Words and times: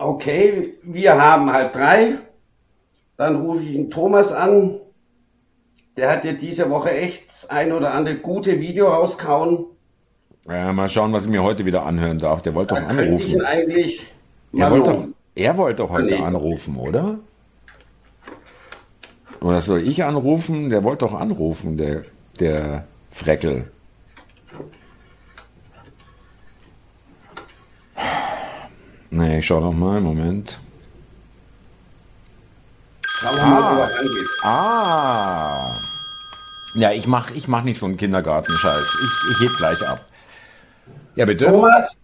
okay, 0.00 0.74
wir 0.82 1.20
haben 1.20 1.52
halb 1.52 1.72
drei. 1.72 2.18
Dann 3.16 3.36
rufe 3.36 3.62
ich 3.62 3.72
den 3.72 3.90
Thomas 3.90 4.32
an. 4.32 4.80
Der 5.96 6.10
hat 6.10 6.24
ja 6.24 6.32
diese 6.32 6.70
Woche 6.70 6.92
echt 6.92 7.50
ein 7.50 7.72
oder 7.72 7.92
andere 7.92 8.16
gute 8.16 8.60
Video 8.60 8.88
rausgehauen. 8.88 9.66
Ja, 10.48 10.72
mal 10.72 10.88
schauen, 10.88 11.12
was 11.12 11.24
ich 11.24 11.30
mir 11.30 11.42
heute 11.42 11.66
wieder 11.66 11.84
anhören 11.84 12.18
darf. 12.18 12.42
Der 12.42 12.54
wollte 12.54 12.74
doch 12.74 12.82
anrufen. 12.82 13.44
eigentlich 13.44 14.10
er 14.52 14.70
wollte 14.70 14.90
doch, 14.90 15.06
er 15.34 15.56
wollte 15.56 15.82
doch 15.82 15.90
heute 15.90 16.18
anrufen, 16.18 16.76
oder? 16.76 17.18
Oder 19.40 19.60
soll 19.60 19.86
ich 19.86 20.04
anrufen? 20.04 20.68
Der 20.70 20.84
wollte 20.84 21.06
doch 21.06 21.14
anrufen, 21.14 21.76
der, 21.76 22.02
der 22.38 22.84
Freckel. 23.10 23.70
Nee, 29.10 29.40
ich 29.40 29.46
schau 29.46 29.60
noch 29.60 29.72
mal, 29.72 30.00
Moment. 30.00 30.58
Schauen 33.06 33.36
wir 33.36 33.44
mal, 33.44 33.76
wo 33.76 33.80
er 33.80 33.98
angeht. 33.98 34.28
Ah. 34.44 35.76
Ja, 36.74 36.92
ich 36.92 37.06
mach, 37.06 37.30
ich 37.32 37.48
mach 37.48 37.64
nicht 37.64 37.78
so 37.78 37.86
einen 37.86 37.96
Kindergartenscheiß. 37.96 38.98
Ich, 39.04 39.30
ich 39.32 39.48
heb 39.48 39.56
gleich 39.58 39.88
ab. 39.88 40.00
Ja, 41.16 41.26
bitte. 41.26 41.46
Thomas? 41.46 41.96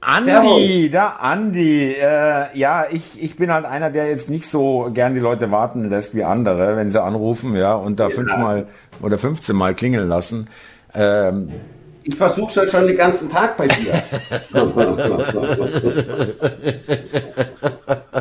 Andi, 0.00 0.88
da 0.90 1.08
Andi. 1.20 1.92
Äh, 1.92 2.56
ja, 2.56 2.86
ich, 2.90 3.22
ich 3.22 3.36
bin 3.36 3.52
halt 3.52 3.66
einer, 3.66 3.90
der 3.90 4.08
jetzt 4.08 4.30
nicht 4.30 4.48
so 4.48 4.90
gern 4.94 5.14
die 5.14 5.20
Leute 5.20 5.50
warten 5.50 5.90
lässt 5.90 6.14
wie 6.14 6.24
andere, 6.24 6.76
wenn 6.76 6.90
sie 6.90 7.02
anrufen, 7.02 7.54
ja, 7.54 7.74
und 7.74 8.00
da 8.00 8.08
ja. 8.08 8.14
fünfmal 8.14 8.66
oder 9.02 9.18
15 9.18 9.54
Mal 9.54 9.74
klingeln 9.74 10.08
lassen. 10.08 10.48
Ähm, 10.94 11.50
ich 12.10 12.18
versuche 12.18 12.52
schon 12.52 12.68
schon 12.68 12.86
den 12.86 12.96
ganzen 12.96 13.30
Tag 13.30 13.56
bei 13.56 13.68
dir. 13.68 13.92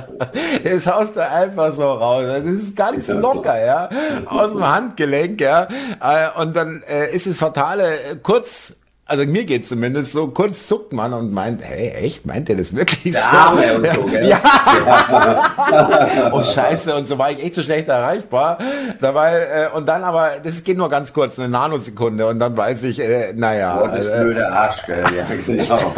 Das 0.64 0.88
haust 0.88 1.16
du 1.16 1.28
einfach 1.28 1.74
so 1.74 1.92
raus. 1.92 2.24
Das 2.28 2.46
ist 2.46 2.76
ganz 2.76 3.08
locker, 3.08 3.64
ja. 3.64 3.90
Aus 4.26 4.52
dem 4.52 4.68
Handgelenk, 4.68 5.42
ja. 5.42 5.68
Äh, 6.02 6.40
und 6.40 6.56
dann 6.56 6.84
äh, 6.84 7.14
ist 7.14 7.28
es 7.28 7.38
fatale, 7.38 7.96
äh, 7.96 8.16
kurz 8.22 8.74
also 9.10 9.26
mir 9.26 9.44
geht 9.46 9.68
zumindest 9.68 10.12
so, 10.12 10.28
kurz 10.28 10.68
zuckt 10.68 10.94
man 10.94 11.14
und 11.14 11.34
meint, 11.34 11.64
hey, 11.64 11.90
echt, 11.90 12.28
meint 12.28 12.48
ihr 12.48 12.56
das 12.56 12.76
wirklich 12.76 13.14
Der 13.14 13.24
so? 13.24 13.30
Arme 13.30 13.74
und 13.76 13.90
so, 13.90 14.04
gell? 14.04 14.28
Ja. 14.28 14.40
oh 16.32 16.44
Scheiße, 16.44 16.96
und 16.96 17.08
so 17.08 17.18
war 17.18 17.32
ich 17.32 17.44
echt 17.44 17.56
so 17.56 17.64
schlecht 17.64 17.88
erreichbar. 17.88 18.60
Dabei, 19.02 19.40
äh, 19.40 19.76
und 19.76 19.88
dann 19.88 20.04
aber, 20.04 20.34
das 20.44 20.64
geht 20.64 20.78
nur 20.78 20.90
ganz 20.90 21.12
kurz, 21.12 21.40
eine 21.40 21.50
Nanosekunde, 21.50 22.28
und 22.28 22.38
dann 22.38 22.56
weiß 22.56 22.84
ich, 22.84 23.00
äh, 23.00 23.34
naja. 23.34 23.82
Oh, 23.84 23.88
das 23.88 24.06
äh, 24.06 24.20
blöde 24.22 24.48
Arsch, 24.48 24.84
gell? 24.86 25.04
Ja, 25.18 25.26
genau. 25.46 25.96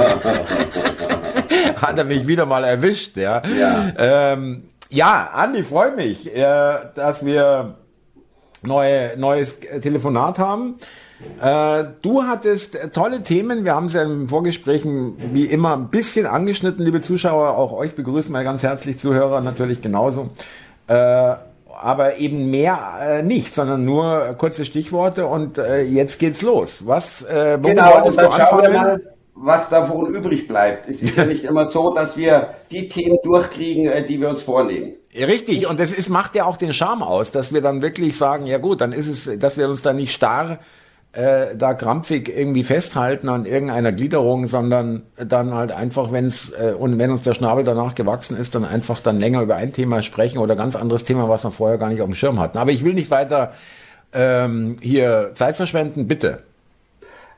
Hat 1.81 1.97
er 1.97 2.05
mich 2.05 2.25
wieder 2.25 2.45
mal 2.45 2.63
erwischt, 2.63 3.17
ja. 3.17 3.41
Ja, 3.59 3.91
ähm, 3.97 4.69
ja 4.89 5.31
Andi, 5.33 5.63
freut 5.63 5.97
mich, 5.97 6.33
äh, 6.33 6.75
dass 6.95 7.25
wir 7.25 7.75
neue, 8.63 9.17
neues 9.17 9.59
Telefonat 9.59 10.39
haben. 10.39 10.75
Äh, 11.41 11.85
du 12.01 12.23
hattest 12.23 12.77
tolle 12.93 13.23
Themen. 13.23 13.65
Wir 13.65 13.75
haben 13.75 13.85
es 13.87 13.93
ja 13.93 14.03
im 14.03 14.29
Vorgesprächen 14.29 15.17
wie 15.33 15.45
immer 15.45 15.75
ein 15.75 15.89
bisschen 15.89 16.25
angeschnitten, 16.25 16.83
liebe 16.83 17.01
Zuschauer. 17.01 17.57
Auch 17.57 17.71
euch 17.73 17.95
begrüßen 17.95 18.31
wir 18.31 18.43
ganz 18.43 18.63
herzlich, 18.63 18.97
Zuhörer 18.97 19.41
natürlich 19.41 19.81
genauso. 19.81 20.29
Äh, 20.87 21.35
aber 21.81 22.17
eben 22.17 22.51
mehr 22.51 22.79
äh, 23.01 23.23
nicht, 23.23 23.55
sondern 23.55 23.85
nur 23.85 24.35
kurze 24.37 24.65
Stichworte 24.65 25.25
und 25.25 25.57
äh, 25.57 25.81
jetzt 25.81 26.19
geht's 26.19 26.41
los. 26.41 26.85
Was, 26.85 27.23
äh, 27.23 27.57
genau, 27.61 27.95
wolltest 27.95 28.19
du 28.19 28.29
anfangen? 28.29 28.73
Mal, 28.73 29.01
was 29.33 29.69
davon 29.69 30.13
übrig 30.13 30.47
bleibt. 30.47 30.87
Es 30.87 31.01
ist 31.01 31.17
ja 31.17 31.25
nicht 31.25 31.43
immer 31.45 31.65
so, 31.65 31.93
dass 31.93 32.17
wir 32.17 32.49
die 32.69 32.87
Themen 32.87 33.17
durchkriegen, 33.23 33.87
äh, 33.87 34.05
die 34.05 34.19
wir 34.19 34.29
uns 34.29 34.43
vornehmen. 34.43 34.93
Richtig, 35.15 35.67
und 35.67 35.79
das 35.79 35.91
ist, 35.91 36.09
macht 36.09 36.35
ja 36.35 36.45
auch 36.45 36.57
den 36.57 36.73
Charme 36.73 37.03
aus, 37.03 37.31
dass 37.31 37.53
wir 37.53 37.61
dann 37.61 37.81
wirklich 37.81 38.17
sagen, 38.17 38.45
ja 38.45 38.59
gut, 38.59 38.79
dann 38.79 38.93
ist 38.93 39.07
es, 39.07 39.39
dass 39.39 39.57
wir 39.57 39.67
uns 39.67 39.81
da 39.81 39.91
nicht 39.91 40.13
starr 40.13 40.59
äh, 41.13 41.55
da 41.57 41.73
krampfig 41.73 42.29
irgendwie 42.29 42.63
festhalten 42.63 43.27
an 43.27 43.45
irgendeiner 43.45 43.91
Gliederung, 43.91 44.47
sondern 44.47 45.03
dann 45.17 45.53
halt 45.53 45.73
einfach, 45.73 46.13
wenn 46.13 46.25
es 46.25 46.51
äh, 46.51 46.73
und 46.77 46.99
wenn 46.99 47.11
uns 47.11 47.21
der 47.21 47.33
Schnabel 47.33 47.65
danach 47.65 47.95
gewachsen 47.95 48.37
ist, 48.37 48.55
dann 48.55 48.63
einfach 48.63 49.01
dann 49.01 49.19
länger 49.19 49.41
über 49.41 49.57
ein 49.57 49.73
Thema 49.73 50.01
sprechen 50.01 50.37
oder 50.37 50.55
ganz 50.55 50.77
anderes 50.77 51.03
Thema, 51.03 51.27
was 51.27 51.43
wir 51.43 51.51
vorher 51.51 51.77
gar 51.77 51.89
nicht 51.89 52.01
auf 52.01 52.07
dem 52.07 52.15
Schirm 52.15 52.39
hatten. 52.39 52.57
Aber 52.57 52.71
ich 52.71 52.85
will 52.85 52.93
nicht 52.93 53.11
weiter 53.11 53.51
ähm, 54.13 54.77
hier 54.81 55.31
Zeit 55.33 55.57
verschwenden, 55.57 56.07
bitte. 56.07 56.43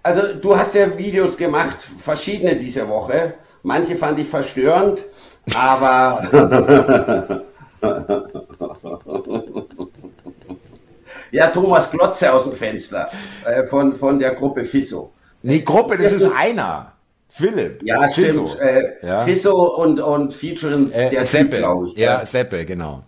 Also 0.04 0.22
du 0.40 0.56
hast 0.56 0.76
ja 0.76 0.98
Videos 0.98 1.38
gemacht, 1.38 1.78
verschiedene 1.98 2.56
diese 2.56 2.88
Woche. 2.88 3.34
Manche 3.64 3.96
fand 3.96 4.20
ich 4.20 4.28
verstörend, 4.28 5.04
aber 5.56 7.42
Ja, 11.34 11.48
Thomas 11.48 11.90
Klotze 11.90 12.32
aus 12.32 12.44
dem 12.44 12.54
Fenster 12.54 13.10
äh, 13.46 13.64
von, 13.64 13.96
von 13.96 14.20
der 14.20 14.36
Gruppe 14.36 14.66
Fisso. 14.66 15.12
Nee, 15.42 15.62
Gruppe, 15.62 15.98
das 15.98 16.12
ist 16.14 16.32
einer. 16.32 16.94
Philipp. 17.30 17.82
Ja, 17.84 18.08
Fisso. 18.08 18.48
stimmt. 18.48 18.62
Äh, 18.62 18.82
ja. 19.02 19.20
Fisso 19.22 19.82
und, 19.82 20.00
und 20.00 20.34
featuren 20.36 20.92
äh, 20.92 21.10
der 21.10 21.26
Seppe, 21.26 21.58
glaube 21.58 21.88
ich. 21.88 21.98
Ja, 21.98 22.20
ja, 22.20 22.26
Seppe, 22.28 22.64
genau. 22.66 23.04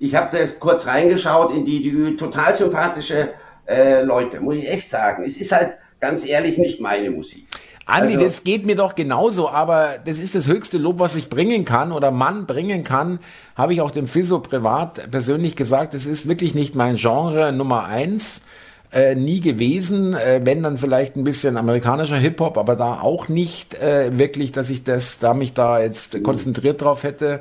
Ich 0.00 0.16
habe 0.16 0.36
da 0.36 0.44
kurz 0.58 0.86
reingeschaut 0.86 1.52
in 1.54 1.64
die, 1.64 1.80
die 1.80 2.16
total 2.16 2.56
sympathische 2.56 3.30
äh, 3.68 4.02
Leute, 4.02 4.40
muss 4.40 4.56
ich 4.56 4.68
echt 4.68 4.90
sagen. 4.90 5.22
Es 5.24 5.36
ist 5.36 5.52
halt 5.52 5.76
ganz 6.00 6.26
ehrlich 6.26 6.58
nicht 6.58 6.80
meine 6.80 7.10
Musik. 7.10 7.46
Andi, 7.88 8.16
also, 8.16 8.26
das 8.26 8.44
geht 8.44 8.66
mir 8.66 8.76
doch 8.76 8.94
genauso, 8.94 9.48
aber 9.48 9.96
das 10.04 10.18
ist 10.18 10.34
das 10.34 10.46
höchste 10.46 10.76
Lob, 10.76 10.98
was 10.98 11.16
ich 11.16 11.30
bringen 11.30 11.64
kann 11.64 11.90
oder 11.90 12.10
Mann 12.10 12.44
bringen 12.44 12.84
kann, 12.84 13.18
habe 13.56 13.72
ich 13.72 13.80
auch 13.80 13.90
dem 13.90 14.06
Fiso 14.06 14.40
privat 14.40 15.10
persönlich 15.10 15.56
gesagt, 15.56 15.94
es 15.94 16.04
ist 16.04 16.28
wirklich 16.28 16.54
nicht 16.54 16.74
mein 16.74 16.96
Genre 16.96 17.50
Nummer 17.50 17.86
eins. 17.86 18.42
Äh, 18.90 19.16
nie 19.16 19.40
gewesen, 19.40 20.14
äh, 20.14 20.40
wenn 20.44 20.62
dann 20.62 20.78
vielleicht 20.78 21.14
ein 21.14 21.24
bisschen 21.24 21.58
amerikanischer 21.58 22.16
Hip-Hop, 22.16 22.56
aber 22.56 22.74
da 22.74 23.00
auch 23.02 23.28
nicht 23.28 23.74
äh, 23.74 24.16
wirklich, 24.18 24.50
dass 24.50 24.70
ich 24.70 24.82
das, 24.82 25.18
da 25.18 25.34
mich 25.34 25.52
da 25.52 25.78
jetzt 25.78 26.22
konzentriert 26.24 26.80
drauf 26.80 27.02
hätte. 27.02 27.40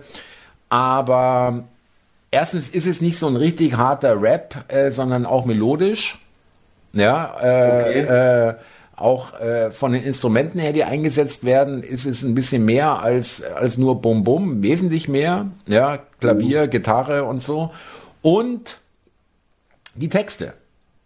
Aber 0.67 1.63
erstens 2.31 2.67
ist 2.67 2.85
es 2.85 2.99
nicht 2.99 3.17
so 3.17 3.27
ein 3.27 3.37
richtig 3.37 3.77
harter 3.77 4.21
Rap, 4.21 4.65
äh, 4.67 4.91
sondern 4.91 5.25
auch 5.25 5.45
melodisch. 5.45 6.19
Ja, 6.91 7.37
äh, 7.41 7.81
okay. 7.81 8.55
Auch 8.97 9.39
äh, 9.39 9.71
von 9.71 9.93
den 9.93 10.03
Instrumenten 10.03 10.59
her, 10.59 10.73
die 10.73 10.83
eingesetzt 10.83 11.45
werden, 11.45 11.83
ist 11.83 12.05
es 12.05 12.23
ein 12.23 12.33
bisschen 12.33 12.65
mehr 12.65 12.99
als, 12.99 13.43
als 13.43 13.77
nur 13.77 14.01
Bum 14.01 14.23
Bum, 14.23 14.63
wesentlich 14.63 15.07
mehr. 15.07 15.47
Ja, 15.67 15.99
Klavier, 16.19 16.65
mhm. 16.65 16.69
Gitarre 16.71 17.23
und 17.23 17.41
so. 17.41 17.71
Und 18.23 18.79
die 19.95 20.09
Texte. 20.09 20.53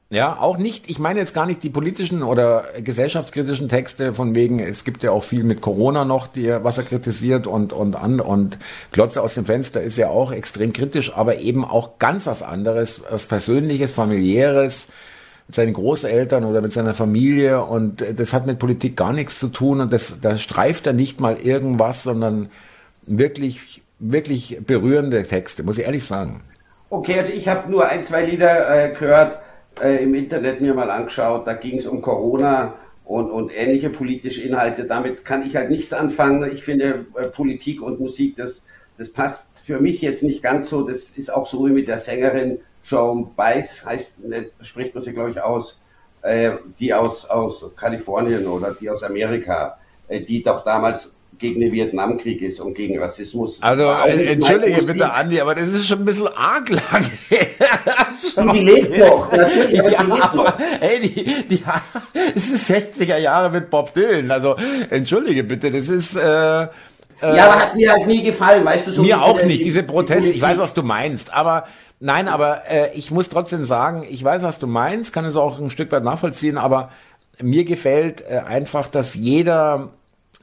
Ja, 0.09 0.37
auch 0.39 0.57
nicht, 0.57 0.89
ich 0.89 0.99
meine 0.99 1.19
jetzt 1.19 1.33
gar 1.33 1.45
nicht 1.45 1.63
die 1.63 1.69
politischen 1.69 2.21
oder 2.21 2.65
gesellschaftskritischen 2.81 3.69
Texte 3.69 4.13
von 4.13 4.35
wegen, 4.35 4.59
es 4.59 4.83
gibt 4.83 5.03
ja 5.03 5.11
auch 5.11 5.23
viel 5.23 5.43
mit 5.43 5.61
Corona 5.61 6.03
noch, 6.03 6.27
die, 6.27 6.49
was 6.63 6.77
er 6.77 6.83
kritisiert 6.83 7.47
und, 7.47 7.71
und 7.71 7.95
an, 7.95 8.19
und 8.19 8.57
Glotze 8.91 9.21
aus 9.21 9.35
dem 9.35 9.45
Fenster 9.45 9.81
ist 9.81 9.95
ja 9.95 10.09
auch 10.09 10.33
extrem 10.33 10.73
kritisch, 10.73 11.13
aber 11.15 11.39
eben 11.39 11.63
auch 11.63 11.97
ganz 11.97 12.27
was 12.27 12.43
anderes, 12.43 13.03
was 13.09 13.25
Persönliches, 13.25 13.93
Familiäres, 13.93 14.89
seinen 15.55 15.73
Großeltern 15.73 16.43
oder 16.45 16.61
mit 16.61 16.73
seiner 16.73 16.93
Familie 16.93 17.63
und 17.63 18.03
das 18.17 18.33
hat 18.33 18.45
mit 18.45 18.59
Politik 18.59 18.95
gar 18.95 19.13
nichts 19.13 19.39
zu 19.39 19.47
tun 19.47 19.81
und 19.81 19.93
das, 19.93 20.19
da 20.21 20.37
streift 20.37 20.87
er 20.87 20.93
nicht 20.93 21.19
mal 21.19 21.37
irgendwas, 21.37 22.03
sondern 22.03 22.49
wirklich, 23.05 23.81
wirklich 23.99 24.59
berührende 24.65 25.23
Texte, 25.23 25.63
muss 25.63 25.77
ich 25.77 25.85
ehrlich 25.85 26.05
sagen. 26.05 26.41
Okay, 26.89 27.19
also 27.19 27.33
ich 27.33 27.47
habe 27.47 27.71
nur 27.71 27.87
ein, 27.87 28.03
zwei 28.03 28.25
Lieder 28.25 28.85
äh, 28.85 28.93
gehört, 28.93 29.39
äh, 29.81 30.03
im 30.03 30.13
Internet 30.13 30.61
mir 30.61 30.73
mal 30.73 30.91
angeschaut, 30.91 31.47
da 31.47 31.53
ging 31.53 31.77
es 31.77 31.87
um 31.87 32.01
Corona 32.01 32.73
und, 33.05 33.29
und 33.29 33.51
ähnliche 33.55 33.89
politische 33.89 34.41
Inhalte. 34.41 34.85
Damit 34.85 35.25
kann 35.25 35.45
ich 35.45 35.55
halt 35.55 35.69
nichts 35.69 35.93
anfangen. 35.93 36.49
Ich 36.51 36.63
finde 36.63 37.05
äh, 37.15 37.27
Politik 37.27 37.81
und 37.81 37.99
Musik, 37.99 38.35
das, 38.35 38.65
das 38.97 39.11
passt 39.11 39.61
für 39.65 39.79
mich 39.79 40.01
jetzt 40.01 40.23
nicht 40.23 40.43
ganz 40.43 40.69
so. 40.69 40.81
Das 40.81 41.09
ist 41.09 41.33
auch 41.33 41.45
so 41.45 41.65
wie 41.65 41.71
mit 41.71 41.87
der 41.87 41.97
Sängerin 41.97 42.59
Joan 42.83 43.35
Baez 43.35 43.85
heißt, 43.85 44.17
spricht 44.61 44.95
man 44.95 45.03
sie, 45.03 45.13
glaube 45.13 45.31
ich, 45.31 45.41
aus, 45.41 45.79
äh, 46.21 46.51
die 46.79 46.93
aus, 46.93 47.25
aus 47.25 47.65
Kalifornien 47.75 48.45
oder 48.47 48.75
die 48.79 48.89
aus 48.89 49.03
Amerika, 49.03 49.77
äh, 50.07 50.21
die 50.21 50.41
doch 50.43 50.63
damals 50.63 51.13
gegen 51.41 51.59
den 51.59 51.71
Vietnamkrieg 51.71 52.41
ist 52.41 52.59
und 52.59 52.75
gegen 52.75 52.99
Rassismus. 52.99 53.61
Also 53.61 53.83
äh, 53.83 54.33
entschuldige 54.33 54.83
bitte, 54.83 55.11
Andi, 55.11 55.41
aber 55.41 55.55
das 55.55 55.67
ist 55.67 55.87
schon 55.87 55.99
ein 55.99 56.05
bisschen 56.05 56.27
arg 56.27 56.69
lang. 56.69 57.05
und 58.35 58.53
die 58.53 58.59
lebt 58.59 58.97
noch, 58.97 59.31
natürlich, 59.35 59.81
ja, 59.81 60.03
die 60.03 60.11
lebt 60.11 60.35
noch. 60.35 60.53
Hey, 60.79 60.99
die, 61.01 61.47
die, 61.49 61.63
es 62.35 62.49
ist 62.49 62.69
60er 62.69 63.17
Jahre 63.17 63.49
mit 63.49 63.69
Bob 63.69 63.93
Dylan. 63.93 64.29
Also 64.29 64.55
entschuldige 64.91 65.43
bitte, 65.43 65.71
das 65.71 65.89
ist 65.89 66.15
äh, 66.15 66.67
ja, 67.21 67.45
aber 67.45 67.59
hat 67.59 67.75
mir 67.75 67.91
halt 67.91 68.07
nie 68.07 68.23
gefallen, 68.23 68.65
weißt 68.65 68.87
du 68.87 68.91
so. 68.91 69.03
Mir 69.03 69.21
auch 69.21 69.43
nicht, 69.43 69.63
diese 69.63 69.83
Proteste. 69.83 70.31
Ich 70.31 70.41
weiß, 70.41 70.57
was 70.57 70.73
du 70.73 70.81
meinst, 70.81 71.33
aber 71.33 71.65
Nein, 72.03 72.27
aber 72.27 72.67
äh, 72.67 72.93
ich 72.95 73.11
muss 73.11 73.29
trotzdem 73.29 73.63
sagen, 73.63 74.03
ich 74.09 74.23
weiß, 74.23 74.41
was 74.41 74.57
du 74.57 74.65
meinst, 74.65 75.13
kann 75.13 75.23
es 75.23 75.35
auch 75.35 75.59
ein 75.59 75.69
Stück 75.69 75.91
weit 75.91 76.03
nachvollziehen, 76.03 76.57
aber 76.57 76.89
mir 77.39 77.63
gefällt 77.63 78.23
äh, 78.27 78.39
einfach, 78.39 78.87
dass 78.87 79.13
jeder 79.13 79.89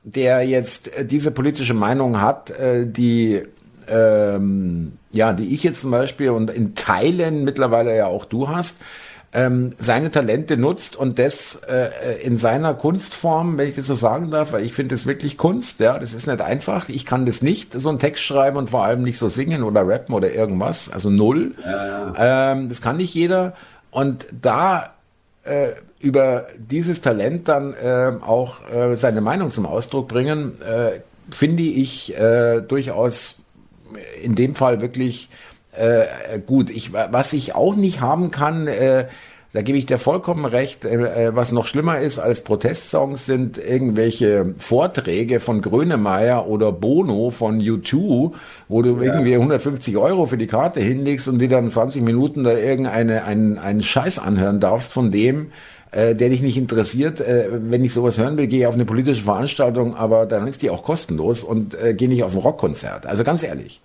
der 0.04 0.42
jetzt 0.42 0.96
äh, 0.96 1.04
diese 1.04 1.32
politische 1.32 1.74
Meinung 1.74 2.20
hat, 2.20 2.50
äh, 2.50 2.86
die 2.86 3.42
ähm, 3.88 4.92
ja, 5.12 5.32
die 5.32 5.52
ich 5.52 5.64
jetzt 5.64 5.80
zum 5.80 5.90
Beispiel 5.90 6.30
und 6.30 6.50
in 6.50 6.76
Teilen 6.76 7.42
mittlerweile 7.42 7.96
ja 7.96 8.06
auch 8.06 8.24
du 8.24 8.48
hast, 8.48 8.76
ähm, 9.32 9.74
seine 9.78 10.10
Talente 10.10 10.56
nutzt 10.56 10.96
und 10.96 11.18
das 11.18 11.60
äh, 11.68 12.20
in 12.22 12.38
seiner 12.38 12.72
Kunstform, 12.74 13.58
wenn 13.58 13.68
ich 13.68 13.76
das 13.76 13.86
so 13.86 13.94
sagen 13.94 14.30
darf, 14.30 14.52
weil 14.52 14.64
ich 14.64 14.72
finde 14.72 14.94
das 14.94 15.04
wirklich 15.04 15.36
Kunst, 15.36 15.80
ja, 15.80 15.98
das 15.98 16.14
ist 16.14 16.26
nicht 16.26 16.40
einfach. 16.40 16.88
Ich 16.88 17.04
kann 17.04 17.26
das 17.26 17.42
nicht, 17.42 17.74
so 17.74 17.90
einen 17.90 17.98
Text 17.98 18.22
schreiben 18.22 18.56
und 18.56 18.70
vor 18.70 18.84
allem 18.84 19.02
nicht 19.02 19.18
so 19.18 19.28
singen 19.28 19.62
oder 19.62 19.86
rappen 19.86 20.14
oder 20.14 20.32
irgendwas, 20.32 20.90
also 20.90 21.10
null. 21.10 21.54
Ja. 21.62 22.52
Ähm, 22.52 22.70
das 22.70 22.80
kann 22.80 22.96
nicht 22.96 23.14
jeder. 23.14 23.54
Und 23.90 24.26
da 24.40 24.94
äh, 25.44 25.72
über 26.00 26.46
dieses 26.56 27.00
Talent 27.00 27.48
dann 27.48 27.74
äh, 27.74 28.12
auch 28.24 28.68
äh, 28.70 28.96
seine 28.96 29.20
Meinung 29.20 29.50
zum 29.50 29.66
Ausdruck 29.66 30.08
bringen, 30.08 30.60
äh, 30.62 31.00
finde 31.30 31.64
ich 31.64 32.16
äh, 32.16 32.60
durchaus 32.60 33.40
in 34.22 34.34
dem 34.34 34.54
Fall 34.54 34.80
wirklich 34.80 35.28
äh, 35.78 36.38
gut. 36.44 36.70
Ich, 36.70 36.92
was 36.92 37.32
ich 37.32 37.54
auch 37.54 37.74
nicht 37.74 38.00
haben 38.00 38.30
kann, 38.30 38.66
äh, 38.66 39.06
da 39.52 39.62
gebe 39.62 39.78
ich 39.78 39.86
dir 39.86 39.98
vollkommen 39.98 40.44
recht. 40.44 40.84
Äh, 40.84 41.26
äh, 41.26 41.36
was 41.36 41.52
noch 41.52 41.66
schlimmer 41.66 41.98
ist 42.00 42.18
als 42.18 42.44
Protestsongs 42.44 43.24
sind 43.24 43.56
irgendwelche 43.56 44.54
Vorträge 44.58 45.40
von 45.40 45.62
Grönemeyer 45.62 46.46
oder 46.46 46.70
Bono 46.70 47.30
von 47.30 47.60
U2, 47.60 48.32
wo 48.68 48.82
du 48.82 48.96
ja. 48.96 49.02
irgendwie 49.02 49.34
150 49.34 49.96
Euro 49.96 50.26
für 50.26 50.36
die 50.36 50.46
Karte 50.46 50.80
hinlegst 50.80 51.28
und 51.28 51.38
die 51.38 51.48
dann 51.48 51.70
20 51.70 52.02
Minuten 52.02 52.44
da 52.44 52.52
irgendeine 52.52 53.24
einen, 53.24 53.58
einen 53.58 53.82
Scheiß 53.82 54.18
anhören 54.18 54.60
darfst 54.60 54.92
von 54.92 55.10
dem, 55.10 55.52
äh, 55.92 56.14
der 56.14 56.28
dich 56.28 56.42
nicht 56.42 56.58
interessiert. 56.58 57.20
Äh, 57.20 57.48
wenn 57.50 57.82
ich 57.82 57.94
sowas 57.94 58.18
hören 58.18 58.36
will, 58.36 58.48
gehe 58.48 58.60
ich 58.60 58.66
auf 58.66 58.74
eine 58.74 58.84
politische 58.84 59.22
Veranstaltung, 59.22 59.96
aber 59.96 60.26
dann 60.26 60.46
ist 60.46 60.60
die 60.60 60.68
auch 60.68 60.82
kostenlos 60.82 61.42
und 61.42 61.74
äh, 61.80 61.94
gehe 61.94 62.08
nicht 62.08 62.22
auf 62.22 62.34
ein 62.34 62.40
Rockkonzert. 62.40 63.06
Also 63.06 63.24
ganz 63.24 63.42
ehrlich. 63.42 63.80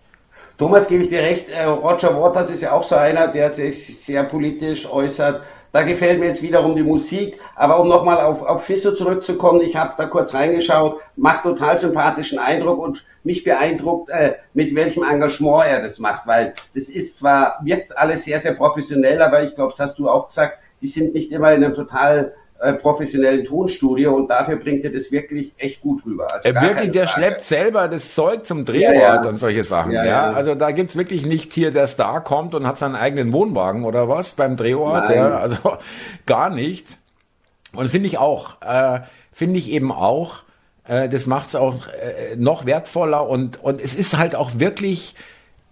Thomas, 0.58 0.88
gebe 0.88 1.04
ich 1.04 1.10
dir 1.10 1.22
recht, 1.22 1.50
äh, 1.50 1.64
Roger 1.64 2.16
Waters 2.16 2.50
ist 2.52 2.62
ja 2.62 2.74
auch 2.74 2.84
so 2.84 2.96
einer, 2.96 3.28
der 3.28 3.50
sich 3.50 4.04
sehr 4.04 4.24
politisch 4.24 4.90
äußert. 4.90 5.42
Da 5.72 5.82
gefällt 5.82 6.20
mir 6.20 6.28
jetzt 6.28 6.44
wiederum 6.44 6.76
die 6.76 6.84
Musik. 6.84 7.40
Aber 7.56 7.80
um 7.80 7.88
nochmal 7.88 8.22
auf, 8.22 8.44
auf 8.44 8.64
Fisso 8.64 8.94
zurückzukommen, 8.94 9.62
ich 9.62 9.76
habe 9.76 9.96
da 9.98 10.06
kurz 10.06 10.36
reingeschaut, 10.36 11.02
macht 11.16 11.42
total 11.42 11.80
sympathischen 11.80 12.38
Eindruck 12.38 12.78
und 12.78 13.04
mich 13.24 13.44
beeindruckt, 13.44 14.12
äh, 14.12 14.36
mit 14.54 14.76
welchem 14.76 15.04
Engagement 15.04 15.66
er 15.66 15.82
das 15.82 15.98
macht, 15.98 16.28
weil 16.28 16.54
das 16.76 16.90
ist 16.90 17.18
zwar, 17.18 17.60
wirkt 17.64 17.98
alles 17.98 18.26
sehr, 18.26 18.40
sehr 18.40 18.54
professionell, 18.54 19.24
aber 19.24 19.44
ich 19.44 19.56
glaube, 19.56 19.72
das 19.72 19.80
hast 19.80 19.98
du 19.98 20.08
auch 20.08 20.28
gesagt, 20.28 20.60
die 20.84 20.88
sind 20.88 21.16
nicht 21.16 21.32
immer 21.32 21.52
in 21.54 21.64
einem 21.64 21.74
total 21.74 22.36
äh, 22.64 22.74
professionellen 22.74 23.44
Tonstudio 23.44 24.16
und 24.16 24.30
dafür 24.30 24.56
bringt 24.56 24.84
er 24.86 24.92
das 24.92 25.12
wirklich 25.12 25.54
echt 25.58 25.82
gut 25.82 26.06
rüber. 26.06 26.28
Also 26.34 26.50
äh, 26.50 26.62
wirklich, 26.62 26.92
der 26.92 27.08
Frage. 27.08 27.20
schleppt 27.20 27.42
selber 27.42 27.88
das 27.88 28.16
Zeug 28.16 28.46
zum 28.46 28.64
Drehort 28.64 28.96
ja, 28.96 29.16
ja. 29.16 29.30
und 29.30 29.38
solche 29.38 29.64
Sachen. 29.64 29.92
Ja, 29.92 30.06
ja, 30.06 30.32
Also 30.32 30.56
da 30.56 30.72
gibt's 30.72 30.96
wirklich 30.96 31.26
nicht 31.26 31.54
hier, 31.54 31.72
der 31.72 31.88
Star 31.88 32.24
kommt 32.24 32.56
und 32.56 32.66
hat 32.66 32.78
seinen 32.78 32.96
eigenen 32.96 33.34
Wohnwagen 33.34 33.84
oder 33.84 34.08
was 34.08 34.34
beim 34.34 34.56
Drehort. 34.56 35.10
Ja, 35.10 35.38
also 35.38 35.58
gar 36.26 36.50
nicht. 36.50 36.88
Und 37.76 37.90
finde 37.90 38.08
ich 38.08 38.18
auch, 38.18 38.62
äh, 38.62 39.02
finde 39.32 39.60
ich 39.60 39.70
eben 39.70 39.92
auch, 39.92 40.44
äh, 40.88 41.10
das 41.10 41.26
macht's 41.26 41.56
auch 41.56 41.88
äh, 41.88 42.36
noch 42.38 42.66
wertvoller 42.66 43.28
und, 43.28 43.62
und 43.62 43.82
es 43.82 43.94
ist 43.94 44.18
halt 44.18 44.36
auch 44.36 44.52
wirklich 44.56 45.16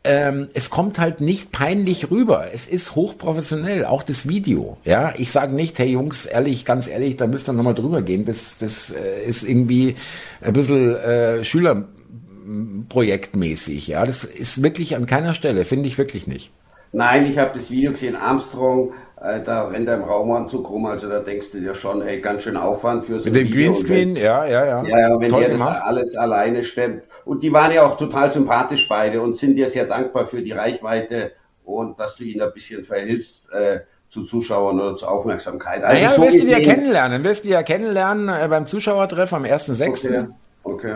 ähm, 0.03 0.49
es 0.53 0.69
kommt 0.71 0.99
halt 0.99 1.21
nicht 1.21 1.51
peinlich 1.51 2.09
rüber. 2.09 2.47
Es 2.53 2.65
ist 2.67 2.95
hochprofessionell, 2.95 3.85
auch 3.85 4.01
das 4.03 4.27
Video. 4.27 4.77
Ja, 4.83 5.13
ich 5.17 5.31
sage 5.31 5.55
nicht, 5.55 5.77
hey 5.77 5.91
Jungs, 5.91 6.25
ehrlich, 6.25 6.65
ganz 6.65 6.87
ehrlich, 6.87 7.17
da 7.17 7.27
müsst 7.27 7.47
ihr 7.47 7.53
nochmal 7.53 7.75
drüber 7.75 8.01
gehen. 8.01 8.25
Das, 8.25 8.57
das 8.57 8.89
äh, 8.89 9.23
ist 9.23 9.43
irgendwie 9.43 9.95
ein 10.41 10.53
bisschen 10.53 10.95
äh, 10.95 11.43
Schülerprojektmäßig. 11.43 13.87
Ja, 13.87 14.03
das 14.05 14.23
ist 14.23 14.63
wirklich 14.63 14.95
an 14.95 15.05
keiner 15.05 15.35
Stelle, 15.35 15.65
finde 15.65 15.87
ich 15.87 15.99
wirklich 15.99 16.25
nicht. 16.25 16.49
Nein, 16.93 17.25
ich 17.25 17.37
habe 17.37 17.51
das 17.53 17.71
Video 17.71 17.91
gesehen, 17.91 18.15
Armstrong, 18.15 18.93
äh, 19.23 19.41
da 19.43 19.67
rennt 19.67 19.87
er 19.87 19.95
im 19.95 20.03
Raumanzug 20.03 20.69
rum, 20.69 20.85
also 20.87 21.07
da 21.07 21.19
denkst 21.19 21.51
du 21.51 21.59
dir 21.59 21.75
schon, 21.75 22.01
hey, 22.01 22.19
ganz 22.21 22.43
schön 22.43 22.57
Aufwand 22.57 23.05
für 23.05 23.19
so 23.19 23.29
Mit 23.29 23.35
dem 23.35 23.51
Greenscreen, 23.51 24.15
ja, 24.15 24.45
ja, 24.45 24.65
ja. 24.65 24.83
Ja, 24.83 24.99
ja 24.99 25.19
wenn 25.19 25.29
Toll 25.29 25.43
er 25.43 25.49
das 25.49 25.61
alles 25.61 26.15
alleine 26.15 26.63
stemmt. 26.63 27.03
Und 27.25 27.43
die 27.43 27.53
waren 27.53 27.71
ja 27.71 27.85
auch 27.85 27.97
total 27.97 28.31
sympathisch 28.31 28.87
beide 28.89 29.21
und 29.21 29.35
sind 29.35 29.55
dir 29.55 29.69
sehr 29.69 29.85
dankbar 29.85 30.25
für 30.25 30.41
die 30.41 30.51
Reichweite 30.51 31.33
und 31.63 31.99
dass 31.99 32.15
du 32.15 32.23
ihnen 32.23 32.41
ein 32.41 32.53
bisschen 32.53 32.83
verhilfst. 32.83 33.51
Äh, 33.53 33.81
zu 34.11 34.25
Zuschauern 34.25 34.77
oder 34.77 34.95
zur 34.97 35.09
Aufmerksamkeit. 35.09 35.83
Also 35.83 36.03
naja, 36.03 36.15
so 36.15 36.21
wirst 36.21 36.43
du 36.43 36.51
ja 36.51 36.59
kennenlernen, 36.59 37.23
wirst 37.23 37.45
du 37.45 37.47
ja 37.47 37.63
kennenlernen 37.63 38.27
äh, 38.27 38.45
beim 38.49 38.65
Zuschauertreff 38.65 39.31
am 39.31 39.45
1.6. 39.45 39.87
Okay. 39.87 40.25
okay. 40.63 40.95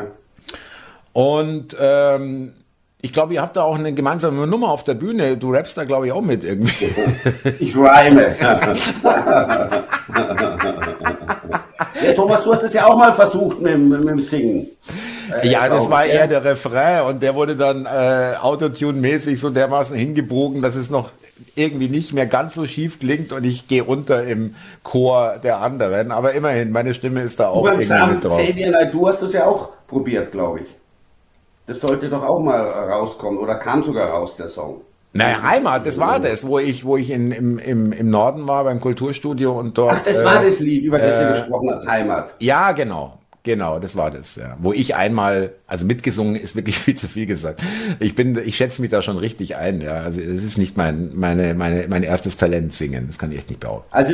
Und 1.13 1.77
ähm, 1.79 2.53
ich 3.01 3.13
glaube, 3.13 3.33
ihr 3.35 3.41
habt 3.41 3.55
da 3.55 3.63
auch 3.63 3.77
eine 3.77 3.93
gemeinsame 3.93 4.47
Nummer 4.47 4.69
auf 4.71 4.83
der 4.83 4.95
Bühne. 4.95 5.37
Du 5.37 5.51
rappst 5.51 5.77
da, 5.77 5.83
glaube 5.83 6.07
ich, 6.07 6.11
auch 6.11 6.21
mit 6.21 6.43
irgendwie. 6.43 6.89
Ich 7.59 7.75
rhyme. 7.75 8.35
ja, 12.03 12.13
Thomas, 12.15 12.43
du 12.43 12.53
hast 12.53 12.63
das 12.63 12.73
ja 12.73 12.87
auch 12.87 12.97
mal 12.97 13.13
versucht 13.13 13.61
mit, 13.61 13.77
mit 13.77 14.07
dem 14.07 14.21
Singen. 14.21 14.67
Äh, 15.43 15.47
ja, 15.49 15.67
das 15.69 15.89
war 15.89 16.05
eher 16.05 16.27
der 16.27 16.43
Refrain 16.43 17.03
und 17.03 17.21
der 17.21 17.35
wurde 17.35 17.55
dann 17.55 17.85
äh, 17.85 18.35
Autotune-mäßig 18.41 19.39
so 19.39 19.49
dermaßen 19.49 19.95
hingebogen, 19.95 20.61
dass 20.61 20.75
es 20.75 20.89
noch 20.89 21.11
irgendwie 21.55 21.89
nicht 21.89 22.13
mehr 22.13 22.25
ganz 22.25 22.55
so 22.55 22.65
schief 22.65 22.99
klingt 22.99 23.33
und 23.33 23.43
ich 23.43 23.67
gehe 23.67 23.83
unter 23.83 24.23
im 24.23 24.55
Chor 24.83 25.37
der 25.43 25.61
anderen. 25.61 26.11
Aber 26.11 26.33
immerhin, 26.33 26.71
meine 26.71 26.93
Stimme 26.93 27.21
ist 27.21 27.39
da 27.39 27.49
auch 27.49 27.65
irgendwie 27.65 28.13
mit 28.13 28.23
drauf. 28.23 28.37
Xavier, 28.37 28.89
du 28.91 29.07
hast 29.07 29.21
das 29.21 29.33
ja 29.33 29.45
auch 29.45 29.69
probiert, 29.87 30.31
glaube 30.31 30.61
ich. 30.61 30.67
Das 31.67 31.79
sollte 31.79 32.09
doch 32.09 32.23
auch 32.23 32.39
mal 32.39 32.61
rauskommen 32.61 33.39
oder 33.39 33.55
kam 33.55 33.83
sogar 33.83 34.09
raus, 34.09 34.35
der 34.35 34.49
Song. 34.49 34.81
Naja, 35.13 35.41
Heimat, 35.43 35.85
das 35.85 35.97
war 35.97 36.19
das, 36.19 36.45
wo 36.45 36.59
ich, 36.59 36.83
wo 36.83 36.97
ich 36.97 37.09
in, 37.09 37.31
im, 37.31 37.57
im, 37.57 37.93
im 37.93 38.09
Norden 38.09 38.49
war 38.49 38.65
beim 38.65 38.81
Kulturstudio 38.81 39.57
und 39.57 39.77
dort. 39.77 39.95
Ach, 39.95 40.03
das 40.03 40.19
äh, 40.19 40.25
war 40.25 40.43
das 40.43 40.59
Lied, 40.59 40.83
über 40.83 40.99
das 40.99 41.17
äh, 41.17 41.21
ihr 41.21 41.29
gesprochen 41.29 41.69
habt, 41.71 41.87
Heimat. 41.87 42.33
Ja, 42.39 42.73
genau. 42.73 43.17
Genau, 43.41 43.79
das 43.79 43.95
war 43.95 44.11
das, 44.11 44.35
ja. 44.35 44.57
Wo 44.59 44.73
ich 44.73 44.95
einmal, 44.95 45.53
also 45.67 45.85
mitgesungen 45.85 46.35
ist 46.35 46.55
wirklich 46.55 46.77
viel 46.79 46.95
zu 46.95 47.07
viel 47.07 47.27
gesagt. 47.27 47.61
Ich 47.99 48.13
bin, 48.15 48.37
ich 48.43 48.57
schätze 48.57 48.81
mich 48.81 48.91
da 48.91 49.01
schon 49.01 49.17
richtig 49.17 49.55
ein, 49.55 49.79
ja. 49.79 50.01
Also 50.01 50.19
es 50.19 50.43
ist 50.43 50.57
nicht 50.57 50.75
mein, 50.75 51.11
meine, 51.15 51.53
meine, 51.53 51.87
mein 51.87 52.03
erstes 52.03 52.35
Talent 52.35 52.73
singen. 52.73 53.05
Das 53.07 53.17
kann 53.17 53.31
ich 53.31 53.37
echt 53.37 53.49
nicht 53.49 53.61
behaupten. 53.61 53.87
Also 53.91 54.13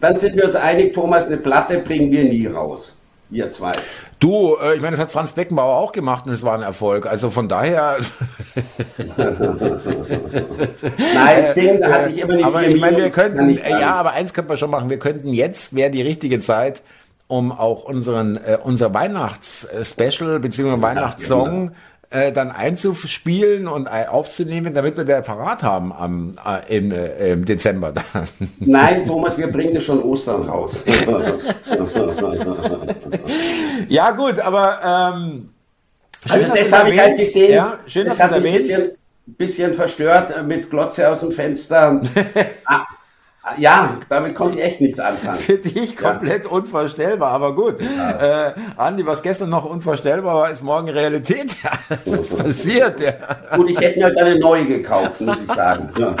dann 0.00 0.16
sind 0.16 0.36
wir 0.36 0.46
uns 0.46 0.54
einig, 0.54 0.94
Thomas, 0.94 1.26
eine 1.26 1.36
Platte 1.36 1.80
bringen 1.80 2.10
wir 2.10 2.24
nie 2.24 2.46
raus. 2.46 2.94
Wir 3.32 3.50
zwei. 3.50 3.72
Du, 4.20 4.56
äh, 4.62 4.76
ich 4.76 4.82
meine, 4.82 4.90
das 4.90 5.00
hat 5.00 5.10
Franz 5.10 5.32
Beckenbauer 5.32 5.76
auch 5.78 5.92
gemacht 5.92 6.26
und 6.26 6.32
es 6.32 6.42
war 6.42 6.52
ein 6.54 6.60
Erfolg. 6.60 7.06
Also 7.06 7.30
von 7.30 7.48
daher. 7.48 7.96
Nein, 11.14 11.46
singen, 11.46 11.80
da 11.80 11.92
hatte 11.92 12.10
ich 12.10 12.18
immer 12.20 12.34
nicht 12.34 12.44
Aber 12.44 12.62
ich 12.62 12.78
meine, 12.78 12.98
wir 12.98 13.08
könnten, 13.08 13.48
ja, 13.48 13.94
aber 13.94 14.12
eins 14.12 14.34
könnten 14.34 14.50
wir 14.50 14.58
schon 14.58 14.68
machen. 14.70 14.90
Wir 14.90 14.98
könnten 14.98 15.32
jetzt, 15.32 15.74
wäre 15.74 15.90
die 15.90 16.02
richtige 16.02 16.40
Zeit, 16.40 16.82
um 17.26 17.52
auch 17.52 17.84
unseren, 17.84 18.36
äh, 18.36 18.58
unser 18.62 18.92
Weihnachtsspecial 18.92 20.38
bzw. 20.38 20.82
Weihnachtssong 20.82 21.70
ja, 21.70 21.72
äh, 22.12 22.32
dann 22.32 22.50
einzuspielen 22.50 23.66
und 23.68 23.88
aufzunehmen, 23.88 24.74
damit 24.74 24.96
wir 24.96 25.04
der 25.04 25.22
parat 25.22 25.62
haben 25.62 25.92
am, 25.92 26.36
äh, 26.44 26.76
im, 26.76 26.92
äh, 26.92 27.32
im 27.32 27.44
Dezember. 27.44 27.92
Nein, 28.60 29.06
Thomas, 29.06 29.38
wir 29.38 29.46
bringen 29.48 29.80
schon 29.80 30.02
Ostern 30.02 30.42
raus. 30.42 30.84
ja 33.88 34.10
gut, 34.10 34.38
aber 34.40 35.14
ähm, 35.14 35.48
schön, 36.26 36.32
also 36.32 36.54
das 36.54 36.72
habe 36.72 36.90
ich 36.90 36.98
halt 36.98 37.18
gesehen. 37.18 37.54
Ja, 37.54 37.78
schön, 37.86 38.06
das 38.06 38.18
dass 38.18 38.28
du 38.28 38.34
erwähnst. 38.36 38.70
Ein 38.70 38.76
bisschen, 38.76 38.96
bisschen 39.38 39.74
verstört 39.74 40.46
mit 40.46 40.70
Glotze 40.70 41.08
aus 41.08 41.20
dem 41.20 41.32
Fenster. 41.32 42.00
ja, 43.58 43.98
damit 44.08 44.36
konnte 44.36 44.58
ich 44.58 44.64
echt 44.64 44.80
nichts 44.80 45.00
anfangen. 45.00 45.36
Für 45.36 45.58
dich 45.58 45.96
komplett 45.96 46.44
ja. 46.44 46.50
unvorstellbar, 46.50 47.32
aber 47.32 47.56
gut. 47.56 47.74
Ja. 47.80 48.50
Äh, 48.50 48.54
Andi, 48.76 49.04
was 49.04 49.20
gestern 49.20 49.50
noch 49.50 49.64
unvorstellbar 49.64 50.36
war, 50.36 50.50
ist 50.50 50.62
morgen 50.62 50.88
Realität. 50.88 51.50
Ja, 51.62 51.70
das 51.88 52.06
ist 52.06 52.36
passiert. 52.36 53.00
Ja. 53.00 53.12
Gut, 53.56 53.70
ich 53.70 53.78
hätte 53.78 53.98
mir 53.98 54.06
halt 54.06 54.18
eine 54.18 54.38
neue 54.38 54.66
gekauft, 54.66 55.20
muss 55.20 55.40
ich 55.40 55.52
sagen. 55.52 55.90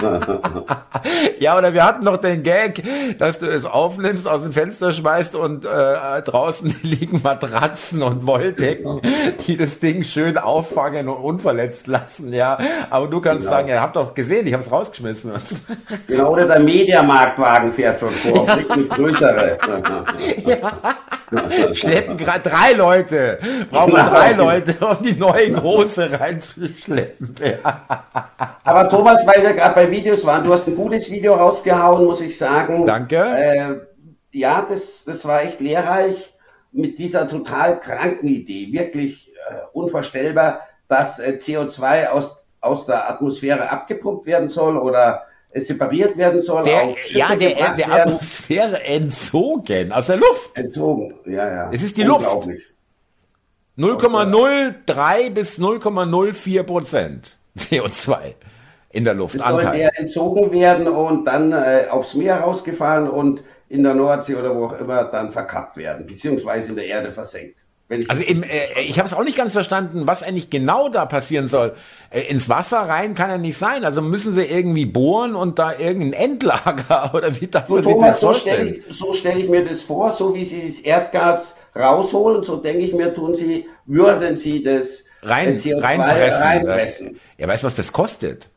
ja, 1.40 1.58
oder 1.58 1.74
wir 1.74 1.84
hatten 1.84 2.04
noch 2.04 2.18
den 2.18 2.44
Gag, 2.44 2.82
dass 3.18 3.40
du 3.40 3.46
es 3.46 3.64
aufnimmst, 3.64 4.28
aus 4.28 4.42
dem 4.42 4.52
Fenster 4.52 4.92
schmeißt 4.92 5.34
und 5.34 5.64
äh, 5.64 6.22
draußen 6.22 6.76
liegen 6.82 7.22
Matratzen 7.22 8.02
und 8.02 8.24
Wolldecken, 8.24 9.00
die 9.46 9.56
das 9.56 9.80
Ding 9.80 10.04
schön 10.04 10.38
auffangen 10.38 11.08
und 11.08 11.16
unverletzt 11.16 11.88
lassen. 11.88 12.32
Ja, 12.32 12.58
aber 12.90 13.08
du 13.08 13.20
kannst 13.20 13.40
genau. 13.40 13.50
sagen, 13.50 13.68
ihr 13.68 13.80
habt 13.80 13.96
doch 13.96 14.14
gesehen, 14.14 14.46
ich 14.46 14.52
habe 14.52 14.62
es 14.62 14.70
rausgeschmissen. 14.70 15.32
genau, 16.06 16.32
oder 16.32 16.46
der 16.46 16.60
Mediamarkt 16.60 17.11
Marktwagen 17.12 17.72
fährt 17.72 18.00
schon 18.00 18.10
vor, 18.10 18.46
ja. 18.46 18.76
mit 18.76 18.90
größere. 18.90 19.58
ja. 20.46 21.74
Schleppen 21.74 22.16
gerade 22.16 22.48
drei 22.48 22.72
Leute. 22.72 23.38
Brauchen 23.70 23.92
wir 23.92 24.04
drei 24.04 24.32
Leute, 24.32 24.74
um 24.86 25.04
die 25.04 25.14
neue 25.14 25.52
große 25.52 26.18
reinzuschleppen. 26.18 27.34
Ja. 27.42 28.06
Aber 28.64 28.88
Thomas, 28.88 29.26
weil 29.26 29.42
wir 29.42 29.52
gerade 29.54 29.74
bei 29.74 29.90
Videos 29.90 30.24
waren, 30.24 30.44
du 30.44 30.52
hast 30.52 30.66
ein 30.68 30.76
gutes 30.76 31.10
Video 31.10 31.34
rausgehauen, 31.34 32.04
muss 32.04 32.20
ich 32.20 32.38
sagen. 32.38 32.86
Danke. 32.86 33.16
Äh, 33.16 33.74
ja, 34.32 34.64
das, 34.66 35.04
das 35.04 35.24
war 35.24 35.42
echt 35.42 35.60
lehrreich. 35.60 36.32
mit 36.72 36.98
dieser 36.98 37.28
total 37.28 37.80
kranken 37.80 38.28
Idee, 38.28 38.72
wirklich 38.72 39.32
äh, 39.48 39.54
unvorstellbar, 39.72 40.60
dass 40.88 41.18
äh, 41.18 41.36
CO2 41.38 42.08
aus, 42.08 42.46
aus 42.60 42.86
der 42.86 43.10
Atmosphäre 43.10 43.70
abgepumpt 43.70 44.26
werden 44.26 44.48
soll 44.48 44.76
oder 44.76 45.26
separiert 45.54 46.16
werden 46.16 46.40
soll. 46.40 46.64
Der, 46.64 46.94
ja, 47.08 47.36
der, 47.36 47.74
der 47.74 47.92
Atmosphäre 47.92 48.82
entzogen, 48.84 49.92
aus 49.92 50.06
der 50.06 50.16
Luft. 50.16 50.56
Entzogen, 50.56 51.14
ja, 51.26 51.48
ja. 51.48 51.70
Es 51.72 51.82
ist 51.82 51.96
die 51.96 52.02
Luft. 52.02 52.26
0,03 53.78 55.30
bis 55.30 55.58
0,04 55.58 56.62
Prozent 56.62 57.38
CO2 57.58 58.34
in 58.90 59.04
der 59.04 59.14
Luft. 59.14 59.36
Es 59.36 59.42
soll 59.42 59.62
der 59.62 59.98
entzogen 59.98 60.52
werden 60.52 60.88
und 60.88 61.24
dann 61.24 61.52
äh, 61.52 61.86
aufs 61.88 62.14
Meer 62.14 62.40
rausgefahren 62.40 63.08
und 63.08 63.42
in 63.68 63.82
der 63.82 63.94
Nordsee 63.94 64.34
oder 64.34 64.54
wo 64.54 64.66
auch 64.66 64.78
immer 64.78 65.04
dann 65.04 65.32
verkappt 65.32 65.78
werden, 65.78 66.06
beziehungsweise 66.06 66.68
in 66.68 66.76
der 66.76 66.86
Erde 66.86 67.10
versenkt. 67.10 67.64
Ich 68.00 68.10
also 68.10 68.22
im, 68.22 68.42
äh, 68.42 68.80
ich 68.80 68.98
habe 68.98 69.08
es 69.08 69.14
auch 69.14 69.24
nicht 69.24 69.36
ganz 69.36 69.52
verstanden, 69.52 70.06
was 70.06 70.22
eigentlich 70.22 70.50
genau 70.50 70.88
da 70.88 71.04
passieren 71.04 71.46
soll. 71.46 71.74
Äh, 72.10 72.22
ins 72.22 72.48
Wasser 72.48 72.78
rein 72.78 73.14
kann 73.14 73.30
ja 73.30 73.38
nicht 73.38 73.58
sein. 73.58 73.84
Also 73.84 74.00
müssen 74.00 74.34
sie 74.34 74.44
irgendwie 74.44 74.86
bohren 74.86 75.34
und 75.34 75.58
da 75.58 75.78
irgendein 75.78 76.12
Endlager 76.12 77.10
oder 77.14 77.40
wie 77.40 77.46
darf 77.46 77.68
man 77.68 77.82
so, 77.82 77.90
Thomas, 77.90 78.08
das 78.08 78.20
so 78.20 78.34
stelle 78.34 78.64
ich, 78.64 78.84
so 78.88 79.12
stell 79.12 79.38
ich 79.38 79.48
mir 79.48 79.64
das 79.64 79.82
vor, 79.82 80.12
so 80.12 80.34
wie 80.34 80.44
sie 80.44 80.66
das 80.66 80.78
Erdgas 80.78 81.56
rausholen, 81.76 82.44
so 82.44 82.56
denke 82.56 82.84
ich 82.84 82.92
mir, 82.92 83.14
tun 83.14 83.34
sie, 83.34 83.66
würden 83.86 84.36
sie 84.36 84.62
das 84.62 85.04
rein, 85.22 85.56
CO2 85.56 85.82
reinpressen. 85.82 86.42
reinpressen. 86.42 87.20
Ja, 87.38 87.48
weißt 87.48 87.62
du, 87.62 87.66
was 87.66 87.74
das 87.74 87.92
kostet? 87.92 88.48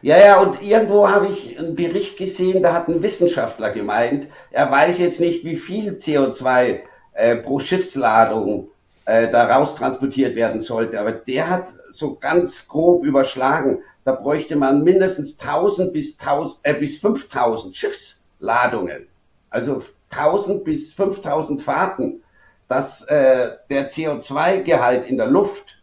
Ja, 0.00 0.16
ja, 0.18 0.40
und 0.40 0.62
irgendwo 0.62 1.08
habe 1.08 1.26
ich 1.26 1.58
einen 1.58 1.74
Bericht 1.74 2.16
gesehen, 2.16 2.62
da 2.62 2.72
hat 2.72 2.88
ein 2.88 3.02
Wissenschaftler 3.02 3.70
gemeint, 3.70 4.28
er 4.52 4.70
weiß 4.70 4.98
jetzt 4.98 5.18
nicht, 5.18 5.44
wie 5.44 5.56
viel 5.56 5.94
CO2 5.94 6.80
äh, 7.18 7.36
pro 7.36 7.58
Schiffsladung 7.58 8.68
äh, 9.04 9.30
da 9.30 9.46
raus 9.46 9.74
transportiert 9.74 10.36
werden 10.36 10.60
sollte, 10.60 11.00
aber 11.00 11.12
der 11.12 11.50
hat 11.50 11.66
so 11.90 12.14
ganz 12.14 12.68
grob 12.68 13.04
überschlagen, 13.04 13.80
da 14.04 14.12
bräuchte 14.12 14.54
man 14.54 14.84
mindestens 14.84 15.38
1000 15.40 15.92
bis, 15.92 16.18
1000, 16.18 16.60
äh, 16.62 16.74
bis 16.74 16.98
5000 16.98 17.76
Schiffsladungen, 17.76 19.08
also 19.50 19.82
1000 20.10 20.64
bis 20.64 20.92
5000 20.92 21.60
Fahrten, 21.60 22.22
dass 22.68 23.02
äh, 23.04 23.50
der 23.68 23.90
CO2-Gehalt 23.90 25.06
in 25.06 25.16
der 25.16 25.26
Luft 25.26 25.82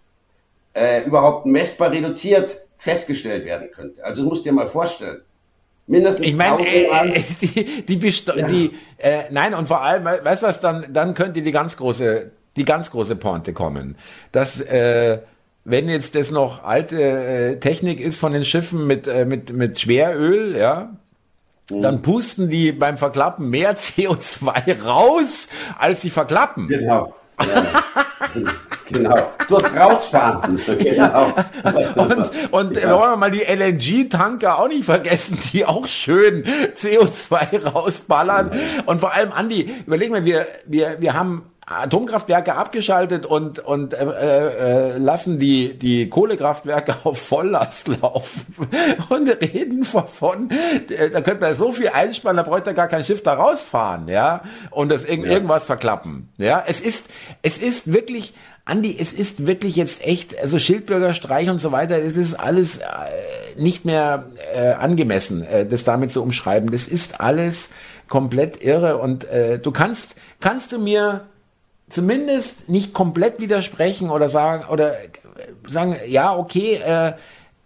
äh, 0.73 1.03
überhaupt 1.03 1.45
messbar 1.45 1.91
reduziert 1.91 2.61
festgestellt 2.77 3.45
werden 3.45 3.71
könnte. 3.71 4.03
Also 4.05 4.23
musst 4.23 4.45
dir 4.45 4.53
mal 4.53 4.67
vorstellen. 4.67 5.21
Mindestens 5.87 6.25
ich 6.25 6.35
meine, 6.35 6.61
äh, 6.65 7.23
die, 7.41 7.85
die, 7.85 7.99
die, 7.99 8.09
ja. 8.09 8.47
die 8.47 8.71
äh, 8.97 9.23
nein, 9.29 9.53
und 9.53 9.67
vor 9.67 9.81
allem, 9.81 10.05
weißt 10.05 10.41
du 10.41 10.47
was, 10.47 10.59
dann, 10.59 10.87
dann 10.91 11.13
könnte 11.13 11.41
die 11.41 11.51
ganz 11.51 11.77
große, 11.77 12.31
die 12.55 12.65
ganz 12.65 12.89
große 12.89 13.15
Pointe 13.15 13.53
kommen. 13.53 13.95
Dass, 14.31 14.61
äh, 14.61 15.19
wenn 15.63 15.89
jetzt 15.89 16.15
das 16.15 16.31
noch 16.31 16.63
alte 16.63 17.01
äh, 17.01 17.59
Technik 17.59 17.99
ist 17.99 18.19
von 18.19 18.33
den 18.33 18.45
Schiffen 18.45 18.87
mit, 18.87 19.07
äh, 19.07 19.25
mit, 19.25 19.53
mit 19.53 19.79
Schweröl, 19.79 20.57
ja, 20.57 20.95
mhm. 21.69 21.81
dann 21.81 22.01
pusten 22.01 22.49
die 22.49 22.71
beim 22.71 22.97
Verklappen 22.97 23.49
mehr 23.49 23.77
CO2 23.77 24.81
raus, 24.83 25.47
als 25.77 26.01
sie 26.01 26.09
verklappen. 26.09 26.67
Genau. 26.67 27.13
Ja. 27.39 27.65
Genau. 28.87 29.15
Durchs 29.47 29.75
Rausfahren. 29.75 30.59
Genau. 30.85 31.33
und 31.95 32.31
und 32.51 32.77
ja. 32.77 32.97
wollen 32.97 33.11
wir 33.11 33.17
mal 33.17 33.31
die 33.31 33.41
LNG-Tanker 33.41 34.59
auch 34.59 34.67
nicht 34.67 34.83
vergessen, 34.83 35.39
die 35.51 35.65
auch 35.65 35.87
schön 35.87 36.43
CO2 36.75 37.63
rausballern. 37.63 38.51
Und 38.85 38.99
vor 38.99 39.13
allem, 39.13 39.31
Andi, 39.31 39.69
überlegen 39.85 40.13
wir, 40.13 40.25
wir, 40.25 40.47
wir, 40.65 41.01
wir 41.01 41.13
haben 41.13 41.43
Atomkraftwerke 41.67 42.53
abgeschaltet 42.53 43.25
und 43.25 43.57
und 43.57 43.95
äh, 43.95 44.03
äh, 44.05 44.97
lassen 44.99 45.39
die 45.39 45.73
die 45.73 46.09
Kohlekraftwerke 46.09 46.95
auf 47.03 47.19
Volllast 47.19 47.87
laufen 47.87 48.45
und 49.09 49.27
reden 49.29 49.83
von 49.83 50.49
äh, 50.51 51.09
da 51.09 51.21
könnte 51.21 51.41
man 51.41 51.55
so 51.55 51.71
viel 51.71 51.89
einsparen, 51.89 52.37
da 52.37 52.43
bräuchte 52.43 52.75
gar 52.75 52.87
kein 52.87 53.03
Schiff 53.03 53.23
da 53.23 53.33
rausfahren, 53.33 54.07
ja 54.07 54.41
und 54.69 54.91
das 54.91 55.05
irg 55.05 55.25
ja. 55.25 55.31
irgendwas 55.31 55.65
verklappen, 55.65 56.29
ja 56.37 56.63
es 56.67 56.81
ist 56.81 57.09
es 57.41 57.57
ist 57.57 57.91
wirklich 57.91 58.35
Andi, 58.65 58.97
es 58.99 59.13
ist 59.13 59.45
wirklich 59.45 59.75
jetzt 59.75 60.05
echt, 60.05 60.41
also 60.41 60.57
Schildbürgerstreich 60.57 61.49
und 61.49 61.59
so 61.59 61.71
weiter, 61.71 61.99
es 61.99 62.17
ist 62.17 62.33
alles 62.33 62.77
äh, 62.77 62.83
nicht 63.57 63.85
mehr 63.85 64.25
äh, 64.55 64.71
angemessen, 64.71 65.45
äh, 65.45 65.67
das 65.67 65.83
damit 65.83 66.09
zu 66.09 66.23
umschreiben. 66.23 66.71
Das 66.71 66.87
ist 66.87 67.21
alles 67.21 67.69
komplett 68.07 68.63
irre 68.63 68.97
und 68.97 69.25
äh, 69.25 69.59
du 69.59 69.71
kannst, 69.71 70.15
kannst 70.39 70.71
du 70.71 70.79
mir 70.79 71.25
zumindest 71.89 72.67
nicht 72.67 72.93
komplett 72.93 73.39
widersprechen 73.39 74.09
oder 74.09 74.29
sagen, 74.29 74.65
oder 74.67 74.93
äh, 74.93 75.09
sagen, 75.67 75.97
ja, 76.07 76.35
okay, 76.35 76.75
äh, 76.75 77.13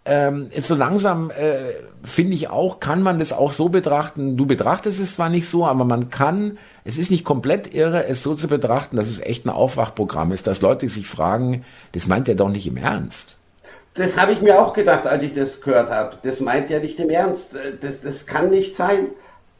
ähm, 0.04 0.50
so 0.60 0.74
langsam 0.74 1.30
äh, 1.30 1.72
finde 2.02 2.34
ich 2.34 2.48
auch, 2.48 2.80
kann 2.80 3.02
man 3.02 3.18
das 3.18 3.32
auch 3.32 3.52
so 3.52 3.68
betrachten. 3.68 4.36
Du 4.36 4.46
betrachtest 4.46 5.00
es 5.00 5.16
zwar 5.16 5.28
nicht 5.30 5.48
so, 5.48 5.66
aber 5.66 5.84
man 5.84 6.10
kann, 6.10 6.58
es 6.84 6.98
ist 6.98 7.10
nicht 7.10 7.24
komplett 7.24 7.74
irre, 7.74 8.06
es 8.06 8.22
so 8.22 8.34
zu 8.34 8.48
betrachten, 8.48 8.96
dass 8.96 9.08
es 9.08 9.20
echt 9.20 9.46
ein 9.46 9.50
Aufwachprogramm 9.50 10.32
ist, 10.32 10.46
dass 10.46 10.60
Leute 10.60 10.88
sich 10.88 11.06
fragen, 11.06 11.64
das 11.92 12.06
meint 12.06 12.28
er 12.28 12.34
doch 12.34 12.48
nicht 12.48 12.66
im 12.66 12.76
Ernst. 12.76 13.36
Das 13.94 14.16
habe 14.16 14.32
ich 14.32 14.40
mir 14.40 14.60
auch 14.60 14.72
gedacht, 14.72 15.06
als 15.06 15.22
ich 15.22 15.34
das 15.34 15.60
gehört 15.60 15.90
habe. 15.90 16.16
Das 16.22 16.40
meint 16.40 16.70
er 16.70 16.80
nicht 16.80 16.98
im 17.00 17.10
Ernst. 17.10 17.56
Das, 17.80 18.00
das 18.00 18.26
kann 18.26 18.50
nicht 18.50 18.76
sein. 18.76 19.08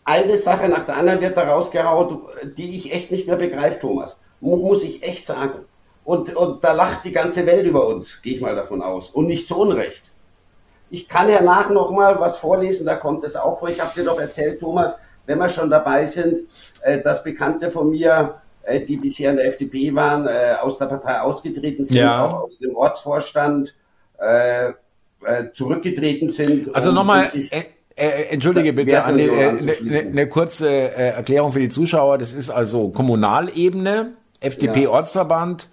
Eine 0.05 0.39
Sache 0.39 0.69
nach 0.69 0.85
der 0.85 0.97
anderen 0.97 1.21
wird 1.21 1.37
da 1.37 1.49
rausgehaut, 1.49 2.21
die 2.57 2.77
ich 2.77 2.93
echt 2.93 3.11
nicht 3.11 3.27
mehr 3.27 3.37
begreife, 3.37 3.81
Thomas. 3.81 4.17
Muss 4.41 4.83
ich 4.83 5.03
echt 5.03 5.27
sagen. 5.27 5.67
Und, 6.05 6.35
und 6.35 6.65
da 6.65 6.73
lacht 6.73 7.05
die 7.05 7.13
ganze 7.13 7.45
Welt 7.45 7.67
über 7.67 7.87
uns, 7.87 8.23
gehe 8.23 8.35
ich 8.35 8.41
mal 8.41 8.55
davon 8.55 8.83
aus. 8.83 9.11
Und 9.11 9.27
nicht 9.27 9.47
zu 9.47 9.59
Unrecht. 9.59 10.03
Ich 10.91 11.09
kann 11.09 11.29
ja 11.29 11.43
nach 11.43 11.71
noch 11.71 11.91
mal 11.91 12.19
was 12.19 12.37
vorlesen, 12.37 12.87
da 12.87 12.97
kommt 12.97 13.23
es 13.25 13.37
auch 13.37 13.61
vor. 13.61 13.69
Ich 13.69 13.81
habe 13.81 13.93
dir 13.95 14.05
doch 14.05 14.19
erzählt, 14.19 14.61
Thomas, 14.61 14.99
wenn 15.27 15.39
wir 15.39 15.49
schon 15.49 15.71
dabei 15.71 16.07
sind, 16.07 16.39
äh, 16.39 16.43
dass 17.05 17.25
Bekannte 17.25 17.71
von 17.71 17.91
mir, 17.91 18.37
äh, 18.63 18.81
die 18.81 18.97
bisher 18.97 19.31
in 19.31 19.37
der 19.37 19.47
FDP 19.47 19.95
waren, 19.95 20.27
äh, 20.27 20.55
aus 20.61 20.79
der 20.79 20.87
Partei 20.87 21.21
ausgetreten 21.21 21.85
sind, 21.85 21.99
ja. 21.99 22.27
auch 22.27 22.45
aus 22.45 22.59
dem 22.59 22.75
Ortsvorstand 22.75 23.77
äh, 24.19 24.69
äh, 24.69 24.73
zurückgetreten 25.53 26.29
sind. 26.29 26.75
Also 26.75 26.93
nochmal, 26.93 27.27
äh, 27.35 27.63
äh, 27.97 28.25
entschuldige 28.31 28.73
bitte, 28.73 29.05
eine, 29.05 29.23
eine, 29.31 29.99
eine 29.99 30.29
kurze 30.29 30.71
Erklärung 30.71 31.53
für 31.53 31.61
die 31.61 31.69
Zuschauer. 31.69 32.19
Das 32.19 32.33
ist 32.33 32.51
also 32.51 32.89
Kommunalebene, 32.89 34.13
FDP-Ortsverband. 34.41 35.63
Ja 35.63 35.69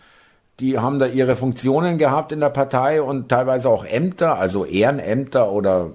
die 0.60 0.80
haben 0.80 1.00
da 1.00 1.06
ihre 1.06 1.36
Funktionen 1.36 1.98
gehabt 1.98 2.32
in 2.32 2.40
der 2.40 2.50
Partei 2.50 3.02
und 3.02 3.30
teilweise 3.30 3.70
auch 3.70 3.86
Ämter, 3.86 4.38
also 4.38 4.66
Ehrenämter 4.66 5.52
oder 5.52 5.92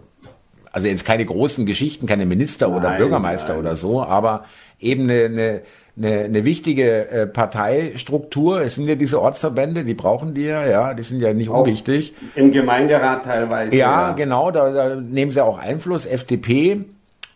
also 0.73 0.89
jetzt 0.89 1.05
keine 1.05 1.25
großen 1.25 1.67
Geschichten, 1.67 2.07
keine 2.07 2.27
Minister 2.27 2.69
nein, 2.69 2.79
oder 2.79 2.97
Bürgermeister 2.97 3.53
nein. 3.53 3.61
oder 3.61 3.77
so, 3.77 4.03
aber 4.03 4.45
eben 4.81 5.05
eine, 5.05 5.25
eine, 5.25 5.61
eine, 5.97 6.21
eine 6.25 6.45
wichtige 6.45 7.09
äh, 7.11 7.27
Parteistruktur. 7.27 8.63
Es 8.63 8.75
sind 8.77 8.87
ja 8.87 8.95
diese 8.95 9.21
Ortsverbände, 9.21 9.85
die 9.85 9.95
brauchen 9.95 10.35
die 10.35 10.45
ja, 10.45 10.67
ja, 10.67 10.95
die 10.95 11.03
sind 11.03 11.21
ja 11.21 11.33
nicht 11.35 11.51
auch 11.51 11.61
unwichtig. 11.61 12.15
Im 12.35 12.53
Gemeinderat 12.53 13.25
teilweise. 13.25 13.77
Ja, 13.77 14.09
ja. 14.09 14.13
genau, 14.13 14.51
da, 14.51 14.71
da 14.71 14.97
nehmen 14.97 15.31
sie 15.31 15.45
auch 15.45 15.59
Einfluss, 15.59 16.07
FDP. 16.07 16.85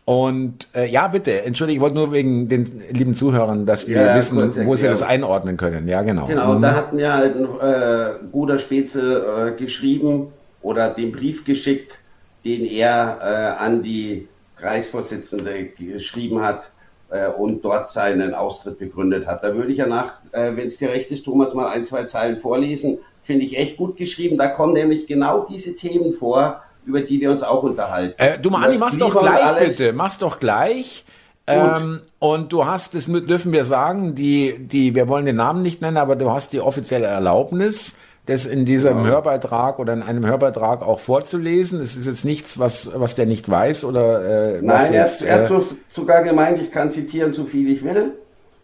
Und 0.07 0.69
äh, 0.73 0.89
ja, 0.89 1.09
bitte, 1.09 1.43
entschuldige, 1.43 1.79
ich 1.79 1.81
wollte 1.81 1.97
nur 1.97 2.13
wegen 2.13 2.49
den 2.49 2.81
lieben 2.93 3.17
Zuhörern, 3.17 3.67
dass 3.67 3.89
wir 3.89 4.01
ja, 4.01 4.17
wissen, 4.17 4.37
wo 4.65 4.77
sie 4.77 4.87
das 4.87 5.03
einordnen 5.03 5.57
können. 5.57 5.89
Ja, 5.89 6.03
genau. 6.03 6.27
Genau, 6.27 6.55
mhm. 6.55 6.63
da 6.63 6.75
hat 6.77 6.93
mir 6.93 7.13
halt 7.13 7.35
ein 7.35 7.45
äh, 7.45 8.13
guter 8.31 8.61
Speze 8.61 9.51
äh, 9.57 9.61
geschrieben 9.61 10.29
oder 10.63 10.91
den 10.91 11.11
Brief 11.11 11.45
geschickt, 11.45 11.99
den 12.47 12.65
er 12.65 13.19
äh, 13.21 13.65
an 13.65 13.83
die 13.83 14.29
Kreisvorsitzende 14.57 15.65
geschrieben 15.65 16.43
hat 16.43 16.71
äh, 17.11 17.27
und 17.27 17.65
dort 17.65 17.89
seinen 17.89 18.35
Austritt 18.35 18.79
begründet 18.79 19.27
hat. 19.27 19.43
Da 19.43 19.55
würde 19.55 19.73
ich 19.73 19.79
ja 19.79 19.87
nach, 19.87 20.15
äh, 20.31 20.53
wenn 20.55 20.69
es 20.69 20.79
dir 20.79 20.91
recht 20.91 21.11
ist, 21.11 21.25
Thomas, 21.25 21.55
mal 21.55 21.69
ein, 21.69 21.85
zwei 21.85 22.05
Zeilen 22.05 22.39
vorlesen. 22.39 22.99
Finde 23.23 23.45
ich 23.45 23.59
echt 23.59 23.77
gut 23.77 23.97
geschrieben. 23.97 24.39
Da 24.39 24.47
kommen 24.47 24.75
nämlich 24.75 25.09
genau 25.09 25.45
diese 25.45 25.75
Themen 25.75 26.13
vor, 26.13 26.63
über 26.85 27.01
die 27.01 27.21
wir 27.21 27.33
uns 27.33 27.43
auch 27.43 27.65
unterhalten. 27.65 28.15
Äh, 28.19 28.39
du, 28.39 28.51
Manni, 28.51 28.79
mach's 28.79 28.97
doch 28.97 29.19
gleich 29.19 29.59
bitte, 29.59 29.93
mach's 29.93 30.19
doch 30.19 30.39
gleich. 30.39 31.05
Ähm, 31.49 32.01
und 32.19 32.53
du 32.53 32.67
hast, 32.67 32.95
das 32.95 33.07
dürfen 33.07 33.53
wir 33.53 33.65
sagen, 33.65 34.15
die, 34.15 34.57
die, 34.59 34.95
wir 34.95 35.09
wollen 35.09 35.27
den 35.27 35.37
Namen 35.37 35.63
nicht 35.63 35.81
nennen, 35.81 35.97
aber 35.97 36.17
du 36.17 36.31
hast 36.31 36.53
die 36.53 36.61
offizielle 36.61 37.07
Erlaubnis, 37.07 37.97
das 38.27 38.45
in 38.45 38.65
diesem 38.65 38.99
ja. 38.99 39.05
Hörbeitrag 39.05 39.79
oder 39.79 39.93
in 39.93 40.03
einem 40.03 40.27
Hörbeitrag 40.27 40.83
auch 40.83 40.99
vorzulesen. 40.99 41.81
Es 41.81 41.97
ist 41.97 42.07
jetzt 42.07 42.25
nichts, 42.25 42.59
was, 42.59 42.91
was 42.95 43.15
der 43.15 43.27
nicht 43.27 43.49
weiß 43.49 43.85
oder 43.85 44.57
äh, 44.57 44.63
Nein, 44.63 44.93
er, 44.93 45.01
jetzt, 45.01 45.25
er 45.25 45.45
hat 45.45 45.51
äh, 45.51 45.65
sogar 45.89 46.23
gemeint, 46.23 46.61
ich 46.61 46.73
kann 46.73 46.91
zitieren, 46.91 47.33
so 47.33 47.45
viel 47.45 47.69
ich 47.71 47.85
will. 47.85 48.13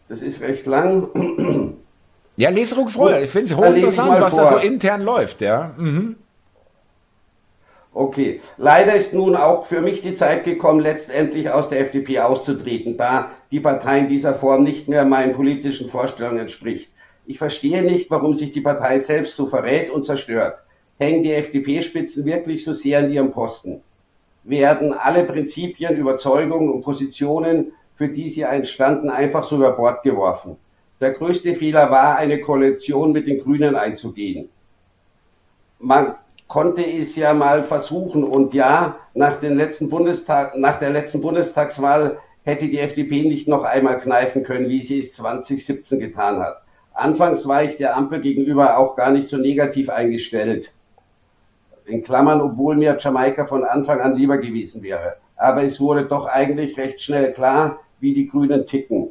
Das 0.09 0.21
ist 0.21 0.40
recht 0.42 0.66
lang. 0.66 1.75
Ja, 2.37 2.49
Leserung 2.49 2.88
freue. 2.88 3.25
Ich 3.25 3.31
finde 3.31 3.52
es 3.52 3.57
hochinteressant, 3.57 4.21
was 4.21 4.33
vor. 4.33 4.42
da 4.42 4.49
so 4.49 4.57
intern 4.57 5.02
läuft, 5.02 5.42
ja. 5.42 5.73
Mhm. 5.76 6.16
Okay. 7.92 8.40
Leider 8.57 8.95
ist 8.95 9.12
nun 9.12 9.37
auch 9.37 9.66
für 9.66 9.83
mich 9.83 10.00
die 10.00 10.14
Zeit 10.14 10.45
gekommen, 10.45 10.81
letztendlich 10.81 11.50
aus 11.50 11.69
der 11.69 11.81
FDP 11.81 12.21
auszutreten, 12.21 12.97
da 12.97 13.31
die 13.50 13.61
Partei 13.61 13.99
in 13.99 14.09
dieser 14.09 14.35
Form 14.35 14.64
nicht 14.64 14.88
mehr 14.88 15.04
meinen 15.04 15.35
politischen 15.35 15.90
Vorstellungen 15.90 16.38
entspricht. 16.38 16.90
Ich 17.25 17.38
verstehe 17.38 17.83
nicht, 17.83 18.11
warum 18.11 18.35
sich 18.35 18.50
die 18.50 18.61
Partei 18.61 18.99
selbst 18.99 19.37
so 19.37 19.47
verrät 19.47 19.91
und 19.91 20.05
zerstört. 20.05 20.62
Hängen 20.99 21.23
die 21.23 21.33
FDP-Spitzen 21.33 22.25
wirklich 22.25 22.64
so 22.64 22.73
sehr 22.73 22.99
an 23.00 23.12
ihrem 23.12 23.31
Posten? 23.31 23.81
Werden 24.45 24.93
alle 24.93 25.25
Prinzipien, 25.25 25.97
Überzeugungen 25.97 26.71
und 26.71 26.83
Positionen, 26.83 27.73
für 27.95 28.09
die 28.09 28.29
sie 28.29 28.45
einstanden, 28.45 29.09
einfach 29.09 29.45
so 29.45 29.57
über 29.57 29.73
Bord 29.73 30.02
geworfen? 30.02 30.57
Der 31.00 31.12
größte 31.12 31.55
Fehler 31.55 31.91
war, 31.91 32.17
eine 32.17 32.41
Koalition 32.41 33.12
mit 33.12 33.26
den 33.26 33.38
Grünen 33.38 33.76
einzugehen. 33.76 34.49
Man 35.79 36.14
konnte 36.52 36.85
es 36.85 37.17
ja 37.17 37.35
mal 37.35 37.64
versuchen. 37.64 38.25
Und 38.25 38.52
ja, 38.52 38.99
nach, 39.14 39.37
den 39.38 39.57
letzten 39.57 39.88
Bundestag, 39.88 40.57
nach 40.57 40.79
der 40.79 40.91
letzten 40.91 41.21
Bundestagswahl 41.21 42.19
hätte 42.45 42.69
die 42.69 42.79
FDP 42.79 43.23
nicht 43.23 43.49
noch 43.49 43.64
einmal 43.64 43.99
kneifen 44.00 44.43
können, 44.43 44.69
wie 44.69 44.83
sie 44.83 45.00
es 45.00 45.14
2017 45.14 45.99
getan 45.99 46.41
hat. 46.41 46.62
Anfangs 46.94 47.46
war 47.46 47.64
ich 47.64 47.76
der 47.76 47.96
Ampel 47.96 48.20
gegenüber 48.20 48.78
auch 48.78 48.96
gar 48.96 49.11
nicht 49.11 49.28
so 49.28 49.37
negativ 49.37 49.88
eingestellt. 49.88 50.72
In 51.87 52.02
Klammern, 52.02 52.40
obwohl 52.40 52.76
mir 52.76 52.96
Jamaika 52.99 53.46
von 53.46 53.64
Anfang 53.64 54.00
an 54.00 54.16
lieber 54.16 54.38
gewesen 54.38 54.82
wäre. 54.82 55.16
Aber 55.37 55.62
es 55.64 55.80
wurde 55.80 56.04
doch 56.04 56.26
eigentlich 56.26 56.76
recht 56.76 57.00
schnell 57.00 57.32
klar, 57.32 57.80
wie 58.00 58.14
die 58.14 58.26
Grünen 58.26 58.66
ticken. 58.66 59.08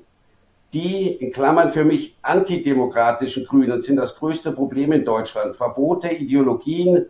Die, 0.73 1.11
in 1.11 1.33
Klammern 1.33 1.71
für 1.71 1.83
mich 1.83 2.17
antidemokratischen 2.21 3.45
Grünen, 3.45 3.81
sind 3.81 3.97
das 3.97 4.15
größte 4.15 4.53
Problem 4.53 4.93
in 4.93 5.03
Deutschland. 5.03 5.57
Verbote, 5.57 6.09
Ideologien 6.09 7.07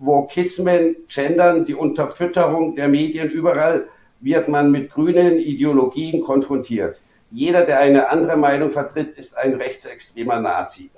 Vokismen, 0.00 0.96
Gendern, 1.08 1.66
die 1.66 1.74
Unterfütterung 1.74 2.74
der 2.74 2.88
Medien, 2.88 3.30
überall 3.30 3.86
wird 4.20 4.48
man 4.48 4.70
mit 4.70 4.90
grünen 4.90 5.38
Ideologien 5.38 6.22
konfrontiert. 6.22 7.00
Jeder, 7.30 7.64
der 7.64 7.78
eine 7.78 8.08
andere 8.08 8.36
Meinung 8.36 8.70
vertritt, 8.70 9.16
ist 9.16 9.36
ein 9.36 9.54
rechtsextremer 9.54 10.40
Nazi, 10.40 10.90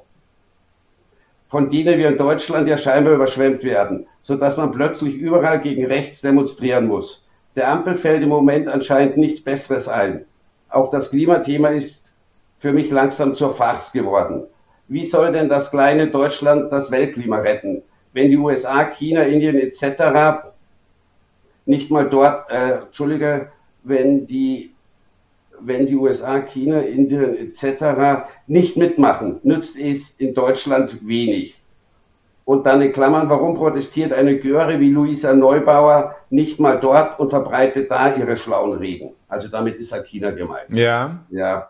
von 1.48 1.68
denen 1.68 1.98
wir 1.98 2.08
in 2.08 2.18
Deutschland 2.18 2.68
ja 2.68 2.78
scheinbar 2.78 3.14
überschwemmt 3.14 3.64
werden, 3.64 4.06
sodass 4.22 4.56
man 4.56 4.72
plötzlich 4.72 5.14
überall 5.14 5.60
gegen 5.60 5.84
rechts 5.86 6.20
demonstrieren 6.20 6.86
muss. 6.86 7.26
Der 7.54 7.68
Ampel 7.68 7.96
fällt 7.96 8.22
im 8.22 8.30
Moment 8.30 8.68
anscheinend 8.68 9.18
nichts 9.18 9.42
Besseres 9.42 9.88
ein. 9.88 10.24
Auch 10.70 10.90
das 10.90 11.10
Klimathema 11.10 11.68
ist 11.68 12.12
für 12.58 12.72
mich 12.72 12.90
langsam 12.90 13.34
zur 13.34 13.54
Farce 13.54 13.92
geworden. 13.92 14.44
Wie 14.88 15.04
soll 15.04 15.32
denn 15.32 15.48
das 15.48 15.70
kleine 15.70 16.06
Deutschland 16.08 16.72
das 16.72 16.90
Weltklima 16.90 17.38
retten? 17.38 17.82
wenn 18.12 18.30
die 18.30 18.36
USA, 18.36 18.84
China, 18.84 19.22
Indien 19.22 19.56
etc. 19.56 20.52
nicht 21.64 21.90
mal 21.90 22.08
dort, 22.08 22.50
äh, 22.50 22.78
Entschuldige, 22.82 23.50
wenn 23.82 24.26
die, 24.26 24.71
wenn 25.64 25.86
die 25.86 25.96
USA, 25.96 26.40
China, 26.40 26.80
Indien 26.80 27.36
etc. 27.36 28.26
nicht 28.46 28.76
mitmachen, 28.76 29.40
nützt 29.42 29.78
es 29.78 30.10
in 30.18 30.34
Deutschland 30.34 31.06
wenig. 31.06 31.58
Und 32.44 32.66
dann 32.66 32.82
in 32.82 32.92
Klammern, 32.92 33.30
warum 33.30 33.54
protestiert 33.54 34.12
eine 34.12 34.38
Göre 34.38 34.80
wie 34.80 34.90
Luisa 34.90 35.32
Neubauer 35.32 36.16
nicht 36.28 36.58
mal 36.58 36.80
dort 36.80 37.20
und 37.20 37.30
verbreitet 37.30 37.90
da 37.90 38.14
ihre 38.14 38.36
schlauen 38.36 38.78
Reden? 38.78 39.10
Also 39.28 39.48
damit 39.48 39.76
ist 39.76 39.92
halt 39.92 40.06
China 40.06 40.32
gemeint. 40.32 40.68
Ja. 40.70 41.20
Ja. 41.30 41.68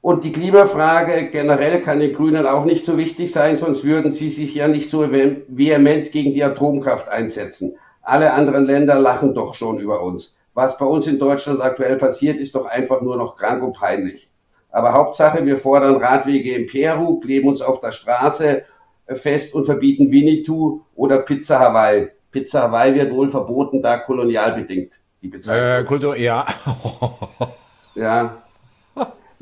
Und 0.00 0.24
die 0.24 0.32
Klimafrage 0.32 1.28
generell 1.30 1.80
kann 1.82 2.00
den 2.00 2.12
Grünen 2.12 2.44
auch 2.44 2.64
nicht 2.64 2.84
so 2.84 2.96
wichtig 2.98 3.30
sein, 3.30 3.56
sonst 3.56 3.84
würden 3.84 4.10
sie 4.10 4.30
sich 4.30 4.52
ja 4.54 4.66
nicht 4.66 4.90
so 4.90 5.06
vehement 5.12 6.10
gegen 6.10 6.34
die 6.34 6.42
Atomkraft 6.42 7.08
einsetzen. 7.08 7.76
Alle 8.02 8.32
anderen 8.32 8.64
Länder 8.64 8.98
lachen 8.98 9.32
doch 9.32 9.54
schon 9.54 9.78
über 9.78 10.02
uns. 10.02 10.34
Was 10.54 10.76
bei 10.76 10.84
uns 10.84 11.06
in 11.06 11.18
Deutschland 11.18 11.60
aktuell 11.60 11.96
passiert, 11.96 12.38
ist 12.38 12.54
doch 12.54 12.66
einfach 12.66 13.00
nur 13.00 13.16
noch 13.16 13.36
krank 13.36 13.62
und 13.62 13.76
peinlich. 13.76 14.30
Aber 14.70 14.92
Hauptsache, 14.92 15.44
wir 15.44 15.56
fordern 15.56 15.96
Radwege 15.96 16.54
im 16.54 16.66
Peru, 16.66 17.20
kleben 17.20 17.48
uns 17.48 17.60
auf 17.60 17.80
der 17.80 17.92
Straße 17.92 18.64
fest 19.08 19.54
und 19.54 19.64
verbieten 19.64 20.10
Winnetou 20.10 20.82
oder 20.94 21.18
Pizza 21.18 21.58
Hawaii. 21.58 22.10
Pizza 22.30 22.62
Hawaii 22.62 22.94
wird 22.94 23.12
wohl 23.12 23.28
verboten, 23.28 23.82
da 23.82 23.98
kolonialbedingt. 23.98 25.00
Die 25.20 25.28
Bezeichnung. 25.28 25.84
Äh, 25.84 25.84
Kultur, 25.84 26.16
ja. 26.16 26.46
ja 27.94 28.41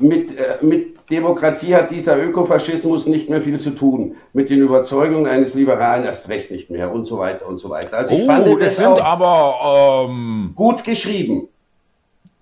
mit, 0.01 0.37
äh, 0.37 0.57
mit 0.61 1.09
Demokratie 1.09 1.75
hat 1.75 1.91
dieser 1.91 2.17
Ökofaschismus 2.17 3.05
nicht 3.05 3.29
mehr 3.29 3.41
viel 3.41 3.59
zu 3.59 3.71
tun. 3.71 4.15
Mit 4.33 4.49
den 4.49 4.59
Überzeugungen 4.59 5.27
eines 5.27 5.53
Liberalen 5.53 6.05
erst 6.05 6.29
recht 6.29 6.51
nicht 6.51 6.69
mehr 6.69 6.91
und 6.91 7.05
so 7.05 7.17
weiter 7.17 7.47
und 7.47 7.57
so 7.57 7.69
weiter. 7.69 7.97
Also 7.97 8.15
ich 8.15 8.23
oh, 8.23 8.25
fand 8.25 8.47
das, 8.47 8.57
das 8.57 8.77
sind 8.77 9.01
aber 9.01 10.07
ähm, 10.09 10.53
gut 10.55 10.83
geschrieben. 10.83 11.49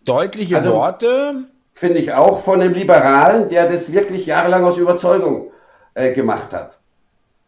Deutliche 0.05 0.57
also, 0.57 0.73
Worte. 0.73 1.45
Finde 1.73 1.99
ich 1.99 2.13
auch 2.13 2.43
von 2.43 2.61
einem 2.61 2.73
Liberalen, 2.73 3.49
der 3.49 3.67
das 3.69 3.91
wirklich 3.91 4.25
jahrelang 4.25 4.63
aus 4.63 4.77
Überzeugung 4.77 5.51
äh, 5.93 6.13
gemacht 6.13 6.53
hat. 6.53 6.79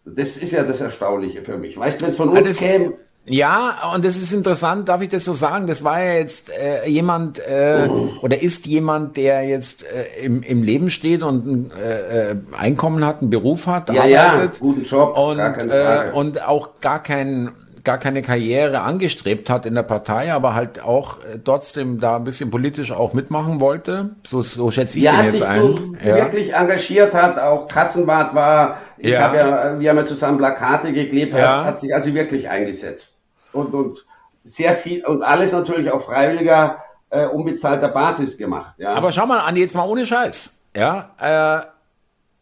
Das 0.06 0.38
ist 0.38 0.52
ja 0.52 0.64
das 0.64 0.82
Erstaunliche 0.82 1.44
für 1.44 1.58
mich. 1.58 1.78
Weißt 1.78 2.02
du, 2.02 2.06
wenn 2.06 2.12
es 2.12 2.18
von 2.18 2.30
uns 2.30 2.40
also 2.40 2.66
käme. 2.66 2.94
Ja, 3.26 3.92
und 3.94 4.04
das 4.04 4.18
ist 4.18 4.34
interessant, 4.34 4.90
darf 4.90 5.02
ich 5.02 5.10
das 5.10 5.26
so 5.26 5.36
sagen? 5.36 5.68
Das 5.68 5.84
war 5.84 6.04
ja 6.04 6.14
jetzt 6.14 6.50
äh, 6.50 6.88
jemand 6.90 7.38
äh, 7.38 7.88
oder 8.22 8.42
ist 8.42 8.66
jemand, 8.66 9.16
der 9.16 9.44
jetzt 9.44 9.84
äh, 9.84 10.26
im, 10.26 10.42
im 10.42 10.64
Leben 10.64 10.90
steht 10.90 11.22
und 11.22 11.46
ein 11.46 11.72
äh, 11.72 12.32
äh 12.32 12.36
Einkommen 12.58 13.06
hat, 13.06 13.22
einen 13.22 13.30
Beruf 13.30 13.68
hat, 13.68 13.90
ja, 13.92 14.02
arbeitet. 14.02 14.56
Ja, 14.56 14.60
guten 14.60 14.84
Job, 14.84 15.18
und, 15.18 15.38
gar 15.38 15.54
keine 15.54 15.72
Frage. 15.72 16.10
Äh, 16.10 16.14
und 16.14 16.42
auch 16.42 16.70
gar 16.82 17.04
kein 17.04 17.52
gar 17.84 17.98
keine 17.98 18.22
Karriere 18.22 18.82
angestrebt 18.82 19.50
hat 19.50 19.66
in 19.66 19.76
der 19.76 19.84
Partei, 19.84 20.34
aber 20.34 20.54
halt 20.54 20.82
auch 20.82 21.24
äh, 21.24 21.40
trotzdem 21.44 22.00
da 22.00 22.18
ein 22.18 22.24
bisschen 22.24 22.52
politisch 22.52 22.92
auch 22.92 23.14
mitmachen 23.14 23.60
wollte. 23.60 24.12
So, 24.26 24.42
so 24.42 24.72
schätze 24.72 24.98
ich 24.98 25.04
ja, 25.04 25.18
den 25.18 25.26
jetzt 25.26 25.44
ein. 25.44 25.98
Ja, 26.04 26.16
wirklich 26.16 26.54
engagiert 26.54 27.14
hat, 27.14 27.40
auch 27.40 27.68
Kassenwart 27.68 28.36
war. 28.36 28.78
Ich 28.98 29.12
ja. 29.12 29.22
habe 29.22 29.38
ja, 29.38 29.80
wir 29.80 29.90
haben 29.90 29.98
ja 29.98 30.06
zusammen 30.06 30.38
Plakate 30.38 30.94
geklebt, 30.94 31.34
ja. 31.34 31.58
hat, 31.58 31.66
hat 31.66 31.80
sich 31.80 31.94
also 31.94 32.14
wirklich 32.14 32.50
eingesetzt. 32.50 33.20
Und, 33.54 33.74
und 33.74 34.06
sehr 34.44 34.74
viel, 34.74 35.06
und 35.06 35.24
alles 35.24 35.52
natürlich 35.52 35.92
auf 35.92 36.06
freiwilliger, 36.06 36.78
äh, 37.10 37.26
unbezahlter 37.26 37.90
Basis 37.90 38.38
gemacht. 38.38 38.74
Ja. 38.78 38.94
Aber 38.94 39.12
schau 39.12 39.26
mal 39.26 39.40
an, 39.40 39.56
jetzt 39.56 39.76
mal 39.76 39.88
ohne 39.88 40.06
Scheiß. 40.06 40.58
Ja, 40.76 41.12
äh, 41.20 41.66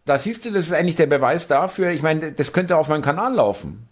da 0.05 0.17
siehst 0.17 0.45
du, 0.45 0.51
das 0.51 0.67
ist 0.67 0.73
eigentlich 0.73 0.95
der 0.95 1.07
Beweis 1.07 1.47
dafür. 1.47 1.89
Ich 1.89 2.01
meine, 2.01 2.31
das 2.31 2.53
könnte 2.53 2.77
auf 2.77 2.87
meinem 2.87 3.01
Kanal 3.01 3.33
laufen. 3.35 3.88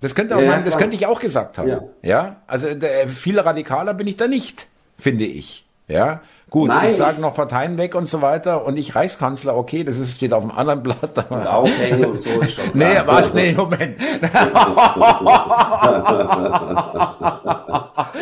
Das 0.00 0.14
könnte, 0.14 0.36
auch 0.36 0.40
ja, 0.40 0.50
mein, 0.50 0.64
das 0.64 0.76
könnte 0.76 0.94
ich 0.94 1.06
auch 1.06 1.20
gesagt 1.20 1.58
haben. 1.58 1.68
Ja, 1.68 1.80
ja? 2.02 2.36
also 2.46 2.74
der, 2.74 3.08
viel 3.08 3.38
radikaler 3.38 3.94
bin 3.94 4.06
ich 4.06 4.16
da 4.16 4.28
nicht, 4.28 4.66
finde 4.98 5.24
ich. 5.24 5.64
Ja, 5.88 6.20
gut, 6.50 6.68
Nein, 6.68 6.90
ich 6.90 6.96
sage 6.96 7.20
noch 7.20 7.34
Parteien 7.34 7.78
weg 7.78 7.94
und 7.94 8.06
so 8.06 8.20
weiter 8.20 8.66
und 8.66 8.76
ich 8.76 8.96
Reichskanzler, 8.96 9.56
okay, 9.56 9.84
das 9.84 9.98
ist, 9.98 10.16
steht 10.16 10.32
auf 10.32 10.42
dem 10.42 10.50
anderen 10.50 10.82
Blatt. 10.82 11.30
Und 11.30 11.46
aufhängen 11.46 12.04
und 12.04 12.22
so 12.22 12.40
ist 12.40 12.54
schon 12.54 12.64
klar. 12.72 12.74
Nee, 12.74 13.00
was? 13.06 13.32
Nee, 13.34 13.52
Moment. 13.52 13.96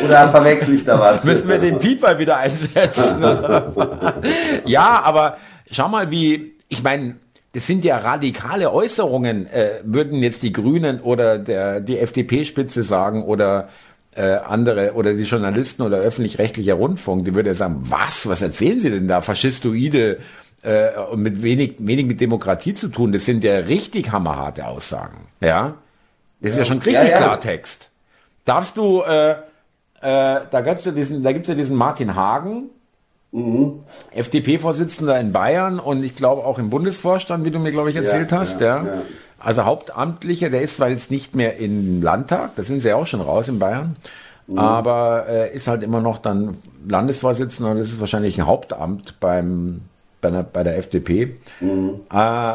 Oder 0.05 0.29
verwechsel 0.29 0.75
ich 0.75 0.85
da 0.85 0.99
was? 0.99 1.23
Müssen 1.23 1.49
wir 1.49 1.57
den 1.57 1.79
Pieper 1.79 2.19
wieder 2.19 2.37
einsetzen? 2.37 3.23
ja, 4.65 5.01
aber 5.03 5.37
schau 5.71 5.87
mal, 5.87 6.11
wie, 6.11 6.53
ich 6.69 6.83
meine, 6.83 7.15
das 7.55 7.67
sind 7.67 7.85
ja 7.85 7.97
radikale 7.99 8.73
Äußerungen, 8.73 9.47
äh, 9.47 9.79
würden 9.83 10.21
jetzt 10.21 10.43
die 10.43 10.51
Grünen 10.51 10.99
oder 10.99 11.39
der, 11.39 11.79
die 11.79 11.97
FDP-Spitze 11.97 12.83
sagen 12.83 13.23
oder 13.23 13.69
äh, 14.13 14.33
andere 14.33 14.93
oder 14.95 15.13
die 15.13 15.23
Journalisten 15.23 15.81
oder 15.81 15.99
öffentlich-rechtlicher 15.99 16.73
Rundfunk, 16.73 17.23
die 17.23 17.33
würde 17.33 17.51
ja 17.51 17.55
sagen, 17.55 17.77
was, 17.83 18.27
was 18.27 18.41
erzählen 18.41 18.81
Sie 18.81 18.89
denn 18.89 19.07
da, 19.07 19.21
faschistoide 19.21 20.19
äh, 20.63 20.99
und 21.09 21.21
mit 21.21 21.43
wenig, 21.43 21.75
wenig 21.79 22.05
mit 22.07 22.19
Demokratie 22.19 22.73
zu 22.73 22.89
tun, 22.89 23.13
das 23.13 23.23
sind 23.23 23.41
ja 23.45 23.59
richtig 23.59 24.11
hammerharte 24.11 24.67
Aussagen, 24.67 25.27
ja. 25.39 25.75
Das 26.41 26.51
ist 26.51 26.57
ja 26.57 26.65
schon 26.65 26.79
richtig 26.79 26.93
ja, 26.93 27.05
ja. 27.05 27.17
Klartext. 27.17 27.89
Darfst 28.43 28.75
du, 28.75 29.01
äh, 29.01 29.31
äh, 29.31 29.35
da 30.01 30.61
gibt's 30.61 30.83
ja 30.83 30.91
diesen, 30.91 31.23
da 31.23 31.31
gibt's 31.31 31.47
ja 31.47 31.55
diesen 31.55 31.77
Martin 31.77 32.15
Hagen, 32.15 32.69
Mhm. 33.35 33.83
FDP-Vorsitzender 34.11 35.19
in 35.19 35.33
Bayern 35.33 35.79
und 35.79 36.05
ich 36.05 36.15
glaube 36.15 36.45
auch 36.45 36.57
im 36.57 36.69
Bundesvorstand, 36.69 37.43
wie 37.43 37.51
du 37.51 37.59
mir, 37.59 37.71
glaube 37.71 37.89
ich, 37.89 37.97
erzählt 37.97 38.31
ja, 38.31 38.39
hast. 38.39 38.61
Ja, 38.61 38.77
ja. 38.77 39.01
Also 39.39 39.65
Hauptamtlicher, 39.65 40.49
der 40.49 40.61
ist 40.61 40.77
zwar 40.77 40.87
jetzt 40.87 41.11
nicht 41.11 41.35
mehr 41.35 41.57
im 41.57 42.01
Landtag, 42.01 42.51
da 42.55 42.63
sind 42.63 42.79
sie 42.79 42.87
ja 42.87 42.95
auch 42.95 43.07
schon 43.07 43.19
raus 43.19 43.49
in 43.49 43.59
Bayern, 43.59 43.97
mhm. 44.47 44.57
aber 44.57 45.25
äh, 45.27 45.53
ist 45.53 45.67
halt 45.67 45.83
immer 45.83 45.99
noch 45.99 46.19
dann 46.19 46.59
Landesvorsitzender 46.87 47.71
und 47.71 47.77
das 47.77 47.89
ist 47.89 47.99
wahrscheinlich 47.99 48.39
ein 48.39 48.47
Hauptamt 48.47 49.19
beim, 49.19 49.81
bei, 50.21 50.31
der, 50.31 50.43
bei 50.43 50.63
der 50.63 50.77
FDP. 50.77 51.35
Mhm. 51.59 52.01
Äh, 52.13 52.53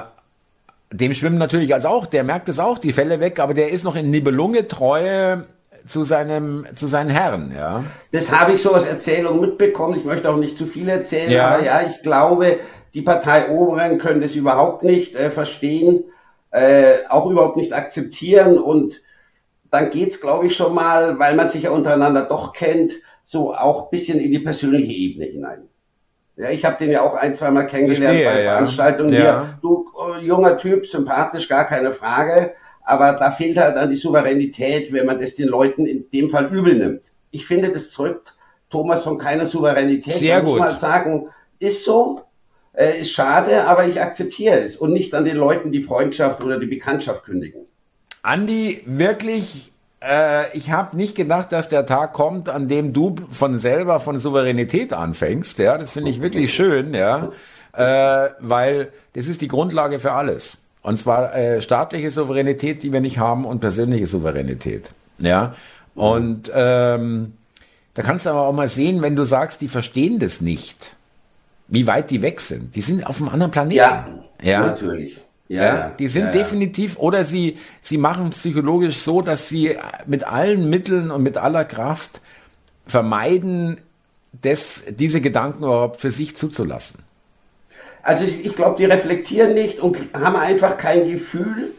dem 0.93 1.13
schwimmen 1.13 1.37
natürlich 1.37 1.75
als 1.75 1.85
auch, 1.85 2.07
der 2.07 2.25
merkt 2.25 2.49
es 2.49 2.59
auch, 2.59 2.79
die 2.79 2.95
Fälle 2.95 3.21
weg, 3.21 3.39
aber 3.39 3.53
der 3.53 3.71
ist 3.71 3.85
noch 3.85 3.97
in 3.97 4.11
Nibelunge 4.11 4.67
Treue 4.67 5.45
zu 5.87 6.05
seinem 6.05 6.67
zu 6.75 6.87
seinen 6.87 7.11
Herren, 7.11 7.53
ja. 7.57 7.85
Das 8.13 8.33
habe 8.33 8.53
ich 8.53 8.63
so 8.63 8.75
aus 8.75 8.85
Erzählung 8.85 9.41
mitbekommen. 9.41 9.97
Ich 9.97 10.05
möchte 10.05 10.31
auch 10.31 10.37
nicht 10.37 10.57
zu 10.59 10.67
viel 10.67 10.89
erzählen, 10.89 11.31
ja. 11.31 11.49
aber 11.49 11.65
ja, 11.65 11.83
ich 11.89 12.03
glaube, 12.03 12.59
die 12.95 13.03
Parteioberen 13.03 13.99
können 13.99 14.21
das 14.21 14.35
überhaupt 14.35 14.83
nicht 14.83 15.15
äh, 15.15 15.31
verstehen, 15.31 16.05
äh, 16.51 16.99
auch 17.09 17.31
überhaupt 17.31 17.57
nicht 17.57 17.73
akzeptieren 17.73 18.59
und 18.59 19.03
dann 19.71 19.91
geht's, 19.91 20.21
glaube 20.21 20.47
ich, 20.47 20.57
schon 20.57 20.75
mal, 20.75 21.19
weil 21.19 21.37
man 21.37 21.49
sich 21.49 21.65
ja 21.65 21.71
untereinander 21.71 22.27
doch 22.27 22.53
kennt, 22.53 22.95
so 23.23 23.55
auch 23.55 23.85
ein 23.85 23.91
bisschen 23.91 24.19
in 24.19 24.33
die 24.33 24.41
persönliche 24.41 24.93
Ebene 24.93 25.27
hinein. 25.27 25.69
Ja, 26.37 26.51
ich 26.51 26.65
habe 26.65 26.79
den 26.79 26.91
ja 26.91 27.03
auch 27.03 27.15
ein, 27.15 27.35
zweimal 27.35 27.67
kennengelernt 27.67 28.19
Verstehe, 28.19 28.35
bei 28.35 28.43
Veranstaltungen 28.43 29.13
ja. 29.13 29.21
hier. 29.21 29.59
Du, 29.63 29.91
äh, 30.17 30.25
junger 30.25 30.57
Typ, 30.57 30.87
sympathisch, 30.87 31.49
gar 31.49 31.67
keine 31.67 31.93
Frage. 31.93 32.55
Aber 32.91 33.13
da 33.13 33.31
fehlt 33.31 33.57
halt 33.57 33.77
dann 33.77 33.89
die 33.89 33.97
Souveränität, 33.97 34.93
wenn 34.93 35.07
man 35.07 35.21
das 35.21 35.37
den 35.37 35.47
Leuten 35.47 35.87
in 35.87 36.11
dem 36.11 36.29
Fall 36.29 36.47
übel 36.47 36.75
nimmt. 36.75 37.03
Ich 37.31 37.47
finde, 37.47 37.69
das 37.69 37.93
zurückt 37.93 38.35
Thomas 38.69 39.05
von 39.05 39.17
keiner 39.17 39.47
Souveränität. 39.47 40.15
Sehr 40.15 40.41
gut. 40.41 40.51
muss 40.51 40.59
mal 40.59 40.77
sagen, 40.77 41.29
ist 41.61 41.85
so, 41.85 42.23
äh, 42.73 42.99
ist 42.99 43.13
schade, 43.13 43.65
aber 43.67 43.87
ich 43.87 44.01
akzeptiere 44.01 44.59
es 44.59 44.77
und 44.77 44.93
nicht 44.93 45.15
an 45.15 45.25
den 45.25 45.37
Leuten 45.37 45.71
die 45.71 45.85
Freundschaft 45.85 46.43
oder 46.43 46.59
die 46.59 46.67
Bekanntschaft 46.67 47.23
kündigen. 47.23 47.61
Andi, 48.23 48.83
wirklich, 48.87 49.71
äh, 50.03 50.57
ich 50.59 50.73
habe 50.73 50.97
nicht 50.97 51.15
gedacht, 51.15 51.53
dass 51.53 51.69
der 51.69 51.87
Tag 51.87 52.13
kommt, 52.13 52.49
an 52.49 52.67
dem 52.67 52.93
du 52.93 53.15
von 53.31 53.61
selber 53.61 54.01
von 54.01 54.19
Souveränität 54.19 54.93
anfängst. 54.93 55.61
Ja, 55.61 55.79
das 55.79 55.93
finde 55.93 56.11
ich 56.11 56.21
wirklich 56.21 56.53
schön, 56.53 56.93
ja, 56.93 57.31
äh, 57.73 58.31
weil 58.41 58.89
das 59.13 59.29
ist 59.29 59.43
die 59.43 59.49
Grundlage 59.49 60.01
für 60.01 60.11
alles. 60.11 60.61
Und 60.83 60.99
zwar 60.99 61.35
äh, 61.35 61.61
staatliche 61.61 62.11
Souveränität, 62.11 62.83
die 62.83 62.93
wir 62.93 63.01
nicht 63.01 63.19
haben, 63.19 63.45
und 63.45 63.61
persönliche 63.61 64.07
Souveränität. 64.07 64.93
Ja, 65.19 65.55
und 65.95 66.51
ähm, 66.55 67.35
da 67.95 68.03
kannst 68.03 68.25
du 68.25 68.31
aber 68.31 68.43
auch 68.43 68.53
mal 68.53 68.69
sehen, 68.69 69.03
wenn 69.03 69.17
du 69.17 69.25
sagst, 69.25 69.61
die 69.61 69.69
verstehen 69.69 70.19
das 70.19 70.41
nicht, 70.41 70.97
wie 71.69 71.87
weit 71.87 72.11
die 72.11 72.23
weg 72.23 72.41
sind. 72.41 72.75
Die 72.77 72.81
sind 72.81 73.07
auf 73.07 73.21
einem 73.21 73.29
anderen 73.29 73.51
Planeten. 73.51 73.77
Ja, 73.77 74.09
ja? 74.43 74.61
natürlich. 74.61 75.21
Ja, 75.49 75.65
ja, 75.65 75.93
die 75.99 76.07
sind 76.07 76.27
ja, 76.27 76.31
definitiv, 76.31 76.97
oder 76.97 77.25
sie, 77.25 77.59
sie 77.83 77.99
machen 77.99 78.31
psychologisch 78.31 78.99
so, 78.99 79.21
dass 79.21 79.49
sie 79.49 79.77
mit 80.07 80.23
allen 80.23 80.71
Mitteln 80.71 81.11
und 81.11 81.25
mit 81.25 81.37
aller 81.37 81.65
Kraft 81.65 82.21
vermeiden, 82.87 83.79
das, 84.43 84.85
diese 84.89 85.21
Gedanken 85.21 85.65
überhaupt 85.65 86.01
für 86.01 86.13
sich 86.13 86.37
zuzulassen. 86.37 87.01
Also 88.03 88.25
ich, 88.25 88.45
ich 88.45 88.57
glaube, 88.57 88.77
die 88.79 88.85
reflektieren 88.85 89.55
nicht 89.55 89.81
und 89.81 89.99
haben 90.15 90.37
einfach 90.37 90.77
kein 90.77 91.11
Gefühl 91.11 91.73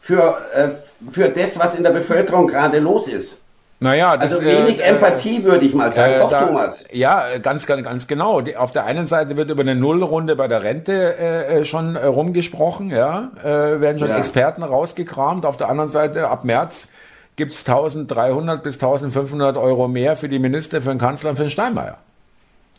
für, 0.00 0.38
äh, 0.54 0.68
für 1.10 1.28
das, 1.28 1.58
was 1.58 1.74
in 1.74 1.82
der 1.82 1.90
Bevölkerung 1.90 2.46
gerade 2.46 2.78
los 2.78 3.08
ist. 3.08 3.40
Naja, 3.78 4.16
das, 4.16 4.32
also 4.32 4.44
wenig 4.46 4.78
äh, 4.78 4.84
Empathie, 4.84 5.44
würde 5.44 5.66
ich 5.66 5.74
mal 5.74 5.92
sagen. 5.92 6.14
Äh, 6.14 6.18
Doch, 6.18 6.30
da, 6.30 6.46
Thomas. 6.46 6.86
Ja, 6.92 7.36
ganz, 7.38 7.66
ganz, 7.66 7.84
ganz 7.84 8.06
genau. 8.06 8.40
Auf 8.56 8.72
der 8.72 8.86
einen 8.86 9.06
Seite 9.06 9.36
wird 9.36 9.50
über 9.50 9.60
eine 9.60 9.74
Nullrunde 9.74 10.34
bei 10.34 10.48
der 10.48 10.62
Rente 10.62 11.16
äh, 11.18 11.60
äh 11.60 11.64
schon 11.64 11.94
äh, 11.94 12.06
rumgesprochen, 12.06 12.90
ja, 12.90 13.32
äh, 13.42 13.80
werden 13.80 13.98
schon 13.98 14.08
ja. 14.08 14.16
Experten 14.16 14.62
rausgekramt. 14.62 15.44
Auf 15.44 15.58
der 15.58 15.68
anderen 15.68 15.90
Seite, 15.90 16.28
ab 16.28 16.44
März 16.44 16.88
gibt's 17.36 17.68
1300 17.68 18.62
bis 18.62 18.76
1500 18.76 19.58
Euro 19.58 19.88
mehr 19.88 20.16
für 20.16 20.30
die 20.30 20.38
Minister, 20.38 20.80
für 20.80 20.88
den 20.88 20.98
Kanzler 20.98 21.30
und 21.30 21.36
für 21.36 21.42
den 21.42 21.50
Steinmeier. 21.50 21.98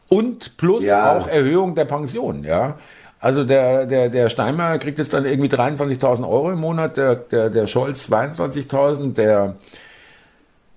Und 0.09 0.57
plus 0.57 0.85
ja. 0.85 1.17
auch 1.17 1.27
Erhöhung 1.27 1.75
der 1.75 1.85
Pension, 1.85 2.43
ja. 2.43 2.77
Also 3.19 3.43
der, 3.43 3.85
der, 3.87 4.09
der 4.09 4.29
Steinmeier 4.29 4.77
kriegt 4.77 4.99
jetzt 4.99 5.13
dann 5.13 5.25
irgendwie 5.25 5.49
23.000 5.49 6.27
Euro 6.27 6.51
im 6.51 6.59
Monat, 6.59 6.97
der, 6.97 7.15
der, 7.15 7.49
der 7.49 7.67
Scholz 7.67 8.09
22.000, 8.11 9.13
der 9.15 9.55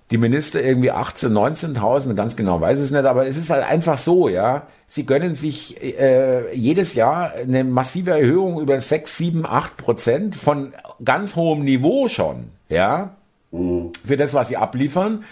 die 0.09 0.17
Minister 0.17 0.61
irgendwie 0.61 0.91
18, 0.91 1.31
19.000, 1.31 2.15
ganz 2.15 2.35
genau 2.35 2.59
weiß 2.59 2.79
es 2.79 2.91
nicht, 2.91 3.05
aber 3.05 3.27
es 3.27 3.37
ist 3.37 3.49
halt 3.49 3.63
einfach 3.63 3.97
so, 3.97 4.27
ja. 4.27 4.67
Sie 4.87 5.05
gönnen 5.05 5.35
sich 5.35 5.81
äh, 5.81 6.53
jedes 6.53 6.95
Jahr 6.95 7.31
eine 7.33 7.63
massive 7.63 8.11
Erhöhung 8.11 8.59
über 8.59 8.81
6, 8.81 9.17
7, 9.17 9.45
8 9.45 9.77
Prozent 9.77 10.35
von 10.35 10.73
ganz 11.05 11.37
hohem 11.37 11.63
Niveau 11.63 12.09
schon, 12.09 12.49
ja, 12.67 13.11
mhm. 13.51 13.91
für 14.05 14.17
das, 14.17 14.33
was 14.33 14.49
sie 14.49 14.57
abliefern. 14.57 15.23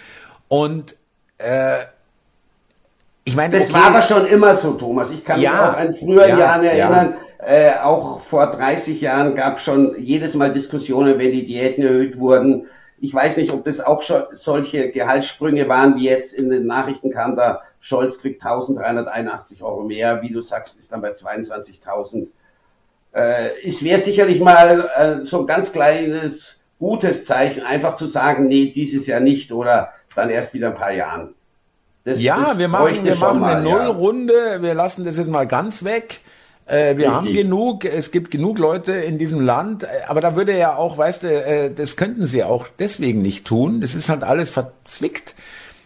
Und 0.48 0.96
äh, 1.36 1.80
ich 3.24 3.36
meine, 3.36 3.56
das 3.56 3.70
okay, 3.70 3.74
war 3.74 3.86
aber 3.86 4.02
schon 4.02 4.26
immer 4.26 4.54
so, 4.54 4.72
Thomas. 4.72 5.10
Ich 5.10 5.24
kann 5.24 5.40
ja, 5.40 5.50
mich 5.50 5.60
auch 5.60 5.76
an 5.76 5.94
früheren 5.94 6.30
ja, 6.30 6.38
Jahren 6.38 6.64
erinnern. 6.64 7.14
Ja. 7.40 7.46
Äh, 7.46 7.72
auch 7.82 8.20
vor 8.20 8.46
30 8.46 9.00
Jahren 9.00 9.34
gab 9.34 9.56
es 9.56 9.62
schon 9.62 9.94
jedes 9.98 10.34
Mal 10.34 10.52
Diskussionen, 10.52 11.18
wenn 11.18 11.32
die 11.32 11.44
Diäten 11.44 11.82
erhöht 11.82 12.18
wurden 12.18 12.66
ich 13.00 13.14
weiß 13.14 13.38
nicht, 13.38 13.50
ob 13.50 13.64
das 13.64 13.80
auch 13.80 14.02
schon 14.02 14.24
solche 14.32 14.90
Gehaltssprünge 14.90 15.68
waren, 15.68 15.96
wie 15.96 16.04
jetzt 16.04 16.34
in 16.34 16.50
den 16.50 16.66
Nachrichten 16.66 17.10
kam, 17.10 17.34
da 17.34 17.62
Scholz 17.80 18.20
kriegt 18.20 18.44
1381 18.44 19.62
Euro 19.62 19.82
mehr, 19.84 20.20
wie 20.20 20.30
du 20.30 20.42
sagst, 20.42 20.78
ist 20.78 20.92
dann 20.92 21.00
bei 21.00 21.12
22.000. 21.12 22.28
Äh, 23.12 23.66
es 23.66 23.82
wäre 23.82 23.98
sicherlich 23.98 24.38
mal 24.40 24.90
äh, 24.94 25.22
so 25.22 25.40
ein 25.40 25.46
ganz 25.46 25.72
kleines, 25.72 26.62
gutes 26.78 27.24
Zeichen, 27.24 27.62
einfach 27.62 27.94
zu 27.94 28.06
sagen, 28.06 28.48
nee, 28.48 28.70
dieses 28.70 29.06
Jahr 29.06 29.20
nicht 29.20 29.50
oder 29.50 29.94
dann 30.14 30.28
erst 30.28 30.52
wieder 30.52 30.68
ein 30.68 30.76
paar 30.76 30.92
Jahren. 30.92 31.34
Das, 32.04 32.22
ja, 32.22 32.38
das 32.38 32.58
wir 32.58 32.68
machen, 32.68 33.04
wir 33.04 33.16
machen 33.16 33.44
eine 33.44 33.62
Nullrunde, 33.62 34.34
ja. 34.54 34.62
wir 34.62 34.74
lassen 34.74 35.04
das 35.04 35.16
jetzt 35.18 35.28
mal 35.28 35.46
ganz 35.46 35.84
weg. 35.84 36.20
Äh, 36.66 36.96
wir 36.96 37.08
Richtig. 37.08 37.12
haben 37.12 37.32
genug, 37.34 37.84
es 37.84 38.10
gibt 38.10 38.30
genug 38.30 38.58
Leute 38.58 38.92
in 38.92 39.18
diesem 39.18 39.40
Land, 39.40 39.86
aber 40.08 40.20
da 40.20 40.36
würde 40.36 40.56
ja 40.56 40.76
auch, 40.76 40.96
weißt 40.96 41.24
du, 41.24 41.28
äh, 41.28 41.74
das 41.74 41.96
könnten 41.96 42.26
sie 42.26 42.44
auch 42.44 42.68
deswegen 42.78 43.22
nicht 43.22 43.46
tun. 43.46 43.80
Das 43.80 43.94
ist 43.94 44.08
halt 44.08 44.24
alles 44.24 44.52
verzwickt. 44.52 45.34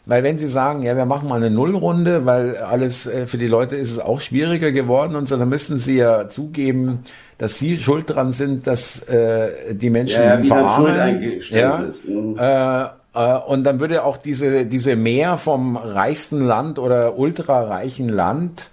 Weil 0.06 0.22
wenn 0.22 0.36
sie 0.36 0.48
sagen, 0.48 0.82
ja, 0.82 0.96
wir 0.96 1.06
machen 1.06 1.28
mal 1.28 1.36
eine 1.36 1.50
Nullrunde, 1.50 2.26
weil 2.26 2.58
alles 2.58 3.06
äh, 3.06 3.26
für 3.26 3.38
die 3.38 3.46
Leute 3.46 3.74
ist 3.76 3.90
es 3.90 3.98
auch 3.98 4.20
schwieriger 4.20 4.70
geworden 4.70 5.16
und 5.16 5.26
so, 5.26 5.38
dann 5.38 5.48
müssten 5.48 5.78
sie 5.78 5.96
ja 5.96 6.28
zugeben, 6.28 7.04
dass 7.38 7.58
sie 7.58 7.78
schuld 7.78 8.10
dran 8.10 8.32
sind, 8.32 8.66
dass 8.66 9.02
äh, 9.08 9.74
die 9.74 9.88
Menschen 9.88 10.22
ja, 10.22 10.38
ja, 10.38 10.44
verarmen. 10.44 11.40
Ja, 11.48 11.76
ist. 11.78 12.06
Mhm. 12.06 12.36
Äh, 12.38 12.88
und 13.14 13.64
dann 13.64 13.80
würde 13.80 14.04
auch 14.04 14.16
diese, 14.16 14.66
diese 14.66 14.96
Mehr 14.96 15.38
vom 15.38 15.76
reichsten 15.76 16.40
Land 16.40 16.78
oder 16.78 17.16
ultrareichen 17.18 18.08
Land 18.08 18.70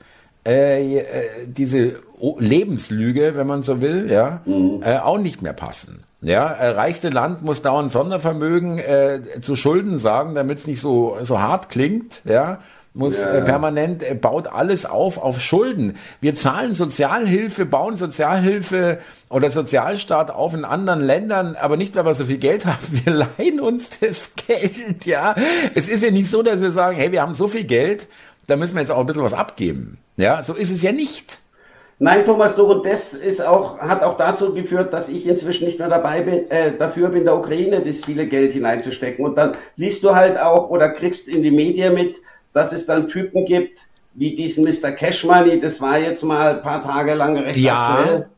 äh, 0.47 0.97
äh, 0.97 1.05
diese 1.45 2.01
Lebenslüge, 2.39 3.35
wenn 3.35 3.45
man 3.45 3.61
so 3.61 3.81
will, 3.81 4.11
ja, 4.11 4.41
mhm. 4.45 4.81
äh, 4.83 4.97
auch 4.97 5.19
nicht 5.19 5.43
mehr 5.43 5.53
passen. 5.53 6.03
Ja, 6.21 6.47
äh, 6.47 6.69
reichste 6.69 7.09
Land 7.09 7.43
muss 7.43 7.61
dauernd 7.61 7.91
Sondervermögen 7.91 8.79
äh, 8.79 9.21
zu 9.41 9.55
Schulden 9.55 9.97
sagen, 9.99 10.33
damit 10.33 10.59
es 10.59 10.67
nicht 10.67 10.79
so 10.81 11.17
so 11.21 11.39
hart 11.39 11.69
klingt. 11.69 12.21
Ja, 12.25 12.59
muss 12.93 13.23
ja. 13.23 13.35
äh, 13.35 13.41
permanent 13.41 14.03
äh, 14.03 14.15
baut 14.15 14.47
alles 14.47 14.85
auf 14.85 15.17
auf 15.17 15.39
Schulden. 15.39 15.97
Wir 16.19 16.35
zahlen 16.35 16.73
Sozialhilfe, 16.73 17.65
bauen 17.65 17.95
Sozialhilfe 17.95 18.99
oder 19.29 19.49
Sozialstaat 19.49 20.29
auf 20.31 20.53
in 20.53 20.65
anderen 20.65 21.01
Ländern, 21.01 21.55
aber 21.55 21.77
nicht 21.77 21.95
weil 21.95 22.05
wir 22.05 22.13
so 22.13 22.25
viel 22.25 22.37
Geld 22.37 22.65
haben. 22.67 23.01
Wir 23.03 23.13
leihen 23.13 23.59
uns 23.59 23.99
das 23.99 24.33
Geld. 24.35 25.05
Ja, 25.05 25.35
es 25.73 25.87
ist 25.87 26.03
ja 26.03 26.11
nicht 26.11 26.29
so, 26.29 26.43
dass 26.43 26.59
wir 26.59 26.71
sagen, 26.71 26.97
hey, 26.97 27.11
wir 27.11 27.21
haben 27.21 27.33
so 27.33 27.47
viel 27.47 27.63
Geld 27.63 28.07
da 28.51 28.57
müssen 28.57 28.75
wir 28.75 28.81
jetzt 28.81 28.91
auch 28.91 28.99
ein 28.99 29.05
bisschen 29.05 29.23
was 29.23 29.33
abgeben. 29.33 29.97
Ja, 30.17 30.43
so 30.43 30.53
ist 30.53 30.71
es 30.71 30.81
ja 30.81 30.91
nicht. 30.91 31.39
Nein, 31.99 32.25
Thomas, 32.25 32.55
du, 32.55 32.63
und 32.63 32.85
das 32.85 33.13
ist 33.13 33.45
auch, 33.45 33.77
hat 33.79 34.03
auch 34.03 34.17
dazu 34.17 34.53
geführt, 34.53 34.91
dass 34.91 35.07
ich 35.07 35.27
inzwischen 35.27 35.65
nicht 35.65 35.79
mehr 35.79 35.87
dabei 35.87 36.21
bin, 36.21 36.49
äh, 36.49 36.75
dafür 36.75 37.09
bin, 37.09 37.23
der 37.23 37.37
Ukraine 37.37 37.81
das 37.81 38.03
viele 38.03 38.27
Geld 38.27 38.53
hineinzustecken. 38.53 39.23
Und 39.23 39.37
dann 39.37 39.53
liest 39.77 40.03
du 40.03 40.15
halt 40.15 40.39
auch 40.39 40.69
oder 40.69 40.89
kriegst 40.89 41.27
in 41.27 41.43
die 41.43 41.51
Medien 41.51 41.93
mit, 41.93 42.19
dass 42.53 42.73
es 42.73 42.85
dann 42.85 43.07
Typen 43.07 43.45
gibt, 43.45 43.79
wie 44.13 44.35
diesen 44.35 44.65
Mr. 44.65 44.91
Cashmoney, 44.91 45.59
das 45.59 45.79
war 45.81 45.97
jetzt 45.97 46.23
mal 46.23 46.55
ein 46.55 46.61
paar 46.61 46.81
Tage 46.81 47.13
lang 47.13 47.37
recht 47.37 47.57
ja. 47.57 47.95
aktuell, 47.95 48.29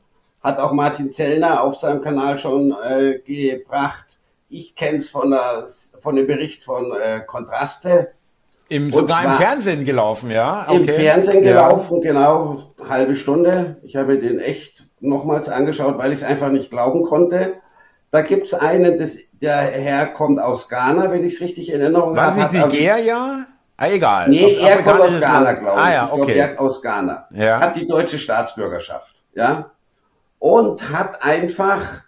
hat 0.43 0.59
auch 0.59 0.71
Martin 0.71 1.11
Zellner 1.11 1.63
auf 1.63 1.75
seinem 1.75 2.01
Kanal 2.01 2.37
schon 2.37 2.75
äh, 2.83 3.19
gebracht. 3.25 4.19
Ich 4.49 4.75
kenne 4.75 4.97
es 4.97 5.09
von, 5.09 5.35
von 6.01 6.15
dem 6.15 6.27
Bericht 6.27 6.63
von 6.63 6.91
äh, 6.91 7.21
Kontraste, 7.25 8.11
im, 8.69 8.91
sogar 8.91 9.25
im 9.25 9.33
Fernsehen 9.33 9.85
gelaufen, 9.85 10.31
ja? 10.31 10.65
Okay. 10.67 10.77
Im 10.77 10.85
Fernsehen 10.87 11.43
gelaufen, 11.43 12.01
ja. 12.01 12.11
genau, 12.11 12.73
halbe 12.89 13.15
Stunde. 13.15 13.77
Ich 13.83 13.95
habe 13.95 14.17
den 14.17 14.39
echt 14.39 14.89
nochmals 14.99 15.49
angeschaut, 15.49 15.97
weil 15.97 16.11
ich 16.11 16.19
es 16.19 16.23
einfach 16.23 16.49
nicht 16.49 16.71
glauben 16.71 17.03
konnte. 17.03 17.53
Da 18.09 18.21
gibt 18.21 18.47
es 18.47 18.53
einen, 18.53 18.97
das, 18.97 19.17
der 19.33 19.57
Herr 19.57 20.07
kommt 20.07 20.39
aus 20.39 20.69
Ghana, 20.69 21.11
wenn 21.11 21.25
ich 21.25 21.35
es 21.35 21.41
richtig 21.41 21.71
in 21.71 21.81
Erinnerung 21.81 22.17
habe. 22.17 22.37
War 22.37 22.47
es 22.47 22.53
nicht 22.53 22.65
Nigeria? 22.65 23.45
Ah, 23.77 23.89
egal. 23.89 24.29
Nee, 24.29 24.55
er 24.55 24.83
kommt 24.83 25.01
aus 25.01 25.19
Ghana, 25.19 25.53
glaube 25.53 25.79
ich. 25.79 25.85
Ah, 25.85 25.93
ja, 25.93 26.11
okay. 26.11 26.31
Ich 26.31 26.33
glaub, 26.35 26.49
er 26.49 26.61
aus 26.61 26.81
Ghana. 26.81 27.27
Ja. 27.31 27.59
Hat 27.59 27.75
die 27.75 27.87
deutsche 27.87 28.19
Staatsbürgerschaft, 28.19 29.15
ja? 29.33 29.71
Und 30.39 30.89
hat 30.91 31.23
einfach 31.23 32.03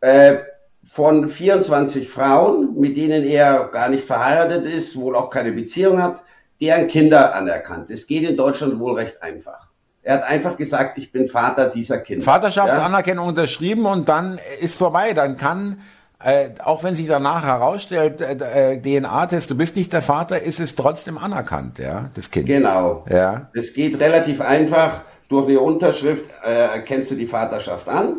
äh, 0.00 0.38
von 0.86 1.28
24 1.28 2.08
Frauen, 2.08 2.78
mit 2.78 2.96
denen 2.96 3.24
er 3.24 3.68
gar 3.68 3.88
nicht 3.88 4.06
verheiratet 4.06 4.66
ist, 4.66 4.96
wohl 4.96 5.16
auch 5.16 5.30
keine 5.30 5.52
Beziehung 5.52 6.02
hat, 6.02 6.22
deren 6.60 6.88
Kinder 6.88 7.34
anerkannt. 7.34 7.90
Es 7.90 8.06
geht 8.06 8.28
in 8.28 8.36
Deutschland 8.36 8.78
wohl 8.78 8.94
recht 8.94 9.22
einfach. 9.22 9.70
Er 10.02 10.14
hat 10.14 10.24
einfach 10.24 10.56
gesagt, 10.56 10.98
ich 10.98 11.12
bin 11.12 11.28
Vater 11.28 11.68
dieser 11.70 11.98
Kinder. 11.98 12.24
Vaterschaftsanerkennung 12.24 13.24
ja? 13.24 13.28
unterschrieben 13.30 13.86
und 13.86 14.08
dann 14.08 14.38
ist 14.60 14.76
vorbei. 14.76 15.12
Dann 15.12 15.36
kann, 15.36 15.80
äh, 16.24 16.50
auch 16.64 16.84
wenn 16.84 16.94
sich 16.94 17.08
danach 17.08 17.44
herausstellt, 17.44 18.20
äh, 18.20 18.74
äh 18.74 18.80
DNA-Test, 18.80 19.50
du 19.50 19.56
bist 19.56 19.76
nicht 19.76 19.92
der 19.92 20.02
Vater, 20.02 20.42
ist 20.42 20.60
es 20.60 20.74
trotzdem 20.74 21.18
anerkannt, 21.18 21.78
ja, 21.78 22.10
das 22.14 22.30
Kind. 22.30 22.46
Genau. 22.46 23.04
Ja. 23.08 23.50
Es 23.54 23.72
geht 23.74 23.98
relativ 24.00 24.40
einfach. 24.40 25.02
Durch 25.28 25.48
eine 25.48 25.60
Unterschrift 25.60 26.28
äh, 26.44 26.66
erkennst 26.66 27.10
du 27.10 27.14
die 27.14 27.26
Vaterschaft 27.26 27.88
an 27.88 28.18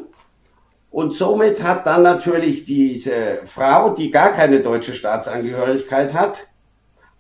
Und 0.89 1.13
somit 1.13 1.62
hat 1.62 1.86
dann 1.86 2.02
natürlich 2.02 2.66
diese 2.66 3.42
Frau, 3.46 3.92
die 3.92 4.10
gar 4.10 4.32
keine 4.32 4.62
deutsche 4.62 4.94
Staatsangehörigkeit 4.94 6.16
hat, 6.16 6.48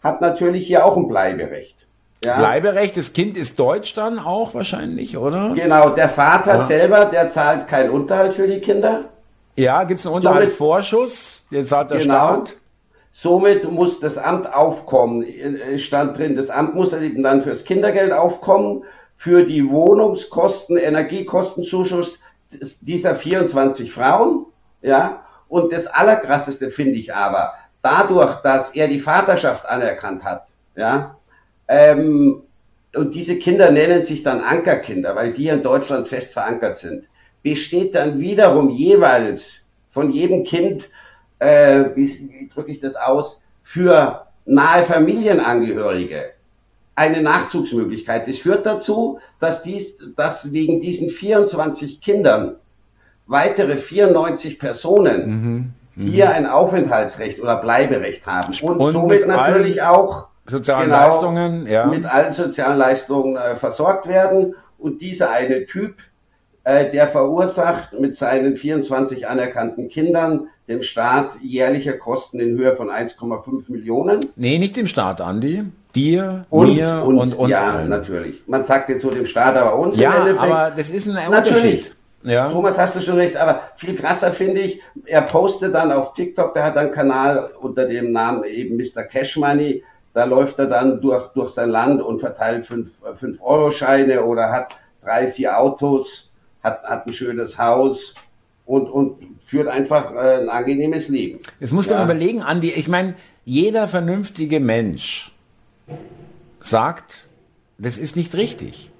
hat 0.01 0.19
natürlich 0.19 0.65
hier 0.65 0.83
auch 0.85 0.97
ein 0.97 1.07
Bleiberecht. 1.07 1.87
Ja. 2.25 2.37
Bleiberecht, 2.37 2.97
das 2.97 3.13
Kind 3.13 3.37
ist 3.37 3.59
deutsch 3.59 3.93
dann 3.93 4.17
auch 4.17 4.53
wahrscheinlich, 4.53 5.17
oder? 5.17 5.53
Genau, 5.55 5.89
der 5.89 6.09
Vater 6.09 6.53
ja. 6.53 6.59
selber, 6.59 7.05
der 7.05 7.27
zahlt 7.27 7.67
keinen 7.67 7.91
Unterhalt 7.91 8.33
für 8.33 8.47
die 8.47 8.61
Kinder. 8.61 9.09
Ja, 9.55 9.83
gibt 9.83 9.99
es 9.99 10.05
einen 10.05 10.15
Unterhaltsvorschuss, 10.15 11.45
den 11.51 11.65
zahlt 11.65 11.91
der 11.91 11.99
genau. 11.99 12.13
Staat. 12.13 12.55
Somit 13.11 13.69
muss 13.69 13.99
das 13.99 14.17
Amt 14.17 14.51
aufkommen, 14.51 15.23
stand 15.77 16.17
drin, 16.17 16.35
das 16.35 16.49
Amt 16.49 16.73
muss 16.73 16.93
eben 16.93 17.21
dann 17.21 17.43
fürs 17.43 17.63
Kindergeld 17.63 18.11
aufkommen, 18.11 18.83
für 19.15 19.45
die 19.45 19.69
Wohnungskosten, 19.69 20.77
Energiekostenzuschuss 20.77 22.19
dieser 22.81 23.15
24 23.15 23.93
Frauen, 23.93 24.47
ja. 24.81 25.23
Und 25.47 25.71
das 25.71 25.85
Allerkrasseste 25.85 26.71
finde 26.71 26.95
ich 26.95 27.13
aber, 27.13 27.53
dadurch, 27.83 28.37
dass 28.37 28.73
er 28.73 28.87
die 28.87 28.99
Vaterschaft 28.99 29.67
anerkannt 29.67 30.23
hat, 30.23 30.47
ja, 30.75 31.15
ähm, 31.67 32.41
und 32.95 33.15
diese 33.15 33.37
Kinder 33.37 33.71
nennen 33.71 34.03
sich 34.03 34.23
dann 34.23 34.41
Ankerkinder, 34.41 35.15
weil 35.15 35.33
die 35.33 35.47
in 35.47 35.63
Deutschland 35.63 36.07
fest 36.07 36.33
verankert 36.33 36.77
sind, 36.77 37.09
besteht 37.43 37.95
dann 37.95 38.19
wiederum 38.19 38.69
jeweils 38.69 39.61
von 39.89 40.11
jedem 40.11 40.43
Kind, 40.43 40.89
äh, 41.39 41.85
wie, 41.95 42.07
wie 42.31 42.49
drücke 42.51 42.71
ich 42.71 42.79
das 42.79 42.95
aus, 42.95 43.43
für 43.61 44.25
nahe 44.45 44.83
Familienangehörige 44.83 46.31
eine 46.95 47.21
Nachzugsmöglichkeit. 47.21 48.27
Das 48.27 48.37
führt 48.37 48.65
dazu, 48.65 49.19
dass, 49.39 49.63
dies, 49.63 49.97
dass 50.15 50.51
wegen 50.51 50.79
diesen 50.79 51.09
24 51.09 52.01
Kindern 52.01 52.55
weitere 53.25 53.77
94 53.77 54.59
Personen 54.59 55.73
mhm, 55.95 56.05
hier 56.09 56.31
ein 56.31 56.45
Aufenthaltsrecht 56.45 57.39
oder 57.39 57.57
Bleiberecht 57.57 58.27
haben 58.27 58.53
und, 58.61 58.77
und 58.77 58.91
somit 58.91 59.27
natürlich 59.27 59.81
auch 59.81 60.27
sozialen 60.45 60.85
genau, 60.85 60.97
Leistungen, 60.97 61.67
ja. 61.67 61.85
mit 61.85 62.05
allen 62.05 62.33
sozialen 62.33 62.77
Leistungen 62.77 63.37
äh, 63.37 63.55
versorgt 63.55 64.07
werden. 64.07 64.55
Und 64.77 65.01
dieser 65.01 65.31
eine 65.31 65.65
Typ, 65.65 65.95
äh, 66.63 66.89
der 66.91 67.07
verursacht 67.07 67.99
mit 67.99 68.15
seinen 68.15 68.55
24 68.55 69.27
anerkannten 69.27 69.89
Kindern 69.89 70.47
dem 70.67 70.81
Staat 70.81 71.35
jährliche 71.41 71.97
Kosten 71.97 72.39
in 72.39 72.57
Höhe 72.57 72.75
von 72.75 72.89
1,5 72.89 73.71
Millionen. 73.71 74.21
Nee, 74.35 74.57
nicht 74.59 74.75
dem 74.75 74.87
Staat, 74.87 75.19
Andi. 75.19 75.63
Dir, 75.93 76.45
uns, 76.49 76.79
mir 76.79 77.03
uns, 77.03 77.33
und 77.33 77.39
uns 77.39 77.51
ja, 77.51 77.73
allen. 77.73 77.89
natürlich. 77.89 78.41
Man 78.47 78.63
sagt 78.63 78.89
jetzt 78.89 79.03
so 79.03 79.11
dem 79.11 79.25
Staat, 79.27 79.55
aber 79.55 79.77
uns 79.77 79.97
ja, 79.97 80.13
im 80.13 80.21
Endeffekt. 80.21 80.51
aber 80.51 80.71
das 80.75 80.89
ist 80.89 81.07
ein 81.07 81.29
Natürlich. 81.29 81.91
Ja. 82.23 82.49
Thomas, 82.49 82.77
hast 82.77 82.95
du 82.95 83.01
schon 83.01 83.17
recht, 83.17 83.35
aber 83.35 83.61
viel 83.75 83.95
krasser 83.95 84.31
finde 84.31 84.61
ich, 84.61 84.81
er 85.05 85.23
postet 85.23 85.75
dann 85.75 85.91
auf 85.91 86.13
TikTok, 86.13 86.53
der 86.53 86.63
hat 86.63 86.77
einen 86.77 86.91
Kanal 86.91 87.51
unter 87.59 87.85
dem 87.85 88.13
Namen 88.13 88.45
eben 88.45 88.77
Mr. 88.77 89.03
Cash 89.03 89.35
Money, 89.35 89.83
da 90.13 90.23
läuft 90.23 90.57
er 90.57 90.67
dann 90.67 91.01
durch, 91.01 91.27
durch 91.29 91.49
sein 91.49 91.69
Land 91.69 92.01
und 92.01 92.19
verteilt 92.19 92.65
5-Euro-Scheine 92.65 94.23
oder 94.23 94.51
hat 94.51 94.77
drei, 95.03 95.27
vier 95.27 95.59
Autos, 95.59 96.31
hat, 96.63 96.83
hat 96.83 97.05
ein 97.05 97.13
schönes 97.13 97.57
Haus 97.57 98.15
und, 98.65 98.87
und 98.89 99.17
führt 99.45 99.67
einfach 99.67 100.13
äh, 100.13 100.41
ein 100.41 100.49
angenehmes 100.49 101.09
Leben. 101.09 101.39
Jetzt 101.59 101.73
musst 101.73 101.89
ja. 101.89 101.97
du 101.97 102.05
mal 102.05 102.15
überlegen, 102.15 102.41
Andi, 102.41 102.71
ich 102.71 102.87
meine, 102.87 103.15
jeder 103.45 103.87
vernünftige 103.87 104.59
Mensch 104.59 105.31
sagt, 106.61 107.25
das 107.77 107.97
ist 107.97 108.15
nicht 108.15 108.33
richtig. 108.35 108.91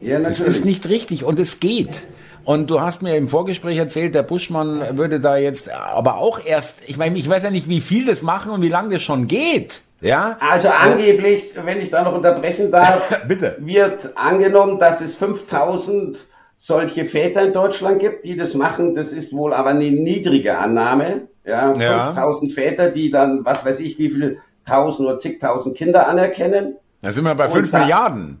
Ja, 0.00 0.18
natürlich. 0.18 0.40
Es 0.40 0.56
ist 0.56 0.64
nicht 0.64 0.88
richtig 0.88 1.24
und 1.24 1.38
es 1.38 1.60
geht. 1.60 2.06
Und 2.44 2.70
du 2.70 2.80
hast 2.80 3.02
mir 3.02 3.16
im 3.16 3.28
Vorgespräch 3.28 3.76
erzählt, 3.76 4.14
der 4.14 4.22
Buschmann 4.22 4.96
würde 4.96 5.18
da 5.18 5.36
jetzt 5.36 5.68
aber 5.70 6.16
auch 6.18 6.38
erst, 6.44 6.82
ich 6.86 6.96
meine, 6.96 7.18
ich 7.18 7.28
weiß 7.28 7.42
ja 7.42 7.50
nicht, 7.50 7.68
wie 7.68 7.80
viel 7.80 8.06
das 8.06 8.22
machen 8.22 8.52
und 8.52 8.62
wie 8.62 8.68
lange 8.68 8.94
das 8.94 9.02
schon 9.02 9.26
geht. 9.26 9.82
Ja? 10.00 10.36
Also 10.38 10.68
angeblich, 10.68 11.52
wenn 11.64 11.80
ich 11.80 11.90
da 11.90 12.04
noch 12.04 12.14
unterbrechen 12.14 12.70
darf, 12.70 13.20
Bitte. 13.28 13.56
wird 13.58 14.16
angenommen, 14.16 14.78
dass 14.78 15.00
es 15.00 15.16
5000 15.16 16.24
solche 16.58 17.04
Väter 17.04 17.46
in 17.46 17.52
Deutschland 17.52 18.00
gibt, 18.00 18.24
die 18.24 18.36
das 18.36 18.54
machen. 18.54 18.94
Das 18.94 19.12
ist 19.12 19.34
wohl 19.34 19.52
aber 19.52 19.70
eine 19.70 19.90
niedrige 19.90 20.58
Annahme. 20.58 21.28
Ja, 21.44 21.72
ja. 21.74 22.04
5000 22.06 22.52
Väter, 22.52 22.90
die 22.90 23.10
dann, 23.10 23.44
was 23.44 23.64
weiß 23.64 23.80
ich, 23.80 23.98
wie 23.98 24.10
viel 24.10 24.38
tausend 24.66 25.08
oder 25.08 25.18
zigtausend 25.18 25.76
Kinder 25.76 26.08
anerkennen. 26.08 26.76
Da 27.02 27.12
sind 27.12 27.24
wir 27.24 27.34
bei 27.34 27.48
5 27.48 27.72
Milliarden. 27.72 28.40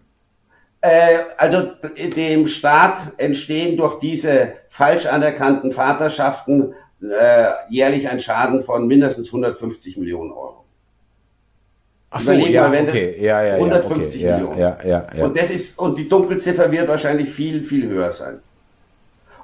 Äh, 0.80 1.18
also 1.38 1.70
dem 2.16 2.46
Staat 2.48 2.98
entstehen 3.16 3.76
durch 3.76 3.98
diese 3.98 4.54
falsch 4.68 5.06
anerkannten 5.06 5.72
Vaterschaften 5.72 6.74
äh, 7.00 7.48
jährlich 7.70 8.08
ein 8.08 8.20
Schaden 8.20 8.62
von 8.62 8.86
mindestens 8.86 9.28
150 9.28 9.96
Millionen 9.98 10.32
Euro. 10.32 10.65
Ach 12.10 12.20
so, 12.20 12.32
ja, 12.32 12.68
mal, 12.68 12.82
okay. 12.82 13.16
ja, 13.20 13.42
ja, 13.42 13.54
150 13.54 14.24
okay. 14.24 14.32
Millionen. 14.32 14.58
Ja, 14.58 14.78
ja, 14.84 15.06
ja, 15.16 15.24
Und 15.24 15.38
das 15.38 15.50
ist, 15.50 15.78
und 15.78 15.98
die 15.98 16.08
Dunkelziffer 16.08 16.70
wird 16.70 16.88
wahrscheinlich 16.88 17.30
viel, 17.30 17.62
viel 17.62 17.88
höher 17.88 18.10
sein. 18.10 18.38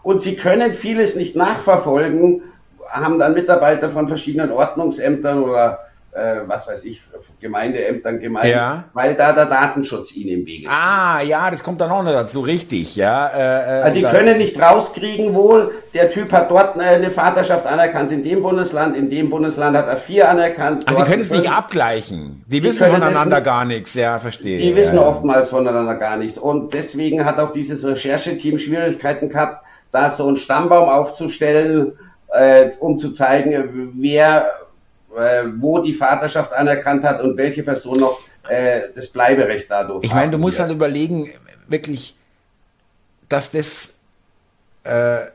Und 0.03 0.21
sie 0.21 0.37
können 0.37 0.73
vieles 0.73 1.17
nicht 1.17 1.37
nachverfolgen, 1.37 2.43
haben 2.89 3.19
dann 3.19 3.35
Mitarbeiter 3.35 3.91
von 3.91 4.09
verschiedenen 4.09 4.53
Ordnungsämtern 4.53 5.43
oder 5.43 5.81
äh, 6.13 6.41
was 6.47 6.69
weiß 6.69 6.85
ich, 6.85 7.01
Gemeindeämtern 7.41 8.21
gemeint, 8.21 8.47
ja. 8.47 8.85
weil 8.93 9.15
da 9.15 9.33
der 9.33 9.47
Datenschutz 9.47 10.15
ihnen 10.15 10.41
im 10.41 10.47
Wege 10.47 10.69
steht. 10.69 10.71
Ah, 10.71 11.23
ja, 11.23 11.51
das 11.51 11.65
kommt 11.65 11.81
dann 11.81 11.91
auch 11.91 12.03
noch 12.03 12.13
dazu, 12.13 12.41
richtig, 12.41 12.97
ja. 12.97 13.29
Äh, 13.29 13.81
äh 13.81 13.83
also 13.83 13.99
die 13.99 14.05
können 14.05 14.37
nicht 14.37 14.61
rauskriegen 14.61 15.35
wohl, 15.35 15.71
der 15.95 16.11
Typ 16.11 16.31
hat 16.33 16.51
dort 16.51 16.79
eine 16.79 17.11
Vaterschaft 17.11 17.67
anerkannt 17.67 18.13
in 18.13 18.23
dem 18.23 18.43
Bundesland, 18.43 18.95
in 18.95 19.09
dem 19.09 19.31
Bundesland 19.31 19.75
hat 19.75 19.87
er 19.87 19.97
vier 19.97 20.29
anerkannt. 20.29 20.85
Ach, 20.87 20.95
die 20.95 21.11
können 21.11 21.23
es 21.23 21.31
nicht 21.31 21.51
abgleichen. 21.51 22.45
Die, 22.47 22.61
die 22.61 22.63
wissen 22.63 22.89
voneinander 22.89 23.37
das, 23.37 23.45
gar 23.45 23.65
nichts, 23.65 23.95
ja, 23.95 24.19
verstehe. 24.19 24.59
Die 24.59 24.77
wissen 24.77 24.97
ja. 24.97 25.07
oftmals 25.07 25.49
voneinander 25.49 25.95
gar 25.95 26.19
nichts. 26.19 26.39
Und 26.39 26.75
deswegen 26.75 27.25
hat 27.25 27.39
auch 27.39 27.53
dieses 27.53 27.87
Rechercheteam 27.87 28.59
Schwierigkeiten 28.59 29.31
gehabt, 29.31 29.65
da 29.93 30.11
so 30.11 30.27
einen 30.27 30.37
Stammbaum 30.37 30.91
aufzustellen, 30.91 31.93
äh, 32.33 32.71
um 32.81 32.99
zu 32.99 33.13
zeigen, 33.13 33.93
wer 33.97 34.51
wo 35.59 35.79
die 35.81 35.93
Vaterschaft 35.93 36.53
anerkannt 36.53 37.05
hat 37.05 37.21
und 37.21 37.37
welche 37.37 37.63
Person 37.63 38.01
noch 38.01 38.21
äh, 38.49 38.83
das 38.95 39.09
Bleiberecht 39.09 39.71
dadurch 39.71 40.05
Ich 40.05 40.15
meine, 40.15 40.33
du 40.33 40.39
musst 40.39 40.59
dann 40.59 40.69
halt 40.69 40.77
überlegen, 40.77 41.31
wirklich, 41.69 42.17
dass 43.29 43.51
das 43.51 43.95
äh, 44.85 45.27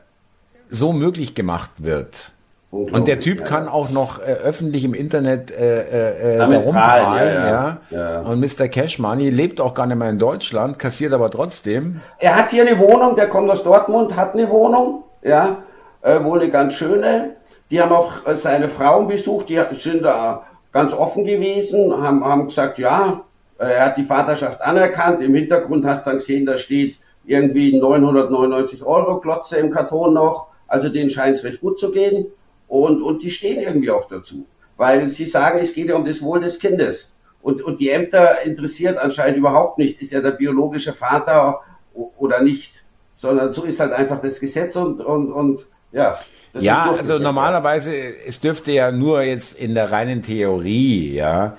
so 0.68 0.92
möglich 0.92 1.34
gemacht 1.34 1.70
wird. 1.78 2.32
Und 2.70 3.08
der 3.08 3.18
Typ 3.18 3.40
ja. 3.40 3.46
kann 3.46 3.66
auch 3.66 3.88
noch 3.88 4.18
äh, 4.18 4.24
öffentlich 4.24 4.84
im 4.84 4.92
Internet 4.92 5.50
äh, 5.50 6.34
äh, 6.34 6.38
darum 6.38 6.74
prahlen, 6.74 7.34
ja, 7.34 7.48
ja. 7.48 7.78
ja, 7.90 8.20
Und 8.20 8.40
Mr. 8.40 8.68
Cash 8.68 8.98
Money 8.98 9.30
lebt 9.30 9.58
auch 9.58 9.72
gar 9.72 9.86
nicht 9.86 9.96
mehr 9.96 10.10
in 10.10 10.18
Deutschland, 10.18 10.78
kassiert 10.78 11.14
aber 11.14 11.30
trotzdem. 11.30 12.02
Er 12.18 12.36
hat 12.36 12.50
hier 12.50 12.66
eine 12.68 12.78
Wohnung, 12.78 13.16
der 13.16 13.30
kommt 13.30 13.48
aus 13.48 13.62
Dortmund, 13.62 14.14
hat 14.16 14.34
eine 14.34 14.50
Wohnung, 14.50 15.04
ja, 15.22 15.62
äh, 16.02 16.22
wohl 16.22 16.40
eine 16.40 16.50
ganz 16.50 16.74
schöne. 16.74 17.36
Die 17.70 17.80
haben 17.80 17.92
auch 17.92 18.26
äh, 18.26 18.36
seine 18.36 18.68
Frauen 18.68 19.08
besucht, 19.08 19.48
die 19.48 19.62
sind 19.72 20.02
da 20.02 20.44
ganz 20.72 20.92
offen 20.92 21.24
gewesen, 21.24 21.92
haben, 22.00 22.24
haben 22.24 22.46
gesagt, 22.46 22.78
ja, 22.78 23.24
äh, 23.58 23.64
er 23.64 23.86
hat 23.86 23.96
die 23.96 24.04
Vaterschaft 24.04 24.62
anerkannt. 24.62 25.20
Im 25.20 25.34
Hintergrund 25.34 25.84
hast 25.84 26.06
du 26.06 26.10
dann 26.10 26.18
gesehen, 26.18 26.46
da 26.46 26.56
steht 26.56 26.96
irgendwie 27.26 27.78
999 27.78 28.82
Euro 28.84 29.20
Klotze 29.20 29.58
im 29.58 29.70
Karton 29.70 30.14
noch. 30.14 30.48
Also 30.66 30.88
denen 30.88 31.10
scheint 31.10 31.36
es 31.36 31.44
recht 31.44 31.60
gut 31.60 31.78
zu 31.78 31.90
gehen. 31.90 32.26
Und, 32.68 33.02
und 33.02 33.22
die 33.22 33.30
stehen 33.30 33.60
irgendwie 33.60 33.90
auch 33.90 34.08
dazu. 34.08 34.46
Weil 34.76 35.08
sie 35.08 35.26
sagen, 35.26 35.58
es 35.58 35.74
geht 35.74 35.88
ja 35.88 35.96
um 35.96 36.04
das 36.04 36.22
Wohl 36.22 36.40
des 36.40 36.58
Kindes. 36.58 37.10
Und, 37.42 37.62
und 37.62 37.80
die 37.80 37.90
Ämter 37.90 38.42
interessiert 38.42 38.98
anscheinend 38.98 39.38
überhaupt 39.38 39.78
nicht, 39.78 40.00
ist 40.00 40.12
ja 40.12 40.20
der 40.20 40.32
biologische 40.32 40.92
Vater 40.92 41.60
oder 41.94 42.42
nicht. 42.42 42.84
Sondern 43.16 43.52
so 43.52 43.64
ist 43.64 43.80
halt 43.80 43.92
einfach 43.92 44.20
das 44.20 44.40
Gesetz 44.40 44.76
und, 44.76 45.00
und, 45.00 45.32
und 45.32 45.66
ja. 45.92 46.18
Das 46.52 46.62
ja, 46.62 46.94
also 46.96 47.18
normalerweise, 47.18 47.92
es 48.26 48.40
dürfte 48.40 48.72
ja 48.72 48.90
nur 48.90 49.22
jetzt 49.22 49.58
in 49.58 49.74
der 49.74 49.90
reinen 49.90 50.22
Theorie, 50.22 51.14
ja, 51.14 51.56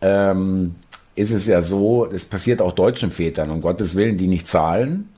ähm, 0.00 0.74
ist 1.14 1.30
es 1.30 1.46
ja 1.46 1.62
so, 1.62 2.06
das 2.06 2.24
passiert 2.24 2.60
auch 2.60 2.72
deutschen 2.72 3.10
Vätern, 3.10 3.50
um 3.50 3.60
Gottes 3.60 3.94
Willen, 3.94 4.16
die 4.16 4.26
nicht 4.26 4.46
zahlen, 4.46 5.08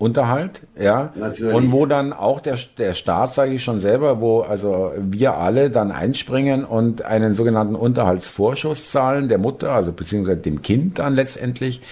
Unterhalt, 0.00 0.62
ja. 0.80 1.12
Natürlich. 1.14 1.54
Und 1.54 1.72
wo 1.72 1.84
dann 1.84 2.14
auch 2.14 2.40
der, 2.40 2.56
der 2.78 2.94
Staat, 2.94 3.34
sage 3.34 3.52
ich 3.52 3.62
schon 3.62 3.80
selber, 3.80 4.22
wo 4.22 4.40
also 4.40 4.92
wir 4.96 5.34
alle 5.34 5.68
dann 5.68 5.92
einspringen 5.92 6.64
und 6.64 7.02
einen 7.02 7.34
sogenannten 7.34 7.74
Unterhaltsvorschuss 7.74 8.90
zahlen, 8.90 9.28
der 9.28 9.36
Mutter, 9.36 9.72
also 9.72 9.92
beziehungsweise 9.92 10.38
dem 10.38 10.62
Kind 10.62 10.98
dann 10.98 11.14
letztendlich, 11.14 11.82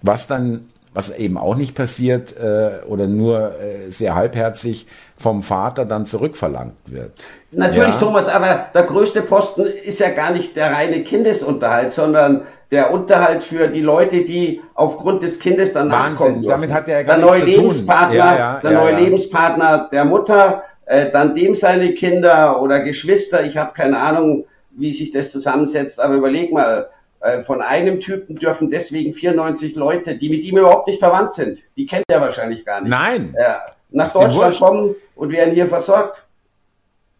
was 0.00 0.26
dann 0.26 0.62
was 0.94 1.10
eben 1.10 1.36
auch 1.36 1.54
nicht 1.54 1.74
passiert 1.74 2.34
äh, 2.38 2.80
oder 2.86 3.06
nur 3.06 3.52
äh, 3.60 3.90
sehr 3.90 4.14
halbherzig 4.14 4.86
vom 5.22 5.42
Vater 5.42 5.84
dann 5.84 6.04
zurückverlangt 6.04 6.74
wird. 6.86 7.12
Natürlich, 7.52 7.94
ja. 7.94 8.00
Thomas, 8.00 8.28
aber 8.28 8.66
der 8.74 8.82
größte 8.82 9.22
Posten 9.22 9.64
ist 9.64 10.00
ja 10.00 10.10
gar 10.10 10.32
nicht 10.32 10.56
der 10.56 10.72
reine 10.72 11.02
Kindesunterhalt, 11.02 11.92
sondern 11.92 12.42
der 12.70 12.92
Unterhalt 12.92 13.44
für 13.44 13.68
die 13.68 13.80
Leute, 13.82 14.22
die 14.22 14.60
aufgrund 14.74 15.22
des 15.22 15.38
Kindes 15.38 15.72
dann 15.72 15.90
Wahnsinn, 15.90 16.12
nachkommen 16.12 16.34
dürfen. 16.42 16.48
damit 16.48 16.72
hat 16.72 16.88
er 16.88 17.00
ja 17.00 17.02
gar 17.04 17.16
der 17.16 17.26
neue. 17.26 17.44
Lebenspartner, 17.44 18.14
Ja, 18.16 18.36
ja, 18.36 18.60
der 18.60 18.70
neue. 18.72 18.96
Lebenspartner 18.96 19.88
der 19.92 20.04
Mutter, 20.04 20.64
äh, 20.86 21.10
dann 21.10 21.34
dem 21.34 21.54
seine 21.54 21.94
Kinder 21.94 22.60
oder 22.60 22.80
Geschwister. 22.80 23.44
Ich 23.44 23.56
habe 23.56 23.72
keine 23.74 23.98
Ahnung, 23.98 24.46
wie 24.72 24.92
sich 24.92 25.12
das 25.12 25.30
zusammensetzt, 25.30 26.00
aber 26.00 26.14
überleg 26.14 26.52
mal, 26.52 26.88
äh, 27.20 27.42
von 27.42 27.60
einem 27.62 28.00
Typen 28.00 28.36
dürfen 28.36 28.70
deswegen 28.70 29.12
94 29.12 29.76
Leute, 29.76 30.16
die 30.16 30.28
mit 30.28 30.42
ihm 30.42 30.56
überhaupt 30.58 30.88
nicht 30.88 30.98
verwandt 30.98 31.32
sind, 31.34 31.60
die 31.76 31.86
kennt 31.86 32.04
er 32.08 32.20
wahrscheinlich 32.20 32.64
gar 32.64 32.80
nicht, 32.80 32.90
Nein. 32.90 33.34
äh, 33.36 33.54
nach 33.92 34.12
Deutschland 34.12 34.58
kommen 34.58 34.94
und 35.14 35.30
werden 35.30 35.54
hier 35.54 35.66
versorgt. 35.66 36.24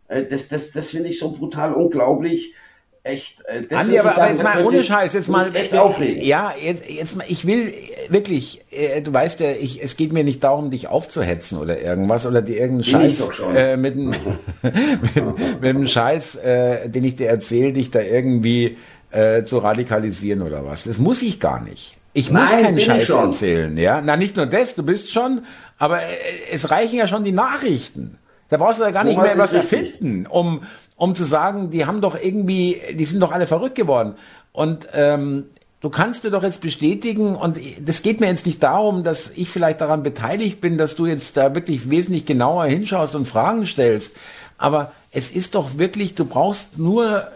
Äh, 0.09 0.25
das 0.25 0.49
das, 0.49 0.73
das 0.73 0.89
finde 0.91 1.09
ich 1.11 1.19
so 1.19 1.31
brutal 1.33 1.73
unglaublich. 1.73 2.55
Echt. 3.05 3.41
äh, 3.47 3.63
Das 3.69 3.81
Andi, 3.81 3.99
aber, 3.99 4.17
aber 4.17 4.29
jetzt 4.29 4.43
mal 4.45 4.65
ohne 4.65 4.85
Scheiß, 4.85 5.13
jetzt 5.15 5.29
mal. 5.29 5.55
Echt 5.57 5.75
aufregen. 5.75 6.23
Ja, 6.23 6.55
jetzt, 6.63 6.89
jetzt 6.89 7.17
mal, 7.17 7.25
ich 7.29 7.45
will 7.45 7.75
wirklich, 8.09 8.65
äh, 8.71 9.01
du 9.03 9.13
weißt 9.13 9.41
ja, 9.41 9.51
ich, 9.51 9.83
es 9.83 9.97
geht 9.97 10.13
mir 10.13 10.23
nicht 10.23 10.45
darum, 10.45 10.71
dich 10.71 10.87
aufzuhetzen 10.87 11.59
oder 11.59 11.81
irgendwas 11.81 12.27
oder 12.27 12.43
dir 12.43 12.59
irgendeinen 12.59 12.85
Scheiß 12.85 13.31
äh, 13.57 13.77
mit, 13.77 13.97
dem- 13.97 14.11
mit, 14.63 15.61
mit 15.61 15.65
dem 15.65 15.87
Scheiß, 15.87 16.37
äh, 16.37 16.89
den 16.89 17.03
ich 17.05 17.17
dir 17.17 17.29
erzähle, 17.29 17.73
dich 17.73 17.91
da 17.91 18.01
irgendwie 18.01 18.77
äh, 19.11 19.43
zu 19.43 19.59
radikalisieren 19.59 20.43
oder 20.43 20.65
was. 20.65 20.85
Das 20.85 20.99
muss 20.99 21.23
ich 21.23 21.41
gar 21.41 21.61
nicht. 21.61 21.97
Ich 22.15 22.31
muss 22.31 22.53
Nein, 22.53 22.63
keinen 22.65 22.79
Scheiß 22.81 23.09
erzählen, 23.09 23.77
ja. 23.79 24.01
Na, 24.05 24.17
nicht 24.17 24.37
nur 24.37 24.47
das, 24.47 24.75
du 24.75 24.83
bist 24.85 25.11
schon, 25.11 25.45
aber 25.83 26.01
äh, 26.01 26.07
es 26.53 26.71
reichen 26.71 26.97
ja 26.97 27.09
schon 27.09 27.25
die 27.25 27.33
Nachrichten. 27.33 28.17
Da 28.49 28.57
brauchst 28.57 28.79
du 28.79 28.85
ja 28.85 28.93
gar 28.93 29.03
nicht 29.03 29.17
Thomas 29.17 29.35
mehr 29.35 29.43
was 29.43 29.53
erfinden, 29.53 30.27
um, 30.29 30.63
um 30.95 31.17
zu 31.17 31.25
sagen, 31.25 31.71
die 31.71 31.87
haben 31.87 32.01
doch 32.01 32.15
irgendwie, 32.15 32.81
die 32.93 33.05
sind 33.05 33.19
doch 33.19 33.33
alle 33.33 33.49
verrückt 33.49 33.75
geworden. 33.75 34.15
Und 34.53 34.87
ähm, 34.93 35.47
du 35.81 35.91
kannst 35.91 36.23
dir 36.23 36.31
doch 36.31 36.45
jetzt 36.45 36.61
bestätigen, 36.61 37.35
und 37.35 37.59
das 37.81 38.03
geht 38.03 38.21
mir 38.21 38.29
jetzt 38.29 38.47
nicht 38.47 38.63
darum, 38.63 39.03
dass 39.03 39.33
ich 39.35 39.51
vielleicht 39.51 39.81
daran 39.81 40.05
beteiligt 40.05 40.61
bin, 40.61 40.79
dass 40.79 40.95
du 40.95 41.07
jetzt 41.07 41.37
da 41.37 41.53
wirklich 41.53 41.91
wesentlich 41.91 42.27
genauer 42.27 42.67
hinschaust 42.67 43.17
und 43.17 43.27
Fragen 43.27 43.67
stellst. 43.67 44.15
Aber 44.59 44.93
es 45.11 45.33
ist 45.33 45.57
doch 45.57 45.79
wirklich, 45.79 46.15
du 46.15 46.27
brauchst 46.27 46.79
nur 46.79 47.27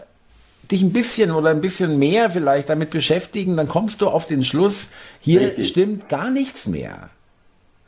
dich 0.71 0.81
ein 0.83 0.93
bisschen 0.93 1.31
oder 1.31 1.49
ein 1.49 1.59
bisschen 1.59 1.99
mehr 1.99 2.29
vielleicht 2.29 2.69
damit 2.69 2.91
beschäftigen, 2.91 3.57
dann 3.57 3.67
kommst 3.67 3.99
du 3.99 4.07
auf 4.07 4.25
den 4.25 4.45
Schluss, 4.45 4.89
hier 5.19 5.41
Richtig. 5.41 5.67
stimmt 5.67 6.07
gar 6.07 6.31
nichts 6.31 6.65
mehr. 6.65 7.09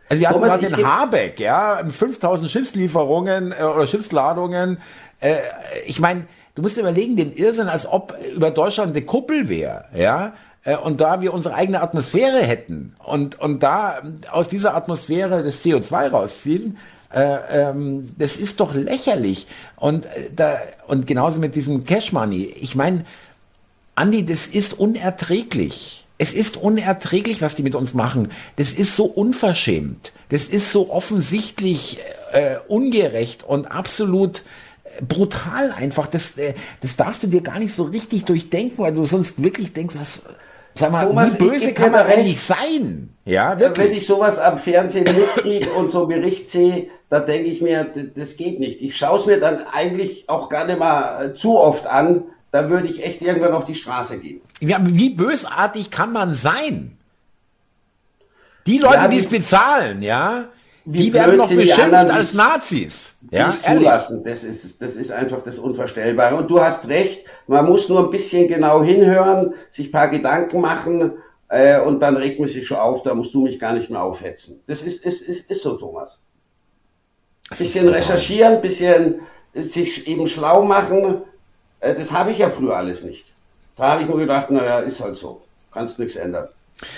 Also 0.10 0.20
wir 0.20 0.30
hatten 0.30 0.42
gerade 0.42 0.70
den 0.70 0.88
Habeck, 0.88 1.40
ja, 1.40 1.82
5000 1.88 2.50
Schiffslieferungen 2.50 3.52
äh, 3.52 3.64
oder 3.64 3.88
Schiffsladungen. 3.88 4.80
Äh, 5.20 5.38
ich 5.86 6.00
meine, 6.00 6.26
du 6.56 6.64
musst 6.64 6.76
dir 6.76 6.82
überlegen, 6.82 7.16
den 7.16 7.32
Irrsinn, 7.32 7.70
als 7.70 7.86
ob 7.88 8.16
über 8.36 8.52
Deutschland 8.52 8.96
eine 8.96 9.06
Kuppel 9.06 9.50
wäre, 9.50 9.86
ja, 9.96 10.34
äh, 10.64 10.78
und 10.78 11.00
da 11.00 11.22
wir 11.22 11.34
unsere 11.34 11.56
eigene 11.56 11.82
Atmosphäre 11.82 12.40
hätten 12.40 12.96
und, 13.06 13.40
und 13.40 13.64
da 13.64 14.02
aus 14.32 14.50
dieser 14.50 14.76
Atmosphäre 14.76 15.44
das 15.44 15.64
CO2 15.64 16.10
rausziehen, 16.10 16.78
äh, 17.14 17.70
ähm, 17.70 18.10
das 18.18 18.38
ist 18.38 18.60
doch 18.60 18.74
lächerlich. 18.74 19.48
Und, 19.76 20.06
äh, 20.06 20.30
da, 20.36 20.58
und 20.88 21.08
genauso 21.08 21.40
mit 21.40 21.56
diesem 21.56 21.84
Cash 21.84 22.12
Money. 22.12 22.54
Ich 22.62 22.76
meine, 22.76 23.06
Andi, 23.96 24.26
das 24.26 24.48
ist 24.48 24.78
unerträglich. 24.78 25.99
Es 26.22 26.34
ist 26.34 26.58
unerträglich, 26.58 27.42
was 27.42 27.56
die 27.56 27.64
mit 27.64 27.76
uns 27.76 27.94
machen. 27.94 28.28
Das 28.58 28.74
ist 28.74 28.96
so 28.98 29.06
unverschämt. 29.06 30.12
Das 30.28 30.44
ist 30.44 30.72
so 30.72 30.92
offensichtlich 30.92 31.98
äh, 32.34 32.58
ungerecht 32.68 33.44
und 33.44 33.72
absolut 33.72 34.44
äh, 34.84 35.02
brutal 35.02 35.72
einfach. 35.72 36.08
Das, 36.08 36.38
äh, 36.38 36.54
das 36.82 36.98
darfst 36.98 37.24
du 37.24 37.28
dir 37.28 37.42
gar 37.42 37.58
nicht 37.58 37.74
so 37.74 37.84
richtig 37.84 38.26
durchdenken, 38.26 38.80
weil 38.84 38.94
du 38.94 39.06
sonst 39.06 39.42
wirklich 39.42 39.72
denkst, 39.72 39.96
was, 39.98 40.24
sag 40.76 40.92
mal, 40.92 41.08
Thomas, 41.08 41.38
böse 41.38 41.74
kann 41.74 41.94
man 41.94 42.06
eigentlich 42.06 42.42
sein? 42.42 43.14
Ja, 43.24 43.58
Wenn 43.58 43.72
ich 43.72 43.78
wirklich. 43.78 44.06
sowas 44.06 44.40
am 44.40 44.58
Fernsehen 44.58 45.06
mitkriege 45.06 45.70
und 45.72 45.92
so 45.92 46.00
einen 46.00 46.22
Bericht 46.22 46.52
sehe, 46.52 46.88
da 47.10 47.22
denke 47.22 47.50
ich 47.50 47.62
mir, 47.62 47.88
das 48.16 48.36
geht 48.36 48.60
nicht. 48.60 48.82
Ich 48.82 48.98
schaue 48.98 49.20
es 49.20 49.26
mir 49.26 49.40
dann 49.40 49.66
eigentlich 49.72 50.28
auch 50.28 50.50
gar 50.50 50.66
nicht 50.66 50.80
mal 50.80 51.28
äh, 51.30 51.34
zu 51.34 51.58
oft 51.58 51.88
an. 51.88 52.26
Da 52.52 52.70
würde 52.70 52.88
ich 52.88 53.04
echt 53.04 53.22
irgendwann 53.22 53.54
auf 53.54 53.66
die 53.66 53.76
Straße 53.76 54.20
gehen. 54.20 54.42
Ja, 54.60 54.80
wie 54.82 55.12
bösartig 55.12 55.92
kann 55.92 56.12
man 56.12 56.34
sein? 56.34 56.98
Die 58.66 58.80
Leute, 58.80 58.96
Ja, 58.96 59.08
die 59.08 59.18
es 59.18 59.28
bezahlen, 59.28 60.02
ja, 60.02 60.46
die 60.86 61.14
werden 61.14 61.38
noch 61.38 61.50
beschimpft 61.50 61.94
als 61.94 62.34
Nazis. 62.34 63.16
Ja, 63.32 63.50
zulassen. 63.50 64.24
Das 64.24 64.44
ist, 64.44 64.82
das 64.82 64.96
ist 64.96 65.12
einfach 65.12 65.42
das 65.44 65.60
Unvorstellbare. 65.60 66.36
Und 66.36 66.50
du 66.50 66.60
hast 66.62 66.88
recht, 66.88 67.26
man 67.48 67.66
muss 67.66 67.90
nur 67.90 68.06
ein 68.06 68.10
bisschen 68.10 68.48
genau 68.48 68.84
hinhören, 68.84 69.54
sich 69.70 69.88
ein 69.88 69.92
paar 69.92 70.10
Gedanken 70.10 70.62
machen 70.62 71.14
äh, 71.50 71.80
und 71.80 72.00
dann 72.00 72.18
regt 72.18 72.40
man 72.40 72.48
sich 72.48 72.66
schon 72.66 72.78
auf, 72.78 73.04
da 73.04 73.14
musst 73.14 73.34
du 73.34 73.44
mich 73.44 73.60
gar 73.60 73.74
nicht 73.74 73.90
mehr 73.90 74.02
aufhetzen. 74.02 74.62
Das 74.68 74.82
ist, 74.82 75.06
ist, 75.06 75.22
ist, 75.22 75.50
ist 75.50 75.62
so, 75.62 75.78
Thomas. 75.78 76.22
Ist 77.52 77.60
Bisschen 77.60 77.90
recherchieren, 77.90 78.62
bisschen 78.62 79.22
sich 79.54 80.08
eben 80.08 80.28
schlau 80.28 80.64
machen, 80.64 81.24
das 81.80 82.12
habe 82.12 82.32
ich 82.32 82.38
ja 82.38 82.50
früher 82.50 82.76
alles 82.76 83.04
nicht. 83.04 83.26
Da 83.76 83.92
habe 83.92 84.02
ich 84.02 84.08
nur 84.08 84.18
gedacht, 84.18 84.52
naja, 84.52 84.80
ist 84.80 85.00
halt 85.00 85.16
so. 85.16 85.42
Kannst 85.72 86.00
nichts 86.00 86.16
ändern. 86.16 86.48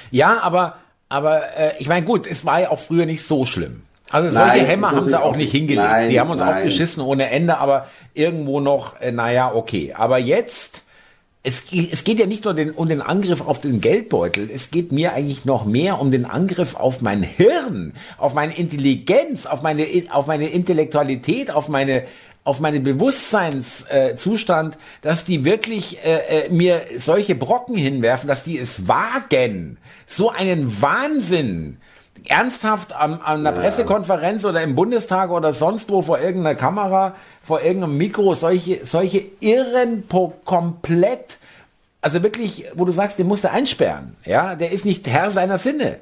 Ja, 0.09 0.39
aber, 0.41 0.77
aber 1.09 1.41
äh, 1.57 1.73
ich 1.79 1.87
meine, 1.87 2.05
gut, 2.05 2.25
es 2.25 2.45
war 2.45 2.61
ja 2.61 2.69
auch 2.69 2.79
früher 2.79 3.05
nicht 3.05 3.25
so 3.25 3.45
schlimm. 3.45 3.83
Also 4.09 4.31
solche 4.31 4.57
Nein, 4.57 4.65
Hämmer 4.65 4.91
haben 4.91 5.07
sie 5.07 5.19
auch 5.19 5.31
auch 5.31 5.35
nicht 5.35 5.51
hingelegt. 5.51 5.87
Nein, 5.87 6.09
die 6.09 6.19
haben 6.19 6.29
uns 6.29 6.41
auch 6.41 6.47
nein. 6.47 6.65
beschissen 6.65 7.01
ohne 7.01 7.29
Ende, 7.29 7.57
aber 7.57 7.87
irgendwo 8.13 8.59
noch, 8.59 8.99
äh, 8.99 9.11
naja, 9.11 9.53
okay. 9.53 9.93
Aber 9.95 10.17
jetzt, 10.17 10.83
es, 11.43 11.63
es 11.71 12.03
geht 12.03 12.19
ja 12.19 12.25
nicht 12.25 12.43
nur 12.43 12.53
den, 12.53 12.71
um 12.71 12.89
den 12.89 13.01
Angriff 13.01 13.41
auf 13.41 13.61
den 13.61 13.79
Geldbeutel, 13.79 14.49
es 14.53 14.69
geht 14.69 14.91
mir 14.91 15.13
eigentlich 15.13 15.45
noch 15.45 15.65
mehr 15.65 15.99
um 15.99 16.11
den 16.11 16.25
Angriff 16.25 16.75
auf 16.75 17.01
mein 17.01 17.23
Hirn, 17.23 17.93
auf 18.17 18.33
meine 18.33 18.57
Intelligenz, 18.57 19.45
auf 19.45 19.61
meine, 19.61 19.85
auf 20.11 20.27
meine 20.27 20.49
Intellektualität, 20.49 21.49
auf 21.49 21.69
meine, 21.69 22.03
auf 22.43 22.59
meinen 22.59 22.83
Bewusstseinszustand, 22.83 24.75
äh, 24.75 24.79
dass 25.01 25.25
die 25.25 25.45
wirklich 25.45 26.03
äh, 26.03 26.45
äh, 26.45 26.49
mir 26.49 26.81
solche 26.97 27.35
Brocken 27.35 27.75
hinwerfen, 27.75 28.27
dass 28.27 28.43
die 28.43 28.57
es 28.57 28.87
wagen, 28.87 29.77
so 30.07 30.31
einen 30.31 30.81
Wahnsinn 30.81 31.77
ernsthaft 32.27 32.93
an, 32.93 33.13
an 33.21 33.45
einer 33.45 33.51
Pressekonferenz 33.51 34.45
oder 34.45 34.61
im 34.61 34.75
Bundestag 34.75 35.31
oder 35.31 35.53
sonst 35.53 35.89
wo 35.89 36.01
vor 36.01 36.19
irgendeiner 36.19 36.55
Kamera, 36.55 37.15
vor 37.41 37.61
irgendeinem 37.61 37.97
Mikro, 37.97 38.35
solche, 38.35 38.85
solche 38.85 39.23
Irren 39.39 40.03
komplett, 40.45 41.39
also 42.01 42.23
wirklich, 42.23 42.65
wo 42.75 42.85
du 42.85 42.91
sagst, 42.91 43.19
den 43.19 43.27
musst 43.27 43.43
du 43.43 43.51
einsperren, 43.51 44.15
ja, 44.25 44.55
der 44.55 44.71
ist 44.71 44.85
nicht 44.85 45.07
Herr 45.07 45.31
seiner 45.31 45.57
Sinne. 45.57 45.99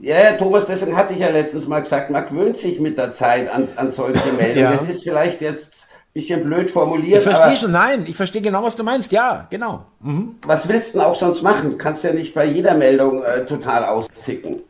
Ja, 0.00 0.16
ja, 0.22 0.32
Thomas, 0.34 0.66
deswegen 0.66 0.96
hatte 0.96 1.14
ich 1.14 1.20
ja 1.20 1.28
letztens 1.28 1.66
mal 1.66 1.80
gesagt, 1.80 2.10
man 2.10 2.28
gewöhnt 2.28 2.56
sich 2.56 2.78
mit 2.78 2.98
der 2.98 3.10
Zeit 3.10 3.50
an, 3.50 3.68
an 3.76 3.90
solche 3.90 4.32
Meldungen. 4.38 4.56
Ja. 4.64 4.72
Das 4.72 4.88
ist 4.88 5.02
vielleicht 5.02 5.40
jetzt 5.40 5.86
ein 5.90 6.12
bisschen 6.14 6.44
blöd 6.44 6.66
Ich 6.66 6.72
formuliert, 6.72 7.22
verstehe 7.22 7.44
aber 7.44 7.56
schon, 7.56 7.72
nein, 7.72 8.04
ich 8.06 8.16
verstehe 8.16 8.40
genau, 8.40 8.62
was 8.62 8.76
du 8.76 8.84
meinst, 8.84 9.10
ja, 9.10 9.46
genau. 9.50 9.86
was 10.42 10.68
willst 10.68 10.94
du 10.94 10.98
denn 10.98 11.06
auch 11.06 11.14
sonst 11.16 11.42
machen? 11.42 11.78
Kannst 11.78 12.04
ja 12.04 12.12
nicht 12.12 12.34
bei 12.34 12.44
jeder 12.44 12.74
Meldung 12.74 13.22
äh, 13.24 13.44
total 13.44 13.84
austicken. 13.84 14.60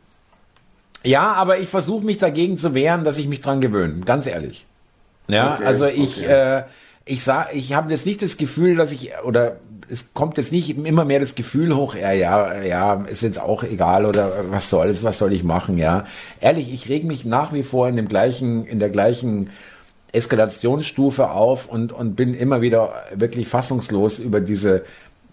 Ja, 1.03 1.33
aber 1.33 1.59
ich 1.59 1.69
versuche 1.69 2.05
mich 2.05 2.17
dagegen 2.17 2.57
zu 2.57 2.73
wehren, 2.73 3.03
dass 3.03 3.17
ich 3.17 3.27
mich 3.27 3.41
dran 3.41 3.61
gewöhne, 3.61 4.01
ganz 4.05 4.27
ehrlich. 4.27 4.65
Ja, 5.27 5.55
Okay, 5.55 5.65
also 5.65 5.85
ich, 5.85 6.23
okay. 6.23 6.57
äh, 6.59 6.63
ich 7.05 7.23
ich 7.53 7.73
habe 7.73 7.91
jetzt 7.91 8.05
nicht 8.05 8.21
das 8.21 8.35
Gefühl, 8.37 8.75
dass 8.75 8.91
ich 8.91 9.11
oder 9.23 9.57
es 9.91 10.13
kommt 10.13 10.37
jetzt 10.37 10.51
nicht 10.51 10.77
immer 10.77 11.05
mehr 11.05 11.19
das 11.19 11.35
Gefühl 11.35 11.75
hoch, 11.75 11.95
ja, 11.95 12.11
ja, 12.11 12.61
ja, 12.61 13.03
ist 13.05 13.21
jetzt 13.21 13.39
auch 13.39 13.63
egal 13.63 14.05
oder 14.05 14.31
was 14.49 14.69
soll's, 14.69 15.03
was 15.03 15.17
soll 15.17 15.33
ich 15.33 15.43
machen, 15.43 15.77
ja. 15.77 16.05
Ehrlich, 16.39 16.73
ich 16.73 16.89
reg 16.89 17.03
mich 17.03 17.25
nach 17.25 17.53
wie 17.53 17.63
vor 17.63 17.87
in 17.87 17.95
dem 17.95 18.07
gleichen, 18.07 18.65
in 18.65 18.79
der 18.79 18.89
gleichen 18.89 19.49
Eskalationsstufe 20.11 21.29
auf 21.29 21.67
und, 21.67 21.91
und 21.91 22.15
bin 22.15 22.33
immer 22.33 22.61
wieder 22.61 22.93
wirklich 23.13 23.47
fassungslos 23.47 24.19
über 24.19 24.41
diese 24.41 24.83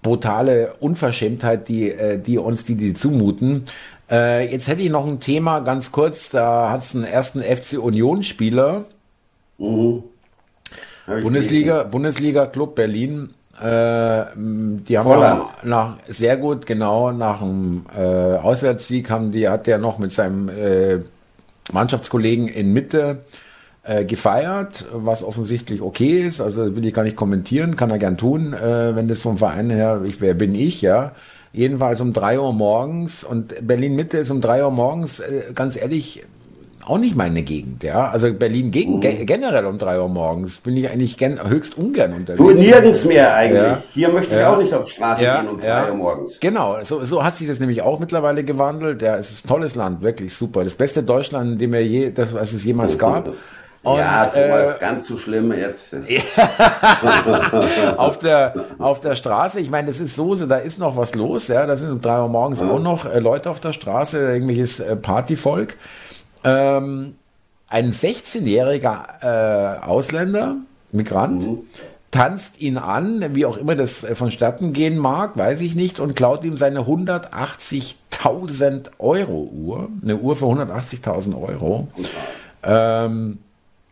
brutale 0.03 0.75
Unverschämtheit, 0.81 1.69
die, 1.69 1.91
äh, 1.91 2.19
die 2.19 2.39
uns 2.39 2.65
die, 2.65 2.77
die 2.77 2.95
zumuten. 2.95 3.65
Äh, 4.11 4.51
jetzt 4.53 4.69
hätte 4.69 4.83
ich 4.83 4.91
noch 4.91 5.07
ein 5.07 5.21
Thema 5.21 5.61
ganz 5.61 5.93
kurz, 5.93 6.31
da 6.31 6.71
hat 6.71 6.83
es 6.83 6.95
einen 6.95 7.05
ersten 7.05 7.41
FC 7.41 7.79
Union 7.79 8.23
Spieler, 8.23 8.85
Mhm. 9.59 10.05
Bundesliga, 11.07 11.85
Bundesliga 11.85 12.47
Club 12.47 12.75
Berlin. 12.75 13.31
Äh, 13.63 14.27
die 14.37 14.99
haben 14.99 15.07
Volland. 15.07 15.45
nach 15.65 15.97
sehr 16.09 16.37
gut 16.37 16.67
genau 16.67 17.11
nach 17.11 17.39
dem 17.41 17.87
äh, 17.97 18.37
Auswärtssieg 18.37 19.09
haben 19.09 19.33
die 19.33 19.49
hat 19.49 19.67
der 19.67 19.79
noch 19.79 19.99
mit 19.99 20.13
seinem 20.13 20.49
äh, 20.49 20.99
Mannschaftskollegen 21.73 22.49
in 22.49 22.73
Mitte 22.73 23.25
äh, 23.83 24.05
gefeiert, 24.05 24.87
was 24.93 25.23
offensichtlich 25.23 25.81
okay 25.81 26.21
ist. 26.21 26.41
Also 26.41 26.65
das 26.65 26.77
will 26.77 26.85
ich 26.85 26.93
gar 26.93 27.05
nicht 27.05 27.17
kommentieren, 27.17 27.77
kann 27.77 27.91
er 27.91 27.99
gern 27.99 28.17
tun, 28.17 28.53
äh, 28.53 28.95
wenn 28.97 29.09
das 29.09 29.23
vom 29.23 29.39
Verein 29.39 29.71
her, 29.71 30.03
ich, 30.05 30.21
wer 30.21 30.35
bin 30.35 30.55
ich, 30.55 30.83
ja. 30.83 31.13
Jedenfalls 31.53 32.01
um 32.01 32.13
drei 32.13 32.39
Uhr 32.39 32.53
morgens 32.53 33.25
und 33.25 33.67
Berlin 33.67 33.95
Mitte 33.95 34.19
ist 34.19 34.31
um 34.31 34.41
drei 34.41 34.65
Uhr 34.65 34.71
morgens, 34.71 35.21
äh, 35.21 35.53
ganz 35.55 35.77
ehrlich, 35.77 36.25
auch 36.87 36.99
nicht 36.99 37.17
meine 37.17 37.43
Gegend, 37.43 37.83
ja. 37.83 38.11
Also 38.11 38.33
Berlin 38.33 38.71
gegen, 38.71 38.97
mhm. 38.97 39.27
generell 39.27 39.67
um 39.67 39.77
drei 39.77 40.01
Uhr 40.01 40.09
morgens 40.09 40.59
bin 40.59 40.77
ich 40.77 40.89
eigentlich 40.89 41.17
gen, 41.17 41.43
höchst 41.49 41.77
ungern 41.77 42.13
unterwegs. 42.13 42.39
Du 42.39 42.51
nirgends 42.51 43.05
mehr 43.05 43.35
eigentlich. 43.35 43.63
Ja. 43.63 43.83
Hier 43.93 44.09
möchte 44.09 44.37
ich 44.37 44.41
ja. 44.41 44.53
auch 44.53 44.59
nicht 44.59 44.73
auf 44.73 44.85
die 44.85 44.93
Straße 44.93 45.25
ja. 45.25 45.41
gehen 45.41 45.51
um 45.51 45.61
drei 45.61 45.91
Uhr 45.91 45.97
morgens. 45.97 46.39
Genau, 46.41 46.79
so, 46.85 47.05
so 47.05 47.25
hat 47.25 47.37
sich 47.37 47.49
das 47.49 47.59
nämlich 47.59 47.83
auch 47.83 47.99
mittlerweile 47.99 48.45
gewandelt. 48.45 49.03
Ja, 49.03 49.17
es 49.17 49.31
ist 49.31 49.45
ein 49.45 49.49
tolles 49.49 49.75
Land, 49.75 50.03
wirklich 50.03 50.35
super. 50.35 50.63
Das 50.63 50.75
beste 50.75 51.03
Deutschland, 51.03 51.53
in 51.53 51.59
dem 51.59 51.73
wir 51.73 51.85
je, 51.85 52.11
das, 52.11 52.33
was 52.33 52.53
es 52.53 52.65
jemals 52.65 52.99
gab. 52.99 53.33
Und, 53.83 53.99
ja, 53.99 54.27
Thomas, 54.27 54.75
äh, 54.75 54.81
ganz 54.81 55.07
so 55.07 55.17
schlimm 55.17 55.53
jetzt. 55.53 55.95
auf, 57.97 58.19
der, 58.19 58.55
auf 58.79 58.99
der 58.99 59.15
Straße, 59.15 59.61
ich 59.61 59.71
meine, 59.71 59.87
das 59.87 60.01
ist 60.01 60.17
so, 60.17 60.35
da 60.35 60.57
ist 60.57 60.81
noch 60.81 60.97
was 60.97 61.15
los, 61.15 61.47
ja, 61.47 61.67
da 61.67 61.77
sind 61.77 61.93
um 61.93 62.01
drei 62.01 62.21
Uhr 62.21 62.29
morgens 62.29 62.63
auch 62.63 62.81
noch 62.81 63.07
äh, 63.07 63.21
Leute 63.21 63.49
auf 63.49 63.61
der 63.61 63.73
Straße, 63.73 64.19
irgendwelches 64.19 64.81
äh, 64.81 64.97
Partyvolk. 64.97 65.77
Ähm, 66.47 67.17
ein 67.69 67.91
16-jähriger 67.91 69.05
äh, 69.21 69.81
Ausländer, 69.85 70.55
Migrant, 70.93 71.43
mhm. 71.43 71.59
tanzt 72.13 72.61
ihn 72.61 72.79
an, 72.79 73.35
wie 73.35 73.45
auch 73.45 73.57
immer 73.57 73.75
das 73.75 74.05
äh, 74.05 74.15
vonstatten 74.15 74.73
gehen 74.73 74.99
mag, 74.99 75.37
weiß 75.37 75.63
ich 75.63 75.75
nicht, 75.75 75.99
und 75.99 76.15
klaut 76.15 76.45
ihm 76.45 76.57
seine 76.57 76.83
180.000 76.83 78.91
Euro 78.99 79.51
Uhr, 79.53 79.89
eine 80.03 80.17
Uhr 80.17 80.37
für 80.37 80.47
180.000 80.47 81.43
Euro. 81.43 81.89
Ähm, 82.63 83.39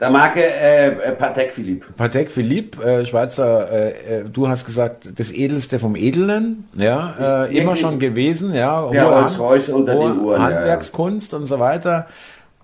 der 0.01 0.11
Marke 0.11 0.43
äh, 0.43 0.89
äh, 0.89 1.13
Patek 1.13 1.55
Philippe. 1.55 1.87
Patek 1.97 2.29
Philippe, 2.31 2.83
äh, 2.83 3.07
Schweizer, 3.07 3.71
äh, 3.71 4.21
äh, 4.21 4.25
du 4.25 4.49
hast 4.49 4.67
gesagt, 4.67 5.09
das 5.19 5.33
Edelste 5.33 5.79
vom 5.79 5.95
Edlen, 5.95 6.69
ja, 6.75 7.45
immer 7.45 7.77
schon 7.77 8.01
gewesen, 8.01 8.53
ja. 8.55 8.91
Ja, 8.93 9.09
Rolls-Royce 9.09 9.69
unter 9.71 9.95
den 9.95 10.19
Uhren. 10.19 10.43
Handwerkskunst 10.43 11.33
ja. 11.33 11.39
und 11.39 11.47
so 11.47 11.61
weiter. 11.61 12.09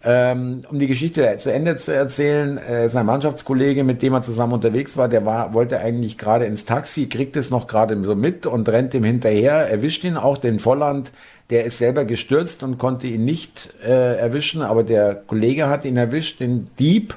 Ähm, 0.03 0.63
um 0.71 0.79
die 0.79 0.87
Geschichte 0.87 1.37
zu 1.37 1.53
Ende 1.53 1.77
zu 1.77 1.95
erzählen, 1.95 2.57
äh, 2.57 2.89
sein 2.89 3.05
Mannschaftskollege, 3.05 3.85
mit 3.85 4.01
dem 4.01 4.15
er 4.15 4.23
zusammen 4.23 4.55
unterwegs 4.55 4.97
war, 4.97 5.09
der 5.09 5.27
war, 5.27 5.53
wollte 5.53 5.79
eigentlich 5.79 6.17
gerade 6.17 6.47
ins 6.47 6.65
Taxi, 6.65 7.07
kriegt 7.07 7.37
es 7.37 7.51
noch 7.51 7.67
gerade 7.67 8.03
so 8.03 8.15
mit 8.15 8.47
und 8.47 8.67
rennt 8.71 8.95
ihm 8.95 9.05
hinterher, 9.05 9.69
erwischt 9.71 10.05
ihn 10.05 10.17
auch, 10.17 10.39
den 10.39 10.59
Volland, 10.59 11.13
der 11.51 11.67
ist 11.67 11.77
selber 11.77 12.07
gestürzt 12.07 12.63
und 12.63 12.79
konnte 12.79 13.09
ihn 13.09 13.27
nicht 13.27 13.75
äh, 13.85 14.17
erwischen, 14.17 14.63
aber 14.63 14.85
der 14.85 15.15
Kollege 15.15 15.69
hat 15.69 15.85
ihn 15.85 15.99
erwischt, 15.99 16.41
den 16.41 16.71
Dieb. 16.79 17.17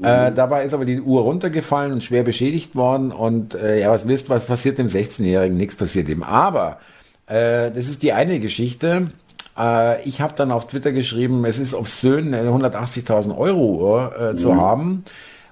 Äh, 0.00 0.02
mhm. 0.02 0.04
Äh, 0.04 0.32
dabei 0.32 0.64
ist 0.64 0.74
aber 0.74 0.84
die 0.84 1.00
Uhr 1.00 1.22
runtergefallen 1.22 1.92
und 1.92 2.04
schwer 2.04 2.22
beschädigt 2.22 2.76
worden. 2.76 3.10
Und 3.10 3.54
äh, 3.54 3.80
ja, 3.80 3.90
was 3.90 4.06
wisst, 4.06 4.28
was 4.28 4.44
passiert 4.44 4.78
dem 4.78 4.86
16-Jährigen? 4.86 5.56
Nichts 5.56 5.74
passiert 5.74 6.08
ihm. 6.08 6.22
Aber 6.22 6.78
äh, 7.26 7.70
das 7.72 7.88
ist 7.88 8.02
die 8.02 8.12
eine 8.12 8.38
Geschichte. 8.38 9.10
Äh, 9.58 10.02
ich 10.02 10.20
habe 10.20 10.34
dann 10.36 10.50
auf 10.50 10.66
Twitter 10.66 10.92
geschrieben, 10.92 11.44
es 11.44 11.58
ist 11.58 11.74
obszön, 11.74 12.34
eine 12.34 12.50
180.000 12.50 13.36
Euro 13.36 13.76
Uhr 13.76 14.14
äh, 14.18 14.32
mhm. 14.32 14.38
zu 14.38 14.56
haben. 14.56 15.04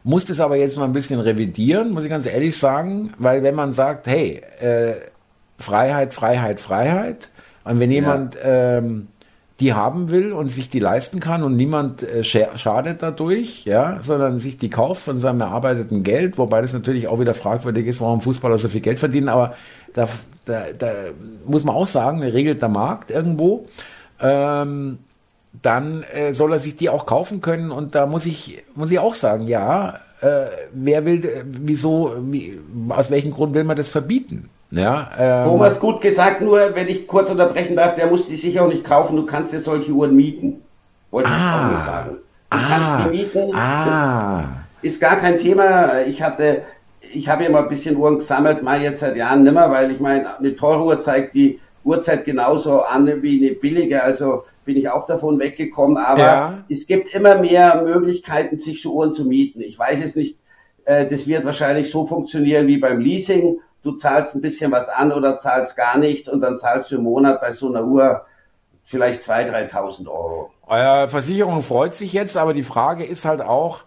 Muss 0.03 0.27
das 0.27 0.41
aber 0.41 0.57
jetzt 0.57 0.77
mal 0.77 0.85
ein 0.85 0.93
bisschen 0.93 1.19
revidieren, 1.21 1.93
muss 1.93 2.05
ich 2.05 2.11
ganz 2.11 2.27
ehrlich 2.27 2.59
sagen, 2.59 3.15
weil 3.19 3.43
wenn 3.43 3.55
man 3.55 3.73
sagt, 3.73 4.07
hey, 4.07 4.43
äh, 4.61 4.97
Freiheit, 5.59 6.13
Freiheit, 6.13 6.61
Freiheit, 6.61 7.31
und 7.65 7.81
wenn 7.81 7.91
jemand 7.91 8.35
ja. 8.35 8.79
ähm, 8.79 9.09
die 9.61 9.73
haben 9.73 10.11
will 10.11 10.33
und 10.33 10.49
sich 10.49 10.69
die 10.69 10.81
leisten 10.81 11.21
kann 11.21 11.43
und 11.43 11.57
niemand 11.57 12.03
äh, 12.03 12.25
schadet 12.25 13.03
dadurch, 13.03 13.65
ja, 13.65 14.01
sondern 14.03 14.39
sich 14.39 14.59
die 14.59 14.69
kauft 14.69 15.03
von 15.03 15.21
seinem 15.21 15.41
erarbeiteten 15.41 16.03
Geld, 16.03 16.39
wobei 16.39 16.61
das 16.61 16.73
natürlich 16.73 17.07
auch 17.07 17.21
wieder 17.21 17.35
fragwürdig 17.35 17.87
ist, 17.87 18.01
warum 18.01 18.21
Fußballer 18.21 18.59
so 18.59 18.69
viel 18.69 18.81
Geld 18.81 18.99
verdienen, 18.99 19.29
aber 19.29 19.55
da, 19.95 20.09
da, 20.45 20.65
da 20.77 20.93
muss 21.47 21.65
man 21.65 21.75
auch 21.75 21.87
sagen, 21.87 22.23
regelt 22.23 22.61
der 22.63 22.69
Markt 22.69 23.11
irgendwo. 23.11 23.67
Ähm, 24.21 24.99
dann 25.63 26.03
äh, 26.03 26.35
soll 26.35 26.53
er 26.53 26.59
sich 26.59 26.77
die 26.77 26.89
auch 26.89 27.07
kaufen 27.07 27.41
können 27.41 27.71
und 27.71 27.95
da 27.95 28.07
muss 28.07 28.27
ich 28.27 28.65
muss 28.75 28.91
ich 28.91 28.99
auch 28.99 29.15
sagen, 29.15 29.47
ja, 29.47 30.01
äh, 30.21 30.47
wer 30.73 31.05
will, 31.05 31.25
äh, 31.25 31.45
wieso, 31.45 32.15
wie, 32.21 32.59
aus 32.89 33.11
welchem 33.11 33.31
Grund 33.31 33.55
will 33.55 33.65
man 33.65 33.77
das 33.77 33.89
verbieten? 33.89 34.49
Ja, 34.71 35.11
ähm, 35.17 35.45
Thomas, 35.45 35.79
gut 35.79 36.01
gesagt, 36.01 36.41
nur 36.41 36.75
wenn 36.75 36.89
ich 36.89 37.07
kurz 37.07 37.31
unterbrechen 37.31 37.77
darf, 37.77 37.95
der 37.95 38.09
muss 38.09 38.27
die 38.27 38.37
sicher 38.37 38.65
auch 38.65 38.69
nicht 38.69 38.85
kaufen, 38.85 39.17
du 39.17 39.25
kannst 39.25 39.53
dir 39.53 39.61
solche 39.61 39.93
Uhren 39.93 40.17
mieten. 40.17 40.63
Wollte 41.13 41.29
ah, 41.31 41.37
ich 41.37 41.55
auch 41.55 41.71
nur 41.71 41.81
sagen. 41.81 42.11
Du 42.51 42.57
ah, 42.57 42.61
kannst 42.69 43.05
die 43.05 43.17
mieten, 43.17 43.55
ah, 43.55 44.43
das 44.83 44.93
ist 44.93 45.01
gar 45.01 45.17
kein 45.17 45.39
Thema. 45.39 46.01
Ich 46.03 46.23
hatte, 46.23 46.63
ich 47.01 47.29
habe 47.29 47.45
ja 47.45 47.51
mal 47.51 47.63
ein 47.63 47.69
bisschen 47.69 47.97
Uhren 47.97 48.17
gesammelt, 48.17 48.65
mal 48.65 48.83
jetzt 48.83 49.01
seit 49.01 49.17
Jahren 49.17 49.45
nimmer, 49.45 49.71
weil 49.71 49.93
ich 49.93 50.01
meine, 50.01 50.39
eine 50.39 50.57
teure 50.57 50.85
Uhr 50.85 50.99
zeigt 50.99 51.35
die 51.35 51.61
Uhrzeit 51.85 52.25
genauso 52.25 52.83
an 52.83 53.23
wie 53.23 53.45
eine 53.45 53.55
billige, 53.55 54.03
also 54.03 54.45
bin 54.65 54.77
ich 54.77 54.89
auch 54.89 55.07
davon 55.07 55.39
weggekommen, 55.39 55.99
aber 55.99 56.21
ja. 56.21 56.65
es 56.71 56.87
gibt 56.87 57.15
immer 57.15 57.37
mehr 57.37 57.83
Möglichkeiten, 57.83 58.57
sich 58.57 58.81
so 58.81 58.95
Uhren 58.95 59.13
zu 59.13 59.27
mieten. 59.27 59.61
Ich 59.61 59.79
weiß 59.79 60.03
es 60.03 60.17
nicht, 60.17 60.39
äh, 60.87 61.07
das 61.07 61.27
wird 61.27 61.45
wahrscheinlich 61.45 61.91
so 61.91 62.07
funktionieren 62.07 62.67
wie 62.67 62.79
beim 62.79 62.99
Leasing 62.99 63.61
du 63.85 63.93
zahlst 63.93 64.35
ein 64.35 64.41
bisschen 64.41 64.73
was 64.73 64.89
an 64.89 65.13
oder 65.13 65.37
zahlst 65.37 65.77
gar 65.77 65.99
nichts 65.99 66.29
und 66.29 66.41
dann 66.41 66.57
zahlst 66.57 66.91
du 66.91 66.97
im 66.97 67.05
Monat 67.05 67.41
bei 67.41 67.53
so 67.53 67.69
einer 67.69 67.85
Uhr 67.85 68.25
vielleicht 68.83 69.21
2.000, 69.21 69.71
3.000 69.71 70.09
Euro. 70.09 70.51
Euer 70.67 71.09
Versicherung 71.09 71.63
freut 71.63 71.95
sich 71.95 72.13
jetzt, 72.13 72.37
aber 72.37 72.55
die 72.55 72.63
Frage 72.63 73.05
ist 73.05 73.25
halt 73.25 73.43
auch, 73.43 73.85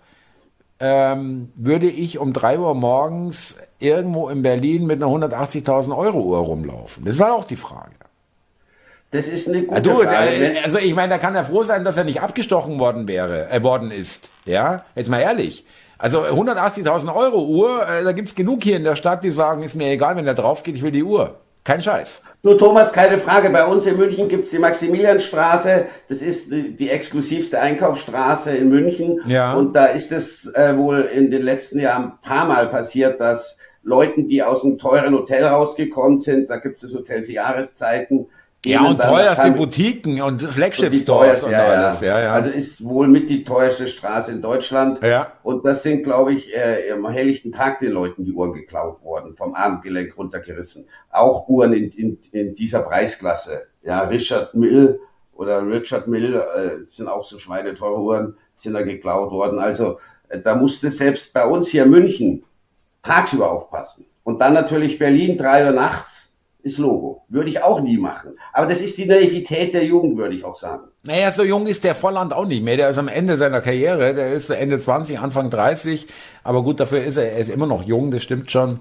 ähm, 0.80 1.52
würde 1.56 1.88
ich 1.88 2.20
um 2.20 2.34
drei 2.34 2.60
Uhr 2.60 2.74
morgens 2.76 3.58
irgendwo 3.80 4.30
in 4.30 4.42
Berlin 4.42 4.86
mit 4.86 5.02
einer 5.02 5.12
180.000 5.12 5.96
Euro 5.96 6.22
Uhr 6.22 6.40
rumlaufen? 6.40 7.06
Das 7.06 7.16
ist 7.16 7.22
halt 7.22 7.34
auch 7.34 7.46
die 7.46 7.56
Frage. 7.56 7.92
Das 9.12 9.28
ist 9.28 9.48
eine 9.48 9.64
gute 9.64 9.82
du, 9.82 9.96
Frage. 9.96 10.56
Also 10.64 10.80
ich 10.80 10.94
meine, 10.94 11.10
da 11.10 11.18
kann 11.18 11.34
er 11.34 11.46
froh 11.46 11.64
sein, 11.64 11.84
dass 11.84 11.98
er 11.98 12.04
nicht 12.04 12.22
abgestochen 12.22 12.78
worden 12.80 13.08
wäre, 13.08 13.50
äh, 13.50 13.64
worden 13.64 13.92
ist. 13.92 14.32
Ja, 14.46 14.84
jetzt 14.96 15.10
mal 15.10 15.22
ehrlich. 15.22 15.66
Also 15.98 16.24
180.000 16.24 17.16
Euro 17.16 17.46
Uhr, 17.46 17.88
äh, 17.88 18.04
da 18.04 18.12
gibt's 18.12 18.36
genug 18.36 18.64
hier 18.64 18.78
in 18.78 18.84
der 18.84 18.96
Stadt, 18.96 19.24
die 19.24 19.32
sagen, 19.32 19.64
ist 19.64 19.76
mir 19.76 19.90
egal, 19.90 20.16
wenn 20.16 20.26
der 20.26 20.34
drauf 20.34 20.62
geht, 20.64 20.76
ich 20.76 20.84
will 20.84 20.92
die 20.92 21.04
Uhr. 21.04 21.40
Kein 21.68 21.82
Scheiß. 21.82 22.24
Du 22.44 22.54
Thomas, 22.54 22.94
keine 22.94 23.18
Frage. 23.18 23.50
Bei 23.50 23.66
uns 23.66 23.86
in 23.86 23.98
München 23.98 24.30
gibt's 24.30 24.52
die 24.52 24.58
Maximilianstraße. 24.58 25.88
Das 26.08 26.22
ist 26.22 26.50
die, 26.50 26.74
die, 26.74 26.90
exklusivste 26.90 27.60
Einkaufsstraße 27.60 28.56
in 28.56 28.70
München. 28.70 29.20
Ja. 29.26 29.54
Und 29.54 29.74
da 29.74 29.88
ist 29.88 30.14
es 30.14 30.46
äh, 30.54 30.78
wohl 30.78 31.02
in 31.02 31.30
den 31.30 31.42
letzten 31.42 31.82
Jahren 31.82 32.04
ein 32.06 32.22
paar 32.22 32.46
Mal 32.46 32.68
passiert, 32.68 33.20
dass 33.20 33.58
Leuten, 33.84 34.28
die 34.28 34.44
aus 34.44 34.64
einem 34.64 34.78
teuren 34.78 35.14
Hotel 35.14 35.44
rausgekommen 35.44 36.20
sind, 36.20 36.50
da 36.50 36.56
gibt 36.56 36.78
es 36.78 36.84
das 36.84 36.94
Hotel 36.98 37.24
für 37.24 37.34
Jahreszeiten, 37.34 38.28
ja, 38.66 38.84
und 38.84 39.02
teuerste 39.02 39.52
Boutiquen 39.52 40.22
und 40.22 40.42
Flagship-Stores 40.42 41.44
und, 41.44 41.50
und, 41.50 41.56
alles. 41.56 42.02
Ja. 42.02 42.08
Ja, 42.08 42.24
ja. 42.24 42.34
Also 42.34 42.50
ist 42.50 42.84
wohl 42.84 43.08
mit 43.08 43.30
die 43.30 43.44
teuerste 43.44 43.88
Straße 43.88 44.32
in 44.32 44.42
Deutschland. 44.42 45.02
Ja. 45.02 45.34
Und 45.44 45.66
das 45.66 45.84
sind, 45.84 46.04
glaube 46.04 46.34
ich, 46.34 46.54
äh, 46.56 46.92
am 46.92 47.08
helllichten 47.08 47.52
Tag 47.52 47.80
den 47.80 47.92
Leuten 47.92 48.26
die 48.26 48.34
Uhren 48.34 48.54
geklaut 48.54 49.04
worden, 49.04 49.36
vom 49.36 49.54
Armgelenk 49.54 50.18
runtergerissen. 50.18 50.88
Auch 51.12 51.48
Uhren 51.48 51.74
in, 51.74 51.92
in, 51.92 52.18
in 52.32 52.56
dieser 52.56 52.82
Preisklasse. 52.82 53.68
Ja, 53.84 54.02
Richard 54.02 54.54
Mill 54.56 55.00
oder 55.34 55.66
Richard 55.66 56.08
Mill 56.08 56.36
äh, 56.36 56.86
sind 56.86 57.08
auch 57.08 57.24
so 57.24 57.40
schweineteure 57.40 58.00
Uhren, 58.00 58.38
sind 58.56 58.74
da 58.74 58.82
geklaut 58.82 59.32
worden. 59.32 59.60
Also 59.60 60.00
äh, 60.30 60.40
da 60.40 60.56
musste 60.56 60.90
selbst 60.90 61.32
bei 61.34 61.46
uns 61.46 61.68
hier 61.70 61.84
in 61.84 61.92
München 61.92 62.44
tagsüber 63.04 63.52
aufpassen. 63.52 64.06
Und 64.24 64.42
dann 64.42 64.54
natürlich 64.54 65.00
Berlin, 65.00 65.38
drei 65.38 65.66
Uhr 65.66 65.72
nachts 65.72 66.17
ist 66.68 66.78
Logo. 66.78 67.24
Würde 67.30 67.50
ich 67.50 67.64
auch 67.64 67.82
nie 67.82 67.98
machen. 67.98 68.38
Aber 68.54 68.68
das 68.68 68.82
ist 68.82 68.98
die 68.98 69.06
Naivität 69.06 69.74
der 69.74 69.84
Jugend, 69.84 70.18
würde 70.18 70.36
ich 70.36 70.46
auch 70.46 70.56
sagen. 70.56 70.84
Naja, 71.04 71.32
so 71.32 71.44
jung 71.44 71.66
ist 71.68 71.84
der 71.84 71.96
Volland 71.96 72.34
auch 72.34 72.46
nicht 72.46 72.64
mehr. 72.64 72.78
Der 72.78 72.90
ist 72.90 72.98
am 72.98 73.08
Ende 73.08 73.38
seiner 73.38 73.62
Karriere. 73.62 74.14
Der 74.14 74.34
ist 74.34 74.50
Ende 74.50 74.80
20, 74.80 75.20
Anfang 75.20 75.50
30. 75.50 76.08
Aber 76.44 76.64
gut, 76.64 76.80
dafür 76.80 77.04
ist 77.04 77.18
er, 77.18 77.32
er 77.32 77.40
ist 77.40 77.50
immer 77.50 77.68
noch 77.68 77.84
jung, 77.84 78.12
das 78.12 78.24
stimmt 78.24 78.52
schon. 78.52 78.80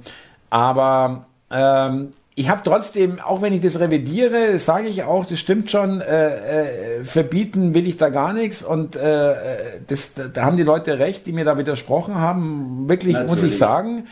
Aber 0.50 1.26
ähm, 1.50 2.12
ich 2.34 2.50
habe 2.50 2.60
trotzdem, 2.62 3.18
auch 3.18 3.40
wenn 3.40 3.54
ich 3.54 3.62
das 3.62 3.80
revidiere, 3.80 4.58
sage 4.58 4.88
ich 4.88 5.04
auch, 5.04 5.24
das 5.24 5.38
stimmt 5.38 5.70
schon, 5.70 6.02
äh, 6.02 6.98
äh, 6.98 7.04
verbieten 7.04 7.72
will 7.72 7.86
ich 7.86 7.96
da 7.96 8.10
gar 8.10 8.34
nichts. 8.34 8.62
Und 8.62 8.94
äh, 8.94 9.34
das, 9.86 10.12
da 10.14 10.42
haben 10.42 10.58
die 10.58 10.62
Leute 10.62 10.98
recht, 10.98 11.26
die 11.26 11.32
mir 11.32 11.46
da 11.46 11.56
widersprochen 11.56 12.16
haben. 12.16 12.88
Wirklich, 12.88 13.14
Natürlich. 13.14 13.30
muss 13.30 13.42
ich 13.42 13.58
sagen. 13.58 14.06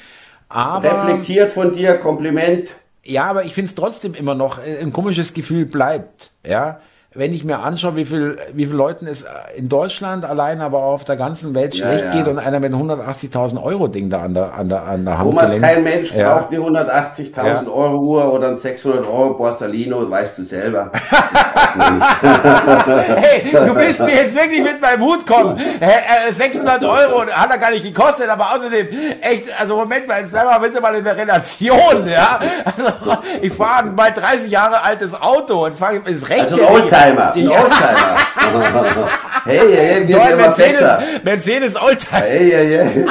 Aber, 0.48 1.06
Reflektiert 1.06 1.52
von 1.52 1.72
dir, 1.72 1.98
Kompliment. 1.98 2.70
Ja, 3.04 3.24
aber 3.24 3.44
ich 3.44 3.54
finde 3.54 3.68
es 3.68 3.74
trotzdem 3.74 4.14
immer 4.14 4.34
noch 4.34 4.58
äh, 4.58 4.78
ein 4.80 4.92
komisches 4.92 5.34
Gefühl 5.34 5.66
bleibt. 5.66 6.30
Ja, 6.44 6.80
wenn 7.14 7.32
ich 7.32 7.44
mir 7.44 7.60
anschaue, 7.60 7.94
wie 7.94 8.04
viel, 8.04 8.36
wie 8.52 8.66
viel 8.66 8.74
Leuten 8.74 9.06
es 9.06 9.24
in 9.54 9.68
Deutschland 9.68 10.24
allein, 10.24 10.60
aber 10.60 10.78
auch 10.78 10.94
auf 10.94 11.04
der 11.04 11.16
ganzen 11.16 11.54
Welt 11.54 11.72
ja, 11.74 11.86
schlecht 11.86 12.06
ja. 12.06 12.10
geht 12.10 12.26
und 12.26 12.40
einer 12.40 12.58
mit 12.58 12.72
180.000 12.72 13.62
Euro 13.62 13.86
Ding 13.86 14.10
da 14.10 14.22
an 14.22 14.34
der, 14.34 14.52
an 14.54 14.68
der, 14.68 14.82
an 14.82 15.04
der 15.04 15.18
Hand 15.18 15.30
Thomas, 15.30 15.46
gelenkt. 15.46 15.66
kein 15.66 15.84
Mensch 15.84 16.12
ja. 16.12 16.38
braucht 16.38 16.50
die 16.52 16.58
180.000 16.58 17.72
Euro 17.72 17.98
Uhr 17.98 18.32
oder 18.32 18.48
ein 18.48 18.56
600 18.56 19.06
Euro 19.06 19.34
Borsellino, 19.34 20.10
weißt 20.10 20.38
du 20.38 20.44
selber. 20.44 20.90
hey, 23.16 23.42
du 23.52 23.76
willst 23.76 24.00
mir 24.00 24.14
jetzt 24.14 24.34
wirklich 24.34 24.64
mit 24.64 24.80
meinem 24.80 25.02
Hut 25.02 25.24
kommen. 25.24 25.56
600 26.36 26.82
äh, 26.82 26.86
Euro 26.86 27.26
hat 27.30 27.50
er 27.50 27.58
gar 27.58 27.70
nicht 27.70 27.84
gekostet, 27.84 28.28
aber 28.28 28.54
außerdem, 28.54 28.88
echt, 29.20 29.44
also 29.60 29.76
Moment 29.76 30.08
mal, 30.08 30.18
jetzt 30.18 30.32
bleiben 30.32 30.50
wir 30.50 30.58
bitte 30.58 30.80
mal 30.80 30.94
in 30.96 31.04
der 31.04 31.16
Relation, 31.16 32.08
ja. 32.08 32.40
Also, 32.64 33.18
ich 33.40 33.52
fahre 33.52 33.84
ein 33.84 33.94
bald 33.94 34.16
30 34.16 34.50
Jahre 34.50 34.82
altes 34.82 35.14
Auto 35.14 35.66
und 35.66 35.76
fahre 35.76 36.00
ins 36.06 36.28
Recht. 36.28 36.50
Also 36.50 36.56
Oldtimer, 37.04 37.34
ein 37.34 37.48
Oldtimer. 37.48 38.16
hey, 39.44 39.58
hey, 39.58 39.76
hey, 39.76 40.08
wir 40.08 40.16
Toll, 40.16 40.36
Mercedes, 40.36 40.82
Mercedes 41.22 41.76
Oldtimer. 41.76 42.20
Hey, 42.20 42.50
hey, 42.50 42.78
hey. 42.78 43.06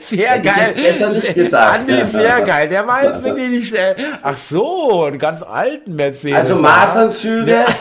Sehr 0.00 0.38
geil. 0.38 0.74
Nicht 0.76 1.34
gesagt. 1.34 1.80
Andi, 1.80 2.04
sehr 2.04 2.40
geil. 2.42 2.68
Der 2.68 2.86
war 2.86 3.04
jetzt 3.04 3.22
wirklich 3.22 3.48
nicht 3.48 3.68
schnell. 3.68 3.96
Ach 4.22 4.36
so, 4.36 5.04
einen 5.04 5.18
ganz 5.18 5.42
alten 5.42 5.96
Mercedes. 5.96 6.38
Also 6.38 6.56
Maßanzüge. 6.56 7.64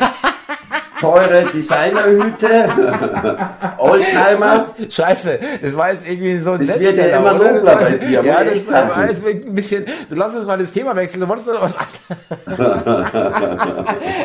teure 1.02 1.44
Designerhüte, 1.52 2.48
Oldtimer. 3.80 4.68
Scheiße, 4.88 5.40
das 5.62 5.76
war 5.76 5.92
jetzt 5.92 6.08
irgendwie 6.08 6.40
so 6.40 6.52
ein 6.52 6.66
Das 6.66 6.80
wird 6.80 6.96
ja 6.96 7.18
immer 7.18 7.34
nobler 7.34 7.76
bei 7.76 7.92
dir, 7.94 8.24
ja, 8.24 8.44
das 8.44 8.72
war 8.72 9.10
jetzt 9.10 9.26
ein 9.26 9.56
bisschen, 9.56 9.84
du 10.10 10.16
lass 10.16 10.36
uns 10.36 10.46
mal 10.46 10.60
das 10.60 10.72
Thema 10.72 10.96
wechseln, 10.96 11.22
du 11.22 11.28
wolltest 11.28 11.48
doch 11.48 11.62
was 11.62 11.74
anderes. 11.76 12.86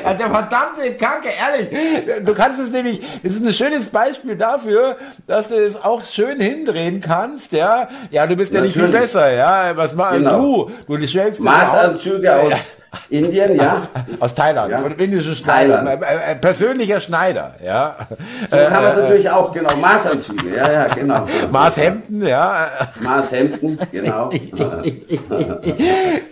also 0.05 0.19
der 0.19 0.31
verdammte 0.31 0.95
Kacke, 0.99 1.29
ehrlich, 1.29 2.25
du 2.25 2.35
kannst 2.35 2.61
es 2.61 2.71
nämlich, 2.71 3.01
das 3.23 3.35
ist 3.35 3.47
ein 3.47 3.53
schönes 3.55 3.87
Beispiel 3.87 4.37
dafür, 4.37 4.97
dass 5.27 5.49
du 5.49 5.55
es 5.55 5.83
auch 5.83 6.05
schön 6.05 6.41
hindrehen 6.41 7.01
kannst, 7.01 7.53
ja, 7.53 7.89
ja, 8.11 8.27
du 8.27 8.37
bist 8.37 8.53
ja 8.53 8.61
Natürlich. 8.61 8.77
nicht 8.77 8.85
viel 8.85 9.01
besser, 9.01 9.33
ja, 9.33 9.73
was 9.75 9.95
machst 9.95 10.19
genau. 10.19 10.67
du? 10.67 10.71
Du 10.87 10.97
die 10.99 11.09
schwelgst 11.09 11.41
Maßanzüge 11.41 12.37
aus 12.37 12.53
Indien, 13.11 13.57
ja. 13.57 13.89
Aus 14.21 14.35
Thailand, 14.35 14.71
ja. 14.73 14.79
von 14.79 14.93
indischen 14.97 15.35
Schneider. 15.35 15.85
Äh, 15.85 16.33
äh, 16.33 16.37
persönlicher 16.37 17.01
Schneider, 17.01 17.55
ja. 17.65 17.97
So 18.51 18.57
kann 18.57 18.83
man 18.83 18.85
es 18.85 18.97
äh, 18.97 19.03
natürlich 19.03 19.31
auch, 19.31 19.53
genau. 19.53 19.77
Maßanzüge, 19.77 20.57
ja, 20.57 20.73
ja, 20.73 20.87
genau. 20.87 21.27
Maßhemden, 21.51 22.27
ja. 22.27 22.69
Maßhemden, 23.01 23.79
genau. 23.93 24.31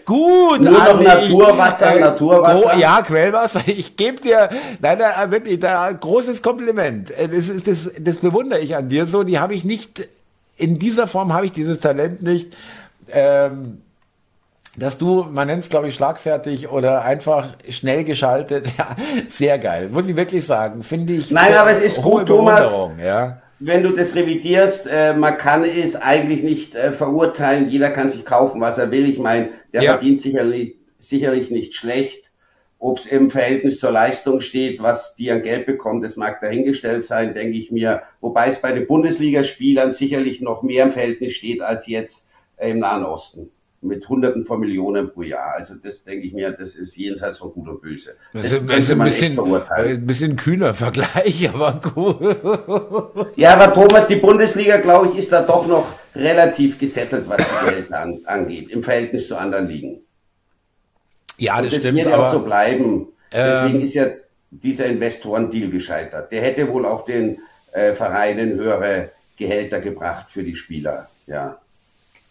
Gut, 0.05 0.61
Nur 0.61 0.73
noch 0.73 1.01
Naturwasser, 1.01 1.95
ich, 1.95 2.01
Naturwasser. 2.01 2.77
Ja, 2.77 3.03
Quellwasser. 3.03 3.61
Ich 3.67 3.97
gebe 3.97 4.21
dir 4.21 4.49
leider 4.81 5.31
wirklich 5.31 5.61
da 5.61 5.91
großes 5.91 6.43
Kompliment. 6.43 7.11
Das, 7.11 7.49
ist, 7.49 7.67
das, 7.67 7.91
das 7.99 8.17
bewundere 8.17 8.61
ich 8.61 8.77
an 8.77 8.89
dir 8.89 9.07
so. 9.07 9.23
Die 9.25 9.39
habe 9.39 9.55
ich 9.55 9.65
nicht, 9.65 10.07
in 10.57 10.79
dieser 10.79 11.07
Form 11.07 11.33
habe 11.33 11.47
ich 11.47 11.53
dieses 11.53 11.81
Talent 11.81 12.23
nicht. 12.23 12.55
Ähm, 13.11 13.83
dass 14.77 14.99
du, 14.99 15.25
man 15.31 15.47
nennt 15.47 15.63
es 15.63 15.71
glaube 15.71 15.89
ich 15.89 15.95
schlagfertig 15.95 16.69
oder 16.69 17.03
einfach 17.03 17.57
schnell 17.69 18.05
geschaltet, 18.05 18.73
ja, 18.79 18.97
sehr 19.29 19.59
geil, 19.59 19.89
muss 19.91 20.09
ich 20.09 20.17
wirklich 20.17 20.45
sagen, 20.45 20.83
finde 20.83 21.15
ich. 21.15 21.31
Nein, 21.31 21.55
aber 21.55 21.71
es 21.71 21.81
ist 21.81 22.03
gut, 22.03 22.27
Thomas, 22.27 22.73
ja. 23.03 23.43
wenn 23.59 23.83
du 23.83 23.91
das 23.91 24.15
revidierst, 24.15 24.89
äh, 24.91 25.15
man 25.15 25.37
kann 25.37 25.65
es 25.65 25.97
eigentlich 25.97 26.43
nicht 26.43 26.75
äh, 26.75 26.93
verurteilen, 26.93 27.71
jeder 27.71 27.91
kann 27.91 28.09
sich 28.09 28.25
kaufen, 28.25 28.61
was 28.61 28.79
er 28.79 28.91
will, 28.91 29.09
ich 29.09 29.19
meine, 29.19 29.51
der 29.73 29.83
ja. 29.83 29.93
verdient 29.93 30.21
sicherlich, 30.21 30.77
sicherlich 30.99 31.51
nicht 31.51 31.75
schlecht, 31.75 32.31
ob 32.79 32.99
es 32.99 33.07
im 33.07 33.31
Verhältnis 33.31 33.79
zur 33.79 33.93
Leistung 33.93 34.41
steht, 34.41 34.83
was 34.83 35.15
die 35.15 35.31
an 35.31 35.43
Geld 35.43 35.65
bekommt, 35.67 36.05
das 36.05 36.17
mag 36.17 36.41
dahingestellt 36.41 37.05
sein, 37.05 37.33
denke 37.33 37.57
ich 37.57 37.71
mir, 37.71 38.03
wobei 38.21 38.49
es 38.49 38.61
bei 38.61 38.73
den 38.73 38.87
Bundesligaspielern 38.87 39.93
sicherlich 39.93 40.41
noch 40.41 40.63
mehr 40.63 40.85
im 40.85 40.93
Verhältnis 40.93 41.33
steht 41.33 41.63
als 41.63 41.87
jetzt 41.87 42.29
äh, 42.57 42.71
im 42.71 42.81
Nahen 42.81 43.05
Osten 43.05 43.51
mit 43.85 44.09
Hunderten 44.09 44.45
von 44.45 44.61
Millionen 44.61 45.11
pro 45.11 45.23
Jahr. 45.23 45.55
Also 45.55 45.75
das 45.75 46.05
denke 46.05 46.27
ich 46.27 46.33
mir, 46.33 46.51
das 46.53 46.75
ist 46.75 46.97
jenseits 46.97 47.39
von 47.39 47.53
Gut 47.53 47.69
und 47.69 47.83
Böse. 47.83 48.17
Das, 48.33 48.43
das 48.43 48.53
ist, 48.53 48.69
könnte 48.69 48.97
man 48.97 49.07
bisschen, 49.07 49.27
echt 49.27 49.35
verurteilen. 49.35 49.99
Ein 49.99 50.07
bisschen 50.07 50.37
kühner 50.37 50.75
Vergleich, 50.75 51.49
aber 51.55 51.81
gut. 51.81 53.37
Ja, 53.37 53.55
aber 53.55 53.73
Thomas, 53.73 54.09
die 54.09 54.17
Bundesliga, 54.17 54.79
glaube 54.79 55.09
ich, 55.09 55.17
ist 55.19 55.33
da 55.33 55.43
doch 55.43 55.67
noch 55.67 55.93
relativ 56.15 56.79
gesettelt, 56.79 57.25
was 57.29 57.39
die 57.39 57.71
Geld 57.71 57.93
an, 57.93 58.21
angeht, 58.25 58.71
im 58.71 58.83
Verhältnis 58.83 59.29
zu 59.29 59.37
anderen 59.37 59.69
Ligen. 59.69 60.01
Ja, 61.39 61.57
das, 61.57 61.65
und 61.65 61.73
das 61.73 61.83
stimmt. 61.83 61.99
wird 61.99 62.09
ja 62.09 62.19
auch 62.19 62.31
so 62.31 62.41
bleiben. 62.41 63.09
Deswegen 63.33 63.81
ähm, 63.81 63.85
ist 63.85 63.95
ja 63.95 64.07
dieser 64.51 64.87
Investorendeal 64.87 65.71
gescheitert. 65.71 66.31
Der 66.31 66.43
hätte 66.43 66.69
wohl 66.69 66.87
auch 66.87 67.05
den 67.05 67.39
äh, 67.73 67.93
Vereinen 67.95 68.55
höhere 68.55 69.11
Gehälter 69.37 69.81
gebracht 69.81 70.31
für 70.31 70.45
die 70.45 70.55
Spieler. 70.55 71.09
Ja. 71.27 71.59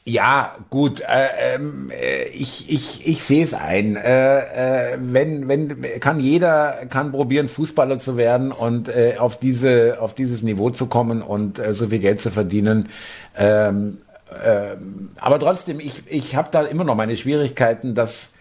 Ja, 0.05 0.57
gut, 0.69 0.99
äh, 0.99 1.55
ähm, 1.55 1.89
äh, 1.89 2.25
ich, 2.25 2.69
ich, 2.69 3.07
ich 3.07 3.23
sehe 3.23 3.41
es 3.41 3.53
ein. 3.53 3.95
Äh, 3.95 4.91
äh, 4.93 4.97
wenn, 4.99 5.47
wenn, 5.47 5.99
kann 6.01 6.19
jeder 6.19 6.85
kann 6.89 7.11
probieren, 7.11 7.47
Fußballer 7.47 7.97
zu 7.99 8.17
werden 8.17 8.51
und 8.51 8.89
äh, 8.89 9.15
auf 9.17 9.39
diese, 9.39 9.97
auf 10.01 10.13
dieses 10.13 10.43
Niveau 10.43 10.71
zu 10.71 10.87
kommen 10.87 11.21
und 11.21 11.57
äh, 11.57 11.73
so 11.73 11.87
viel 11.87 11.99
Geld 11.99 12.19
zu 12.19 12.31
verdienen. 12.31 12.89
Ähm, 13.37 13.99
äh, 14.43 14.75
aber 15.21 15.39
trotzdem, 15.39 15.79
ich, 15.79 16.03
ich 16.07 16.35
habe 16.35 16.49
da 16.51 16.63
immer 16.63 16.83
noch 16.83 16.95
meine 16.95 17.15
Schwierigkeiten, 17.15 17.95
dass 17.95 18.33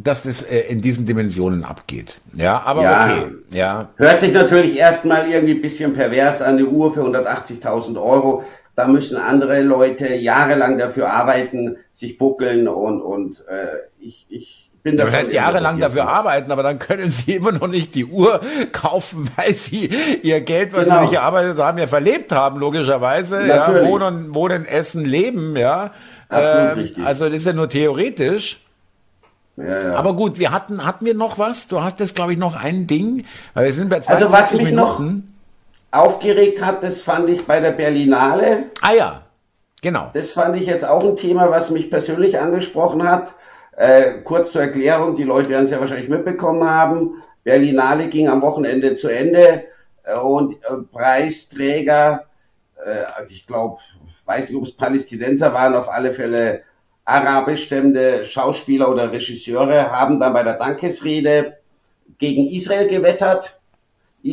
dass 0.00 0.22
das 0.22 0.42
äh, 0.42 0.60
in 0.60 0.80
diesen 0.80 1.06
Dimensionen 1.06 1.64
abgeht. 1.64 2.20
Ja, 2.32 2.62
aber 2.64 2.82
ja. 2.82 3.04
okay. 3.04 3.26
Ja. 3.50 3.88
Hört 3.96 4.20
sich 4.20 4.32
natürlich 4.32 4.76
erstmal 4.76 5.28
irgendwie 5.28 5.54
ein 5.54 5.60
bisschen 5.60 5.92
pervers 5.92 6.40
an, 6.40 6.54
eine 6.54 6.66
Uhr 6.66 6.94
für 6.94 7.02
180.000 7.02 8.00
Euro. 8.00 8.44
Da 8.78 8.86
müssen 8.86 9.16
andere 9.16 9.60
Leute 9.62 10.14
jahrelang 10.14 10.78
dafür 10.78 11.12
arbeiten, 11.12 11.78
sich 11.92 12.16
buckeln 12.16 12.68
und, 12.68 13.02
und 13.02 13.44
äh, 13.48 13.78
ich, 13.98 14.26
ich 14.28 14.70
bin 14.84 14.96
da. 14.96 15.06
Das 15.06 15.14
heißt 15.14 15.32
jahrelang 15.32 15.80
dafür 15.80 16.04
nicht. 16.04 16.12
arbeiten, 16.12 16.52
aber 16.52 16.62
dann 16.62 16.78
können 16.78 17.10
sie 17.10 17.34
immer 17.34 17.50
noch 17.50 17.66
nicht 17.66 17.96
die 17.96 18.04
Uhr 18.04 18.40
kaufen, 18.72 19.28
weil 19.34 19.52
sie 19.54 19.90
ihr 20.22 20.40
Geld, 20.42 20.72
was 20.72 20.84
genau. 20.84 21.00
sie 21.00 21.06
sich 21.06 21.16
erarbeitet 21.16 21.58
haben, 21.58 21.78
ja 21.78 21.88
verlebt 21.88 22.30
haben, 22.30 22.60
logischerweise. 22.60 23.40
Natürlich. 23.48 23.82
Ja, 23.82 23.88
wohnen, 23.88 24.32
wohnen, 24.32 24.64
essen, 24.64 25.04
leben, 25.04 25.56
ja. 25.56 25.90
Absolut 26.28 26.70
ähm, 26.70 26.78
richtig. 26.78 27.04
Also 27.04 27.24
das 27.24 27.34
ist 27.34 27.46
ja 27.46 27.54
nur 27.54 27.68
theoretisch. 27.68 28.60
Ja, 29.56 29.82
ja. 29.82 29.94
Aber 29.96 30.14
gut, 30.14 30.38
wir 30.38 30.52
hatten, 30.52 30.86
hatten 30.86 31.04
wir 31.04 31.14
noch 31.14 31.36
was? 31.36 31.66
Du 31.66 31.82
hast 31.82 31.98
jetzt, 31.98 32.14
glaube 32.14 32.32
ich, 32.32 32.38
noch 32.38 32.54
ein 32.54 32.86
Ding, 32.86 33.24
weil 33.54 33.64
wir 33.64 33.72
sind 33.72 33.88
bei 33.88 33.98
20 33.98 34.24
also 34.24 34.32
was 34.32 34.52
mich 34.52 34.66
Minuten. 34.66 34.76
Noch 34.76 35.37
aufgeregt 35.90 36.62
hat, 36.62 36.82
das 36.82 37.00
fand 37.00 37.28
ich 37.30 37.46
bei 37.46 37.60
der 37.60 37.72
Berlinale. 37.72 38.66
Ah 38.82 38.92
ja, 38.92 39.22
genau. 39.80 40.10
Das 40.12 40.32
fand 40.32 40.56
ich 40.56 40.66
jetzt 40.66 40.84
auch 40.84 41.04
ein 41.04 41.16
Thema, 41.16 41.50
was 41.50 41.70
mich 41.70 41.90
persönlich 41.90 42.38
angesprochen 42.38 43.08
hat. 43.08 43.34
Äh, 43.76 44.22
kurz 44.24 44.52
zur 44.52 44.62
Erklärung, 44.62 45.16
die 45.16 45.24
Leute 45.24 45.48
werden 45.48 45.64
es 45.64 45.70
ja 45.70 45.80
wahrscheinlich 45.80 46.08
mitbekommen 46.08 46.68
haben. 46.68 47.22
Berlinale 47.44 48.08
ging 48.08 48.28
am 48.28 48.42
Wochenende 48.42 48.96
zu 48.96 49.08
Ende 49.08 49.64
äh, 50.02 50.18
und 50.18 50.54
äh, 50.54 50.76
Preisträger, 50.92 52.24
äh, 52.84 53.04
ich 53.28 53.46
glaube, 53.46 53.78
weiß 54.26 54.48
nicht, 54.48 54.58
ob 54.58 54.64
es 54.64 54.76
Palästinenser 54.76 55.54
waren, 55.54 55.74
auf 55.74 55.88
alle 55.88 56.12
Fälle 56.12 56.62
arabisch 57.04 57.64
stemmende 57.64 58.26
Schauspieler 58.26 58.90
oder 58.90 59.10
Regisseure 59.10 59.90
haben 59.90 60.20
dann 60.20 60.34
bei 60.34 60.42
der 60.42 60.58
Dankesrede 60.58 61.56
gegen 62.18 62.48
Israel 62.50 62.88
gewettert 62.88 63.57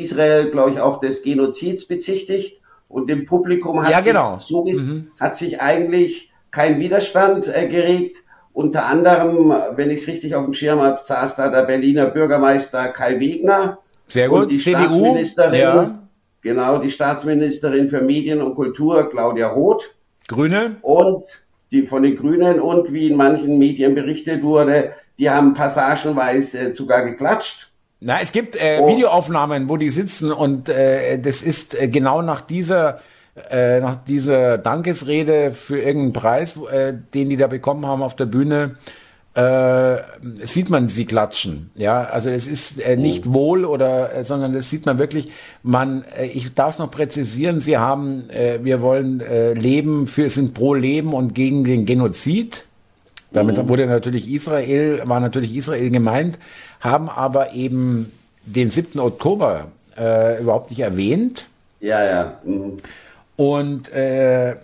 Israel, 0.02 0.52
glaube 0.52 0.72
ich, 0.72 0.80
auch 0.80 1.00
des 1.00 1.24
Genozids 1.24 1.88
bezichtigt 1.88 2.62
und 2.88 3.10
im 3.10 3.26
Publikum 3.26 3.84
hat, 3.84 3.92
ja, 3.92 4.02
genau. 4.02 4.38
sich, 4.38 4.48
so 4.48 4.66
mhm. 4.66 5.12
hat 5.20 5.36
sich 5.36 5.62
eigentlich 5.62 6.32
kein 6.52 6.80
Widerstand 6.80 7.54
äh, 7.54 7.68
geregt. 7.68 8.18
Unter 8.54 8.86
anderem, 8.86 9.54
wenn 9.76 9.90
ich 9.90 10.02
es 10.02 10.08
richtig 10.08 10.34
auf 10.34 10.46
dem 10.46 10.54
Schirm 10.54 10.80
habe, 10.80 11.00
saß 11.04 11.36
da 11.36 11.50
der 11.50 11.64
Berliner 11.64 12.06
Bürgermeister 12.06 12.88
Kai 12.88 13.20
Wegner. 13.20 13.80
Sehr 14.08 14.30
gut. 14.30 14.44
Und 14.44 14.52
die 14.52 14.58
CDU, 14.58 14.84
Staatsministerin, 14.84 15.60
ja. 15.60 16.08
genau, 16.42 16.78
die 16.78 16.90
Staatsministerin 16.90 17.90
für 17.90 18.02
Medien 18.02 18.42
und 18.42 18.56
Kultur, 18.56 19.10
Claudia 19.10 19.48
Roth. 19.48 19.96
Grüne. 20.30 20.78
Und 20.82 21.26
die 21.72 21.86
von 21.86 22.04
den 22.04 22.16
Grünen 22.16 22.62
und 22.62 22.94
wie 22.94 23.10
in 23.10 23.18
manchen 23.18 23.58
Medien 23.58 23.96
berichtet 23.96 24.42
wurde, 24.44 24.94
die 25.18 25.30
haben 25.30 25.54
passagenweise 25.54 26.74
sogar 26.76 27.04
geklatscht. 27.04 27.72
Na, 28.00 28.20
es 28.22 28.32
gibt 28.32 28.56
äh, 28.56 28.80
oh. 28.82 28.90
Videoaufnahmen, 28.90 29.70
wo 29.70 29.78
die 29.78 29.90
sitzen 29.90 30.32
und 30.32 30.70
äh, 30.70 31.18
das 31.20 31.42
ist 31.42 31.80
äh, 31.80 31.88
genau 31.88 32.22
nach 32.22 32.42
dieser 32.42 33.00
äh, 33.50 33.80
nach 33.80 33.96
dieser 33.96 34.58
Dankesrede 34.58 35.52
für 35.52 35.80
irgendeinen 35.80 36.14
Preis, 36.14 36.58
äh, 36.72 36.94
den 37.14 37.30
die 37.30 37.38
da 37.38 37.48
bekommen 37.48 37.86
haben 37.86 38.02
auf 38.02 38.16
der 38.16 38.26
Bühne, 38.26 38.78
äh, 39.36 39.98
sieht 40.46 40.70
man 40.70 40.88
sie 40.88 41.06
klatschen. 41.06 41.70
Ja, 41.76 42.06
also 42.06 42.30
es 42.30 42.48
ist 42.48 42.80
äh, 42.82 42.96
nicht 42.96 43.28
oh. 43.28 43.34
wohl 43.34 43.66
oder, 43.66 44.14
äh, 44.14 44.24
sondern 44.24 44.54
das 44.54 44.70
sieht 44.70 44.86
man 44.86 44.98
wirklich. 44.98 45.30
Man, 45.62 46.06
äh, 46.18 46.28
ich 46.28 46.54
darf 46.54 46.76
es 46.76 46.80
noch 46.80 46.90
präzisieren. 46.90 47.60
Sie 47.60 47.78
haben, 47.78 48.30
äh, 48.30 48.60
wir 48.64 48.82
wollen 48.82 49.20
äh, 49.20 49.54
leben 49.54 50.08
für, 50.08 50.30
sind 50.30 50.54
pro 50.54 50.74
Leben 50.74 51.14
und 51.14 51.36
gegen 51.36 51.66
den 51.66 51.86
Genozid. 51.86 52.65
Damit 53.36 53.58
oh. 53.60 53.68
wurde 53.68 53.86
natürlich 53.86 54.32
Israel, 54.32 55.02
war 55.06 55.20
natürlich 55.20 55.56
Israel 55.56 55.90
gemeint 55.90 56.40
haben 56.86 57.10
aber 57.10 57.54
eben 57.54 58.12
den 58.46 58.70
7. 58.70 59.00
Oktober 59.00 59.68
äh, 59.98 60.40
überhaupt 60.40 60.70
nicht 60.70 60.80
erwähnt. 60.80 61.48
Ja, 61.80 62.04
ja. 62.06 62.34
Mhm. 62.44 62.78
Und 63.36 63.92
äh, 63.92 64.56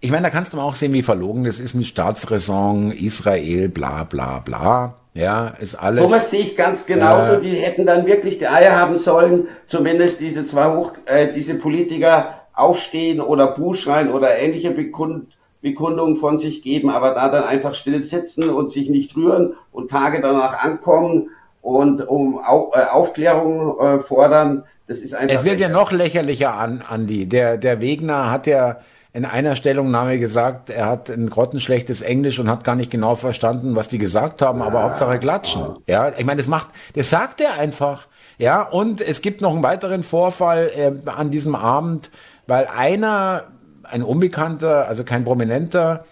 ich 0.00 0.10
meine, 0.10 0.22
da 0.22 0.30
kannst 0.30 0.52
du 0.52 0.56
mal 0.56 0.62
auch 0.62 0.76
sehen, 0.76 0.92
wie 0.92 1.02
verlogen 1.02 1.44
das 1.44 1.58
ist, 1.58 1.74
ein 1.74 1.84
Staatsräson, 1.84 2.92
Israel, 2.92 3.68
bla 3.68 4.04
bla 4.04 4.38
bla. 4.38 4.94
Ja, 5.12 5.48
ist 5.58 5.74
alles. 5.74 6.04
Thomas 6.04 6.30
sehe 6.30 6.40
ich 6.40 6.56
ganz 6.56 6.86
genauso. 6.86 7.32
Äh, 7.32 7.40
die 7.40 7.56
hätten 7.56 7.84
dann 7.84 8.06
wirklich 8.06 8.38
die 8.38 8.46
Eier 8.46 8.76
haben 8.76 8.96
sollen, 8.96 9.48
zumindest 9.66 10.20
diese 10.20 10.44
zwei 10.44 10.74
Hoch, 10.76 10.92
äh, 11.06 11.32
diese 11.32 11.54
Politiker 11.56 12.42
aufstehen 12.54 13.20
oder 13.20 13.48
Buh 13.48 13.74
schreien 13.74 14.10
oder 14.10 14.38
ähnliche 14.38 14.70
Bekund, 14.70 15.26
Bekundungen 15.62 16.16
von 16.16 16.38
sich 16.38 16.62
geben, 16.62 16.90
aber 16.90 17.14
da 17.14 17.28
dann 17.28 17.44
einfach 17.44 17.74
still 17.74 18.02
sitzen 18.02 18.48
und 18.48 18.70
sich 18.70 18.88
nicht 18.88 19.16
rühren 19.16 19.54
und 19.72 19.90
Tage 19.90 20.20
danach 20.20 20.62
ankommen 20.62 21.30
und 21.62 22.06
um 22.08 22.38
Au 22.38 22.72
äh, 22.74 22.84
Aufklärung 22.84 23.78
äh, 23.78 23.98
fordern, 24.00 24.64
das 24.86 25.00
ist 25.00 25.14
einfach. 25.14 25.36
Es 25.36 25.44
wird 25.44 25.60
ja 25.60 25.68
noch 25.68 25.92
lächerlicher 25.92 26.54
an, 26.54 26.82
Andi. 26.88 27.26
Der, 27.26 27.58
der 27.58 27.80
Wegner 27.80 28.30
hat 28.30 28.46
ja 28.46 28.78
in 29.12 29.24
einer 29.24 29.56
Stellungnahme 29.56 30.18
gesagt, 30.18 30.70
er 30.70 30.86
hat 30.86 31.10
ein 31.10 31.28
grottenschlechtes 31.28 32.00
Englisch 32.00 32.38
und 32.38 32.48
hat 32.48 32.64
gar 32.64 32.76
nicht 32.76 32.90
genau 32.90 33.16
verstanden, 33.16 33.74
was 33.74 33.88
die 33.88 33.98
gesagt 33.98 34.40
haben, 34.40 34.62
aber 34.62 34.84
Hauptsache 34.84 35.18
klatschen. 35.18 35.76
Ja, 35.86 36.12
ich 36.16 36.24
meine, 36.24 36.38
das 36.38 36.48
macht, 36.48 36.68
das 36.94 37.10
sagt 37.10 37.40
er 37.40 37.54
einfach. 37.54 38.06
Ja, 38.38 38.62
und 38.62 39.00
es 39.00 39.20
gibt 39.20 39.42
noch 39.42 39.52
einen 39.52 39.62
weiteren 39.62 40.02
Vorfall 40.02 40.70
äh, 40.74 41.10
an 41.10 41.30
diesem 41.30 41.54
Abend, 41.54 42.10
weil 42.46 42.66
einer, 42.66 43.44
ein 43.90 44.02
Unbekannter, 44.02 44.88
also 44.88 45.04
kein 45.04 45.24
Prominenter, 45.24 46.04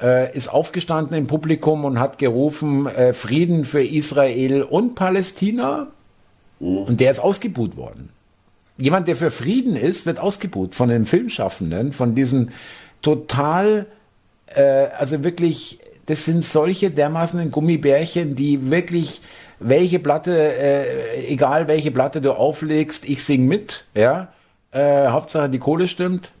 äh, 0.00 0.36
ist 0.36 0.48
aufgestanden 0.48 1.16
im 1.16 1.26
Publikum 1.26 1.84
und 1.84 1.98
hat 1.98 2.18
gerufen, 2.18 2.86
äh, 2.86 3.12
Frieden 3.12 3.64
für 3.64 3.82
Israel 3.82 4.62
und 4.62 4.94
Palästina. 4.94 5.88
Mhm. 6.60 6.78
Und 6.78 7.00
der 7.00 7.10
ist 7.10 7.20
ausgebuht 7.20 7.76
worden. 7.76 8.10
Jemand, 8.78 9.06
der 9.06 9.16
für 9.16 9.30
Frieden 9.30 9.76
ist, 9.76 10.06
wird 10.06 10.18
ausgebuht 10.18 10.74
von 10.74 10.88
den 10.88 11.04
Filmschaffenden, 11.04 11.92
von 11.92 12.14
diesen 12.14 12.52
total, 13.00 13.86
äh, 14.46 14.86
also 14.98 15.22
wirklich, 15.22 15.78
das 16.06 16.24
sind 16.24 16.44
solche 16.44 16.90
dermaßen 16.90 17.50
Gummibärchen, 17.50 18.34
die 18.34 18.70
wirklich 18.70 19.20
welche 19.60 19.98
Platte, 19.98 20.36
äh, 20.36 21.26
egal 21.28 21.68
welche 21.68 21.90
Platte 21.90 22.20
du 22.20 22.32
auflegst, 22.32 23.08
ich 23.08 23.22
sing 23.24 23.46
mit, 23.46 23.84
ja. 23.94 24.28
Äh, 24.72 25.08
Hauptsache 25.08 25.50
die 25.50 25.58
Kohle 25.58 25.86
stimmt. 25.86 26.32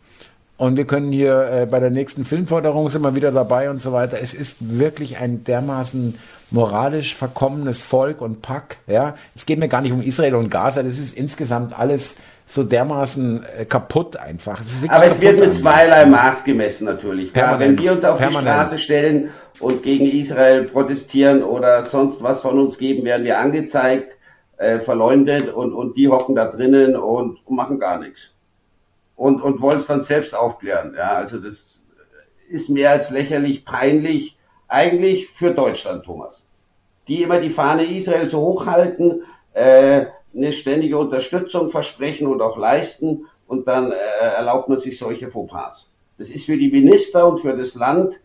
Und 0.56 0.76
wir 0.76 0.84
können 0.84 1.10
hier 1.10 1.50
äh, 1.50 1.66
bei 1.66 1.80
der 1.80 1.90
nächsten 1.90 2.24
Filmförderung 2.24 2.88
sind 2.88 3.02
wir 3.02 3.14
wieder 3.14 3.32
dabei 3.32 3.70
und 3.70 3.80
so 3.80 3.92
weiter. 3.92 4.18
Es 4.20 4.34
ist 4.34 4.56
wirklich 4.60 5.16
ein 5.16 5.44
dermaßen 5.44 6.18
moralisch 6.50 7.14
verkommenes 7.14 7.82
Volk 7.82 8.20
und 8.20 8.42
Pack. 8.42 8.76
Ja, 8.86 9.16
es 9.34 9.46
geht 9.46 9.58
mir 9.58 9.68
gar 9.68 9.80
nicht 9.80 9.92
um 9.92 10.02
Israel 10.02 10.34
und 10.34 10.50
Gaza. 10.50 10.82
Das 10.82 10.98
ist 10.98 11.16
insgesamt 11.16 11.76
alles 11.78 12.16
so 12.46 12.62
dermaßen 12.62 13.44
äh, 13.58 13.64
kaputt 13.64 14.16
einfach. 14.16 14.60
Es 14.60 14.88
Aber 14.88 15.06
es 15.06 15.20
wird 15.20 15.40
mit 15.40 15.54
zweierlei 15.54 16.04
Maß 16.06 16.44
gemessen 16.44 16.84
natürlich. 16.84 17.32
Klar, 17.32 17.58
wenn 17.58 17.78
wir 17.78 17.92
uns 17.92 18.04
auf 18.04 18.18
Permanent. 18.18 18.46
die 18.46 18.50
Straße 18.50 18.78
stellen 18.78 19.30
und 19.58 19.82
gegen 19.82 20.06
Israel 20.06 20.64
protestieren 20.64 21.42
oder 21.42 21.82
sonst 21.84 22.22
was 22.22 22.42
von 22.42 22.58
uns 22.58 22.76
geben, 22.76 23.04
werden 23.04 23.24
wir 23.24 23.38
angezeigt, 23.38 24.16
äh, 24.58 24.80
verleumdet 24.80 25.48
und, 25.48 25.72
und 25.72 25.96
die 25.96 26.08
hocken 26.08 26.34
da 26.34 26.46
drinnen 26.46 26.94
und 26.94 27.38
machen 27.50 27.78
gar 27.80 27.98
nichts 27.98 28.31
und, 29.22 29.40
und 29.40 29.60
wollen 29.60 29.76
es 29.76 29.86
dann 29.86 30.02
selbst 30.02 30.34
aufklären. 30.34 30.94
Ja, 30.96 31.14
also 31.14 31.38
das 31.38 31.86
ist 32.48 32.68
mehr 32.70 32.90
als 32.90 33.10
lächerlich, 33.10 33.64
peinlich, 33.64 34.36
eigentlich 34.66 35.28
für 35.28 35.52
Deutschland, 35.52 36.04
Thomas. 36.04 36.48
Die 37.06 37.22
immer 37.22 37.38
die 37.38 37.50
Fahne 37.50 37.84
Israel 37.84 38.26
so 38.26 38.40
hochhalten, 38.40 39.22
äh, 39.52 40.06
eine 40.34 40.52
ständige 40.52 40.98
Unterstützung 40.98 41.70
versprechen 41.70 42.26
und 42.26 42.42
auch 42.42 42.56
leisten 42.56 43.26
und 43.46 43.68
dann 43.68 43.92
äh, 43.92 43.94
erlaubt 43.94 44.68
man 44.68 44.78
sich 44.78 44.98
solche 44.98 45.30
Fauxpas. 45.30 45.92
Das 46.18 46.28
ist 46.28 46.46
für 46.46 46.56
die 46.56 46.72
Minister 46.72 47.28
und 47.28 47.38
für 47.38 47.56
das 47.56 47.76
Land 47.76 48.18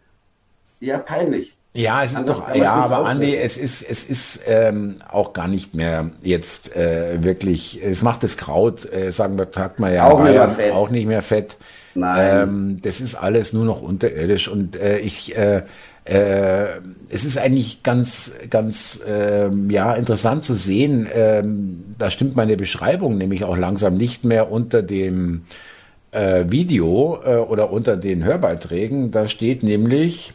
ja 0.79 0.97
peinlich. 0.97 1.57
Ja, 1.74 2.03
es 2.03 2.11
ist 2.11 2.18
Anders 2.18 2.38
doch, 2.39 2.55
ja, 2.55 2.74
aber 2.74 3.05
Andi, 3.05 3.36
es 3.36 3.55
ist, 3.55 3.84
es 3.84 4.03
ist 4.03 4.41
ähm, 4.47 4.95
auch 5.11 5.34
gar 5.34 5.47
nicht 5.47 5.76
mehr 5.76 6.09
jetzt 6.24 6.76
äh, 6.76 7.24
wirklich, 7.24 7.80
es 7.84 8.01
macht 8.01 8.24
das 8.24 8.36
Kraut, 8.36 8.91
äh, 8.91 9.11
sagen 9.11 9.38
wir, 9.38 9.47
sagt 9.53 9.80
man 9.80 9.93
ja, 9.93 10.09
auch, 10.09 10.20
Bayern, 10.20 10.55
nicht 10.57 10.72
auch 10.72 10.89
nicht 10.89 11.05
mehr 11.05 11.22
fett. 11.22 11.57
Nein. 11.93 12.49
Ähm, 12.49 12.80
das 12.82 12.99
ist 12.99 13.15
alles 13.15 13.53
nur 13.53 13.65
noch 13.65 13.82
unterirdisch 13.82 14.47
und 14.47 14.76
äh, 14.76 14.99
ich, 14.99 15.36
äh, 15.36 15.63
äh, 16.05 16.80
es 17.09 17.26
ist 17.26 17.38
eigentlich 17.38 17.84
ganz, 17.84 18.32
ganz, 18.49 18.99
äh, 19.07 19.49
ja, 19.70 19.93
interessant 19.93 20.45
zu 20.45 20.55
sehen. 20.55 21.05
Äh, 21.05 21.43
da 21.97 22.09
stimmt 22.09 22.36
meine 22.36 22.55
Beschreibung 22.57 23.18
nämlich 23.18 23.43
auch 23.43 23.57
langsam 23.57 23.97
nicht 23.97 24.24
mehr 24.24 24.51
unter 24.51 24.82
dem 24.82 25.43
äh, 26.11 26.45
Video 26.47 27.20
äh, 27.26 27.36
oder 27.36 27.72
unter 27.72 27.97
den 27.97 28.24
Hörbeiträgen. 28.24 29.11
Da 29.11 29.28
steht 29.28 29.63
nämlich 29.63 30.34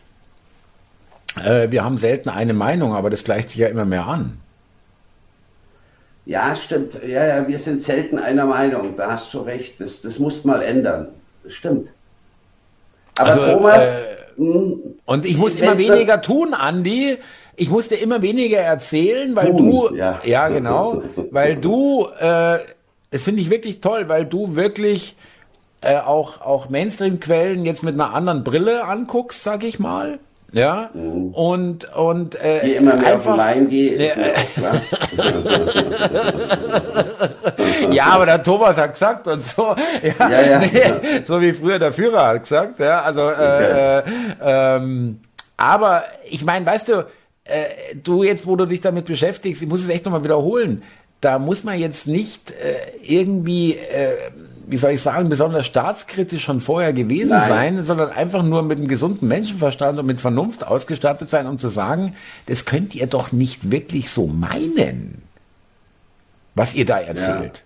äh, 1.36 1.70
wir 1.70 1.84
haben 1.84 1.98
selten 1.98 2.28
eine 2.28 2.54
Meinung, 2.54 2.94
aber 2.94 3.10
das 3.10 3.24
gleicht 3.24 3.50
sich 3.50 3.58
ja 3.58 3.68
immer 3.68 3.84
mehr 3.84 4.06
an. 4.06 4.38
Ja, 6.24 6.54
stimmt. 6.54 7.00
Ja, 7.04 7.26
ja, 7.26 7.48
wir 7.48 7.58
sind 7.58 7.82
selten 7.82 8.18
einer 8.18 8.46
Meinung. 8.46 8.96
Da 8.96 9.10
hast 9.12 9.32
du 9.34 9.40
recht. 9.40 9.80
Das, 9.80 10.02
das 10.02 10.18
muss 10.18 10.44
mal 10.44 10.62
ändern. 10.62 11.08
Das 11.42 11.52
stimmt. 11.52 11.90
Aber 13.18 13.30
also, 13.30 13.52
Thomas. 13.54 13.84
Äh, 13.84 13.98
mh, 14.36 14.54
hm, 14.54 14.80
und 15.04 15.26
ich 15.26 15.36
muss 15.36 15.56
immer 15.56 15.78
weniger 15.78 16.22
tun, 16.22 16.54
Andi. 16.54 17.18
Ich 17.56 17.70
muss 17.70 17.88
dir 17.88 17.96
immer 17.96 18.22
weniger 18.22 18.58
erzählen, 18.58 19.34
weil 19.34 19.50
tun, 19.50 19.70
du. 19.70 19.96
Ja. 19.96 20.20
ja, 20.24 20.48
genau. 20.48 21.02
weil 21.30 21.56
du. 21.56 22.06
Äh, 22.18 22.60
das 23.10 23.24
finde 23.24 23.42
ich 23.42 23.50
wirklich 23.50 23.80
toll, 23.80 24.08
weil 24.08 24.24
du 24.24 24.54
wirklich. 24.54 25.16
Äh, 25.84 25.96
auch, 25.96 26.40
auch 26.40 26.68
Mainstream-Quellen 26.68 27.64
jetzt 27.64 27.82
mit 27.82 27.94
einer 27.94 28.14
anderen 28.14 28.44
Brille 28.44 28.84
anguckst, 28.84 29.42
sag 29.42 29.64
ich 29.64 29.80
mal. 29.80 30.20
Ja, 30.52 30.90
mhm. 30.92 31.32
und, 31.32 31.84
und, 31.94 32.34
äh, 32.34 32.66
Je 32.66 32.74
immer 32.74 32.94
mehr 32.96 33.14
einfach, 33.14 33.38
auf 33.38 33.54
den 33.54 33.70
gehe, 33.70 33.92
ist 33.92 34.16
mir 34.16 34.34
auch 34.34 34.54
klar. 34.54 34.80
ja, 37.90 38.04
aber 38.04 38.26
der 38.26 38.42
Thomas 38.42 38.76
hat 38.76 38.92
gesagt 38.92 39.26
und 39.28 39.42
so, 39.42 39.74
ja, 40.18 40.30
ja, 40.30 40.40
ja. 40.42 40.58
Nee, 40.58 41.22
so 41.26 41.40
wie 41.40 41.54
früher 41.54 41.78
der 41.78 41.94
Führer 41.94 42.26
hat 42.26 42.42
gesagt, 42.42 42.80
ja, 42.80 43.00
also, 43.00 43.30
äh, 43.30 43.32
okay. 43.32 44.02
äh, 44.42 44.76
ähm, 44.76 45.20
aber 45.56 46.04
ich 46.28 46.44
meine, 46.44 46.66
weißt 46.66 46.88
du, 46.88 47.06
äh, 47.44 47.94
du 48.02 48.22
jetzt, 48.22 48.46
wo 48.46 48.54
du 48.54 48.66
dich 48.66 48.82
damit 48.82 49.06
beschäftigst, 49.06 49.62
ich 49.62 49.68
muss 49.68 49.82
es 49.82 49.88
echt 49.88 50.04
nochmal 50.04 50.22
wiederholen, 50.22 50.82
da 51.22 51.38
muss 51.38 51.64
man 51.64 51.78
jetzt 51.78 52.06
nicht 52.06 52.50
äh, 52.50 52.76
irgendwie, 53.02 53.74
äh, 53.74 54.16
wie 54.66 54.76
soll 54.76 54.92
ich 54.92 55.02
sagen, 55.02 55.28
besonders 55.28 55.66
staatskritisch 55.66 56.44
schon 56.44 56.60
vorher 56.60 56.92
gewesen 56.92 57.30
Nein. 57.30 57.48
sein, 57.48 57.82
sondern 57.82 58.10
einfach 58.10 58.42
nur 58.42 58.62
mit 58.62 58.78
einem 58.78 58.88
gesunden 58.88 59.28
Menschenverstand 59.28 59.98
und 59.98 60.06
mit 60.06 60.20
Vernunft 60.20 60.66
ausgestattet 60.66 61.30
sein, 61.30 61.46
um 61.46 61.58
zu 61.58 61.68
sagen, 61.68 62.14
das 62.46 62.64
könnt 62.64 62.94
ihr 62.94 63.06
doch 63.06 63.32
nicht 63.32 63.70
wirklich 63.70 64.10
so 64.10 64.26
meinen, 64.26 65.22
was 66.54 66.74
ihr 66.74 66.86
da 66.86 66.98
erzählt. 66.98 67.64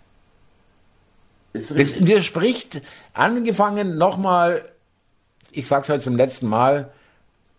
Ja. 1.54 1.60
Das 1.74 1.98
widerspricht, 1.98 2.82
angefangen 3.14 3.96
nochmal, 3.96 4.62
ich 5.52 5.66
sag's 5.66 5.88
heute 5.88 6.02
zum 6.02 6.16
letzten 6.16 6.48
Mal, 6.48 6.90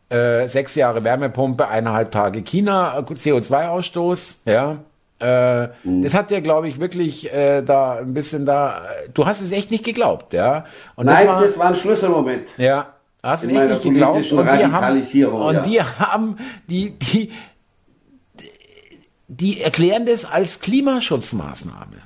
äh, 0.10 0.48
sechs 0.48 0.76
Jahre 0.76 1.04
Wärmepumpe, 1.04 1.68
eineinhalb 1.68 2.12
Tage 2.12 2.42
China, 2.44 2.98
CO2-Ausstoß, 3.00 4.38
ja, 4.46 4.78
äh, 5.20 5.68
mhm. 5.84 6.04
Das 6.04 6.14
hat 6.14 6.30
dir, 6.30 6.42
glaube 6.42 6.68
ich, 6.68 6.80
wirklich 6.80 7.34
äh, 7.34 7.62
da 7.62 7.96
ein 7.96 8.14
bisschen 8.14 8.46
da. 8.46 8.84
Du 9.14 9.26
hast 9.26 9.42
es 9.42 9.52
echt 9.52 9.72
nicht 9.72 9.84
geglaubt, 9.84 10.34
ja. 10.34 10.66
Und 10.96 11.08
Nein, 11.08 11.26
das 11.26 11.28
war, 11.28 11.42
das 11.42 11.58
war 11.58 11.68
ein 11.68 11.76
Schlüsselmoment. 11.76 12.50
Ja, 12.58 12.94
hast 13.24 13.44
es 13.44 13.50
echt 13.50 13.70
nicht 13.70 13.84
geglaubt. 13.84 14.32
Und 14.32 14.46
die 14.46 14.66
haben, 14.66 14.98
und 15.42 15.56
ja. 15.56 15.62
die 15.62 15.82
haben, 15.82 16.38
die, 16.70 16.92
die, 16.92 17.32
die 19.28 19.62
erklären 19.62 20.06
das 20.06 20.26
als 20.26 20.60
Klimaschutzmaßnahme. 20.60 21.98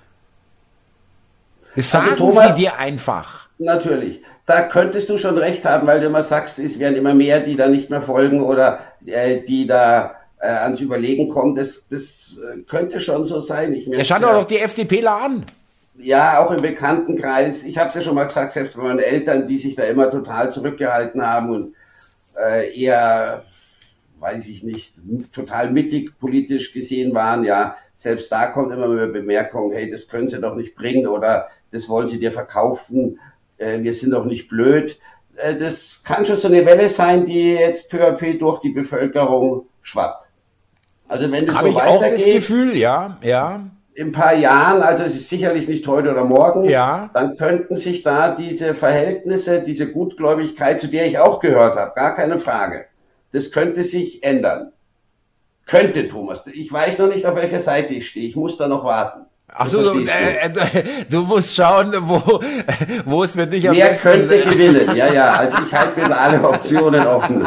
Das 1.75 1.93
also 1.93 2.09
sagen 2.09 2.21
also 2.21 2.31
Thomas, 2.31 2.55
sie 2.55 2.61
dir 2.61 2.77
einfach. 2.77 3.47
Natürlich. 3.57 4.21
Da 4.45 4.63
könntest 4.63 5.09
du 5.09 5.17
schon 5.17 5.37
recht 5.37 5.65
haben, 5.65 5.85
weil 5.85 5.99
du 5.99 6.07
immer 6.07 6.23
sagst, 6.23 6.59
es 6.59 6.79
werden 6.79 6.95
immer 6.95 7.13
mehr, 7.13 7.41
die 7.41 7.55
da 7.55 7.67
nicht 7.67 7.89
mehr 7.89 8.01
folgen 8.01 8.41
oder 8.41 8.79
äh, 9.05 9.41
die 9.41 9.67
da 9.67 10.15
äh, 10.41 10.47
ans 10.47 10.81
Überlegen 10.81 11.29
kommt, 11.29 11.57
das, 11.57 11.87
das 11.87 12.39
äh, 12.43 12.61
könnte 12.61 12.99
schon 12.99 13.25
so 13.25 13.39
sein. 13.39 13.73
Ich 13.73 13.91
er 13.91 14.03
schaut 14.03 14.23
doch 14.23 14.45
die 14.45 14.57
FDPler 14.59 15.21
an. 15.21 15.45
Ja, 15.97 16.43
auch 16.43 16.51
im 16.51 16.61
Bekanntenkreis. 16.61 17.63
Ich 17.63 17.77
habe 17.77 17.89
es 17.89 17.95
ja 17.95 18.01
schon 18.01 18.15
mal 18.15 18.25
gesagt, 18.25 18.53
selbst 18.53 18.75
bei 18.75 18.81
meinen 18.81 18.99
Eltern, 18.99 19.45
die 19.45 19.59
sich 19.59 19.75
da 19.75 19.83
immer 19.83 20.09
total 20.09 20.51
zurückgehalten 20.51 21.21
haben 21.21 21.51
und 21.51 21.75
äh, 22.35 22.75
eher, 22.75 23.43
weiß 24.19 24.47
ich 24.47 24.63
nicht, 24.63 24.95
total 25.31 25.69
mittig 25.71 26.17
politisch 26.19 26.73
gesehen 26.73 27.13
waren, 27.13 27.43
ja, 27.43 27.77
selbst 27.93 28.31
da 28.31 28.47
kommt 28.47 28.73
immer 28.73 28.87
mehr 28.87 29.07
Bemerkung, 29.07 29.73
hey, 29.73 29.91
das 29.91 30.07
können 30.07 30.27
sie 30.27 30.39
doch 30.39 30.55
nicht 30.55 30.75
bringen 30.75 31.05
oder 31.05 31.49
das 31.71 31.87
wollen 31.87 32.07
sie 32.07 32.19
dir 32.19 32.31
verkaufen, 32.31 33.19
äh, 33.57 33.79
wir 33.81 33.93
sind 33.93 34.11
doch 34.11 34.25
nicht 34.25 34.47
blöd. 34.47 34.97
Äh, 35.35 35.55
das 35.55 36.03
kann 36.03 36.25
schon 36.25 36.35
so 36.35 36.47
eine 36.47 36.65
Welle 36.65 36.89
sein, 36.89 37.25
die 37.25 37.51
jetzt 37.51 37.91
peu 37.91 38.07
à 38.07 38.11
peu 38.11 38.33
durch 38.33 38.59
die 38.59 38.69
Bevölkerung 38.71 39.67
schwappt. 39.83 40.30
Also 41.11 41.29
wenn 41.29 41.45
das 41.45 41.57
Hab 41.57 41.63
so 41.63 41.67
ich 41.67 41.75
auch 41.75 42.01
das 42.01 42.23
Gefühl, 42.23 42.77
ja, 42.77 43.17
ja. 43.21 43.65
In 43.95 44.07
ein 44.07 44.11
paar 44.13 44.33
Jahren, 44.33 44.81
also 44.81 45.03
es 45.03 45.13
ist 45.13 45.27
sicherlich 45.27 45.67
nicht 45.67 45.85
heute 45.85 46.09
oder 46.09 46.23
morgen, 46.23 46.63
ja. 46.63 47.09
dann 47.13 47.35
könnten 47.35 47.75
sich 47.75 48.01
da 48.01 48.33
diese 48.33 48.73
Verhältnisse, 48.73 49.61
diese 49.61 49.91
Gutgläubigkeit, 49.91 50.79
zu 50.79 50.87
der 50.87 51.05
ich 51.07 51.19
auch 51.19 51.41
gehört 51.41 51.75
habe, 51.75 51.91
gar 51.95 52.15
keine 52.15 52.39
Frage, 52.39 52.85
das 53.33 53.51
könnte 53.51 53.83
sich 53.83 54.23
ändern. 54.23 54.71
Könnte, 55.65 56.07
Thomas. 56.07 56.47
Ich 56.47 56.71
weiß 56.71 56.99
noch 56.99 57.09
nicht, 57.09 57.25
auf 57.25 57.35
welcher 57.35 57.59
Seite 57.59 57.93
ich 57.93 58.07
stehe. 58.07 58.29
Ich 58.29 58.37
muss 58.37 58.57
da 58.57 58.69
noch 58.69 58.85
warten. 58.85 59.25
Ach 59.53 59.67
so, 59.67 59.83
du, 59.83 59.99
äh, 59.99 60.45
äh, 60.45 60.83
du, 61.09 61.23
musst 61.23 61.53
schauen, 61.53 61.93
wo, 61.99 62.39
wo 63.05 63.23
es 63.25 63.31
für 63.31 63.45
dich 63.45 63.67
am 63.67 63.75
Wer 63.75 63.89
besten... 63.89 64.27
könnte 64.27 64.41
gewinnen? 64.43 64.95
Ja, 64.95 65.11
ja, 65.11 65.31
also 65.31 65.57
ich 65.67 65.73
halte 65.73 65.99
mir 65.99 66.17
alle 66.17 66.41
Optionen 66.41 67.05
offen. 67.05 67.45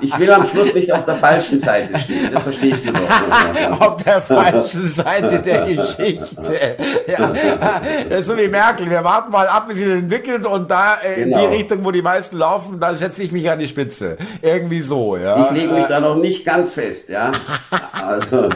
Ich 0.00 0.18
will 0.18 0.30
am 0.32 0.44
Schluss 0.44 0.74
nicht 0.74 0.92
auf 0.92 1.04
der 1.04 1.14
falschen 1.14 1.60
Seite 1.60 1.96
stehen, 2.00 2.28
das 2.32 2.42
verstehst 2.42 2.88
du 2.88 2.92
doch. 2.92 3.80
auf 3.80 4.02
der 4.02 4.20
falschen 4.20 4.88
Seite 4.88 5.38
der 5.38 5.62
Geschichte. 5.62 6.76
Ja, 7.06 7.30
das 8.08 8.20
ist 8.20 8.26
so 8.26 8.36
wie 8.36 8.48
Merkel, 8.48 8.90
wir 8.90 9.04
warten 9.04 9.30
mal 9.30 9.46
ab, 9.46 9.66
wie 9.68 9.74
sich 9.74 9.86
das 9.86 10.02
entwickelt 10.02 10.44
und 10.44 10.68
da 10.70 10.98
äh, 11.02 11.22
genau. 11.22 11.22
in 11.22 11.28
die 11.28 11.34
genau. 11.34 11.50
Richtung, 11.50 11.84
wo 11.84 11.92
die 11.92 12.02
meisten 12.02 12.36
laufen, 12.36 12.80
da 12.80 12.94
setze 12.94 13.22
ich 13.22 13.30
mich 13.30 13.48
an 13.48 13.60
die 13.60 13.68
Spitze. 13.68 14.16
Irgendwie 14.42 14.80
so, 14.80 15.16
ja. 15.16 15.44
Ich 15.44 15.50
lege 15.52 15.72
mich 15.72 15.86
da 15.86 16.00
noch 16.00 16.16
nicht 16.16 16.44
ganz 16.44 16.72
fest, 16.72 17.08
ja. 17.08 17.30
Also. 18.06 18.50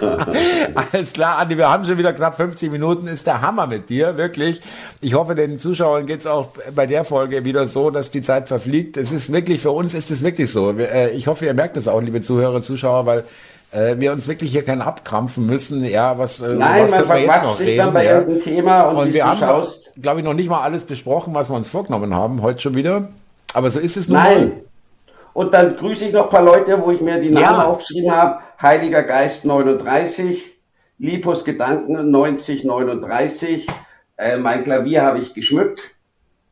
Alles 0.92 1.12
klar, 1.14 1.38
Andi, 1.38 1.56
wir 1.56 1.70
haben 1.70 1.84
schon 1.84 1.96
wieder 1.96 2.07
knapp 2.12 2.36
50 2.36 2.70
Minuten, 2.70 3.06
ist 3.06 3.26
der 3.26 3.40
Hammer 3.42 3.66
mit 3.66 3.88
dir, 3.88 4.16
wirklich. 4.16 4.60
Ich 5.00 5.14
hoffe, 5.14 5.34
den 5.34 5.58
Zuschauern 5.58 6.06
geht 6.06 6.20
es 6.20 6.26
auch 6.26 6.48
bei 6.74 6.86
der 6.86 7.04
Folge 7.04 7.44
wieder 7.44 7.68
so, 7.68 7.90
dass 7.90 8.10
die 8.10 8.22
Zeit 8.22 8.48
verfliegt. 8.48 8.96
Es 8.96 9.12
ist 9.12 9.32
wirklich, 9.32 9.60
für 9.60 9.70
uns 9.70 9.94
ist 9.94 10.10
es 10.10 10.22
wirklich 10.22 10.52
so. 10.52 10.70
Äh, 10.78 11.10
ich 11.10 11.26
hoffe, 11.26 11.46
ihr 11.46 11.54
merkt 11.54 11.76
das 11.76 11.88
auch, 11.88 12.00
liebe 12.00 12.22
Zuhörer 12.22 12.56
und 12.56 12.62
Zuschauer, 12.62 13.06
weil 13.06 13.24
äh, 13.72 13.96
wir 13.98 14.12
uns 14.12 14.28
wirklich 14.28 14.50
hier 14.50 14.64
keinen 14.64 14.82
abkrampfen 14.82 15.46
müssen. 15.46 15.84
Ja, 15.84 16.18
was, 16.18 16.40
äh, 16.40 16.54
Nein, 16.54 16.84
was 16.84 16.90
man 16.90 17.08
wir 17.08 17.18
jetzt 17.18 17.42
noch 17.42 17.60
reden? 17.60 17.78
Dann 17.78 17.94
bei 17.94 18.04
ja. 18.04 18.12
irgendeinem 18.12 18.40
Thema 18.40 18.82
und, 18.82 18.96
und 18.96 19.14
wir 19.14 19.26
haben, 19.26 19.66
glaube 20.00 20.20
ich, 20.20 20.24
noch 20.24 20.34
nicht 20.34 20.48
mal 20.48 20.62
alles 20.62 20.84
besprochen, 20.84 21.34
was 21.34 21.50
wir 21.50 21.56
uns 21.56 21.68
vorgenommen 21.68 22.14
haben, 22.14 22.42
heute 22.42 22.60
schon 22.60 22.74
wieder. 22.74 23.08
Aber 23.54 23.70
so 23.70 23.78
ist 23.78 23.96
es 23.96 24.08
nun 24.08 24.18
Nein. 24.18 24.48
Mal. 24.48 24.52
Und 25.34 25.54
dann 25.54 25.76
grüße 25.76 26.06
ich 26.06 26.12
noch 26.12 26.24
ein 26.24 26.30
paar 26.30 26.42
Leute, 26.42 26.82
wo 26.84 26.90
ich 26.90 27.00
mir 27.00 27.20
die 27.20 27.30
Namen 27.30 27.60
ja. 27.60 27.64
aufgeschrieben 27.64 28.10
habe. 28.10 28.40
Heiliger 28.60 29.04
Geist 29.04 29.44
39, 29.44 30.57
Lipos 30.98 31.44
Gedanken 31.44 32.10
9039. 32.10 33.66
Äh, 34.16 34.38
mein 34.38 34.64
Klavier 34.64 35.02
habe 35.02 35.20
ich 35.20 35.34
geschmückt. 35.34 35.94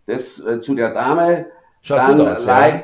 Das 0.06 0.38
äh, 0.38 0.60
zu 0.60 0.74
der 0.74 0.94
Dame. 0.94 1.46
Schaut 1.82 1.98
Dann 1.98 2.18
gut 2.18 2.28
aus, 2.28 2.46
ja, 2.46 2.82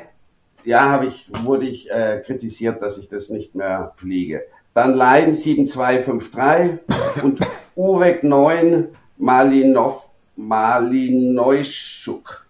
ja 0.64 0.88
habe 0.88 1.06
ich, 1.06 1.30
wurde 1.44 1.66
ich 1.66 1.90
äh, 1.90 2.20
kritisiert, 2.24 2.82
dass 2.82 2.98
ich 2.98 3.08
das 3.08 3.30
nicht 3.30 3.54
mehr 3.54 3.92
pflege. 3.96 4.42
Dann 4.74 4.94
Leim 4.94 5.34
7253 5.34 7.22
und 7.22 7.40
Uwek 7.76 8.24
9 8.24 8.88
Malinov, 9.18 10.08
Malineuschuk. 10.36 12.46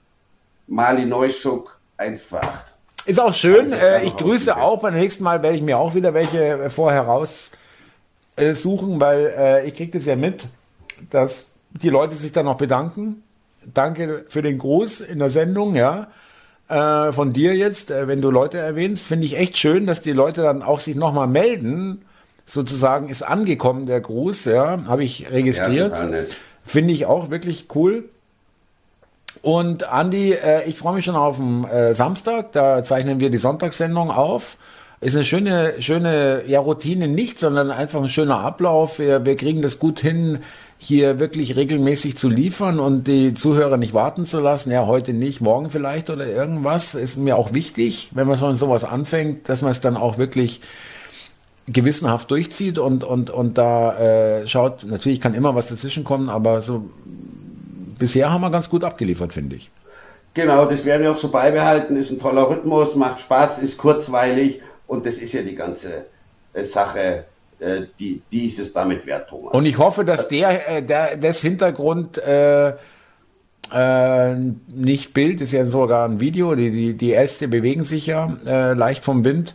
Malineuschuk 0.68 1.78
128. 1.98 2.74
Ist 3.04 3.20
auch 3.20 3.34
schön. 3.34 3.72
Äh, 3.72 4.04
ich 4.04 4.16
grüße 4.16 4.56
auch. 4.56 4.80
Beim 4.80 4.94
nächsten 4.94 5.24
Mal 5.24 5.42
werde 5.42 5.56
ich 5.56 5.62
mir 5.62 5.76
auch 5.76 5.94
wieder 5.94 6.14
welche 6.14 6.42
äh, 6.42 6.70
vorher 6.70 7.02
raus 7.02 7.50
äh, 8.42 8.54
suchen, 8.54 9.00
weil 9.00 9.32
äh, 9.36 9.66
ich 9.66 9.74
kriege 9.74 9.92
das 9.92 10.06
ja 10.06 10.16
mit, 10.16 10.44
dass 11.10 11.48
die 11.70 11.90
Leute 11.90 12.14
sich 12.14 12.32
dann 12.32 12.46
noch 12.46 12.56
bedanken. 12.56 13.22
Danke 13.72 14.24
für 14.28 14.42
den 14.42 14.58
Gruß 14.58 15.00
in 15.00 15.18
der 15.18 15.30
Sendung, 15.30 15.74
ja. 15.74 16.08
Äh, 16.68 17.12
von 17.12 17.32
dir 17.32 17.54
jetzt, 17.54 17.90
äh, 17.90 18.08
wenn 18.08 18.20
du 18.20 18.30
Leute 18.30 18.58
erwähnst, 18.58 19.04
finde 19.04 19.26
ich 19.26 19.36
echt 19.36 19.56
schön, 19.58 19.86
dass 19.86 20.02
die 20.02 20.12
Leute 20.12 20.42
dann 20.42 20.62
auch 20.62 20.80
sich 20.80 20.96
nochmal 20.96 21.28
melden. 21.28 22.02
Sozusagen 22.44 23.08
ist 23.08 23.22
angekommen 23.22 23.86
der 23.86 24.00
Gruß, 24.00 24.46
ja, 24.46 24.84
habe 24.86 25.04
ich 25.04 25.30
registriert. 25.30 25.98
Ja, 25.98 26.10
finde 26.64 26.92
ich 26.92 27.06
auch 27.06 27.30
wirklich 27.30 27.66
cool. 27.74 28.04
Und 29.42 29.84
Andi, 29.84 30.32
äh, 30.32 30.64
ich 30.64 30.78
freue 30.78 30.94
mich 30.94 31.04
schon 31.04 31.16
auf 31.16 31.36
den 31.36 31.64
äh, 31.64 31.94
Samstag. 31.94 32.52
Da 32.52 32.82
zeichnen 32.82 33.20
wir 33.20 33.30
die 33.30 33.38
Sonntagssendung 33.38 34.10
auf. 34.10 34.56
Ist 35.02 35.16
eine 35.16 35.24
schöne, 35.24 35.74
schöne 35.80 36.44
ja, 36.46 36.60
Routine 36.60 37.08
nicht, 37.08 37.36
sondern 37.36 37.72
einfach 37.72 38.00
ein 38.00 38.08
schöner 38.08 38.38
Ablauf. 38.38 39.00
Wir, 39.00 39.26
wir 39.26 39.36
kriegen 39.36 39.60
das 39.60 39.80
gut 39.80 39.98
hin, 39.98 40.38
hier 40.78 41.18
wirklich 41.18 41.56
regelmäßig 41.56 42.16
zu 42.16 42.28
liefern 42.28 42.78
und 42.78 43.08
die 43.08 43.34
Zuhörer 43.34 43.78
nicht 43.78 43.94
warten 43.94 44.26
zu 44.26 44.38
lassen. 44.38 44.70
Ja, 44.70 44.86
heute 44.86 45.12
nicht, 45.12 45.40
morgen 45.40 45.70
vielleicht 45.70 46.08
oder 46.08 46.24
irgendwas. 46.24 46.94
Ist 46.94 47.16
mir 47.16 47.36
auch 47.36 47.52
wichtig, 47.52 48.10
wenn 48.12 48.28
man 48.28 48.38
schon 48.38 48.54
sowas 48.54 48.84
anfängt, 48.84 49.48
dass 49.48 49.60
man 49.60 49.72
es 49.72 49.80
dann 49.80 49.96
auch 49.96 50.18
wirklich 50.18 50.60
gewissenhaft 51.66 52.30
durchzieht 52.30 52.78
und, 52.78 53.02
und, 53.02 53.28
und 53.28 53.58
da 53.58 53.98
äh, 53.98 54.46
schaut, 54.46 54.84
natürlich 54.84 55.20
kann 55.20 55.34
immer 55.34 55.56
was 55.56 55.66
dazwischen 55.66 56.04
kommen, 56.04 56.28
aber 56.28 56.60
so 56.60 56.88
bisher 57.98 58.30
haben 58.30 58.42
wir 58.42 58.50
ganz 58.50 58.70
gut 58.70 58.84
abgeliefert, 58.84 59.32
finde 59.32 59.56
ich. 59.56 59.68
Genau, 60.34 60.64
das 60.64 60.84
werden 60.84 61.02
wir 61.02 61.10
auch 61.10 61.16
so 61.16 61.32
beibehalten. 61.32 61.96
Ist 61.96 62.12
ein 62.12 62.20
toller 62.20 62.48
Rhythmus, 62.48 62.94
macht 62.94 63.20
Spaß, 63.20 63.58
ist 63.58 63.78
kurzweilig 63.78 64.60
und 64.92 65.06
das 65.06 65.16
ist 65.16 65.32
ja 65.32 65.40
die 65.40 65.54
ganze 65.54 66.04
äh, 66.52 66.64
Sache, 66.64 67.24
äh, 67.58 67.82
die, 67.98 68.20
die 68.30 68.46
ist 68.46 68.58
es 68.58 68.74
damit 68.74 69.06
wert, 69.06 69.30
Thomas. 69.30 69.54
Und 69.54 69.64
ich 69.64 69.78
hoffe, 69.78 70.04
dass 70.04 70.28
der, 70.28 70.68
äh, 70.68 70.82
der 70.82 71.16
das 71.16 71.40
Hintergrund 71.40 72.18
äh, 72.18 72.74
äh, 73.72 74.34
nicht 74.68 75.14
Bild, 75.14 75.40
ist 75.40 75.52
ja 75.52 75.64
sogar 75.64 76.06
ein 76.06 76.20
Video, 76.20 76.54
die, 76.54 76.70
die, 76.70 76.92
die 76.92 77.14
Äste 77.14 77.48
bewegen 77.48 77.84
sich 77.84 78.06
ja 78.06 78.36
äh, 78.44 78.74
leicht 78.74 79.02
vom 79.02 79.24
Wind 79.24 79.54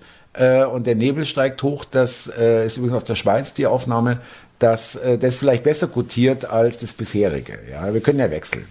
und 0.72 0.86
der 0.86 0.94
Nebel 0.94 1.26
steigt 1.26 1.64
hoch. 1.64 1.84
Das 1.84 2.28
ist 2.28 2.78
übrigens 2.78 2.98
aus 2.98 3.04
der 3.06 3.16
Schweiz 3.16 3.56
die 3.56 3.66
Aufnahme, 3.66 4.20
dass 4.60 5.00
das 5.20 5.38
vielleicht 5.38 5.64
besser 5.64 5.88
gutiert 5.88 6.46
als 6.46 6.78
das 6.78 6.94
bisherige. 6.94 7.58
Ja, 7.72 7.92
wir 7.92 8.02
können 8.02 8.20
ja 8.20 8.30
wechseln. 8.30 8.68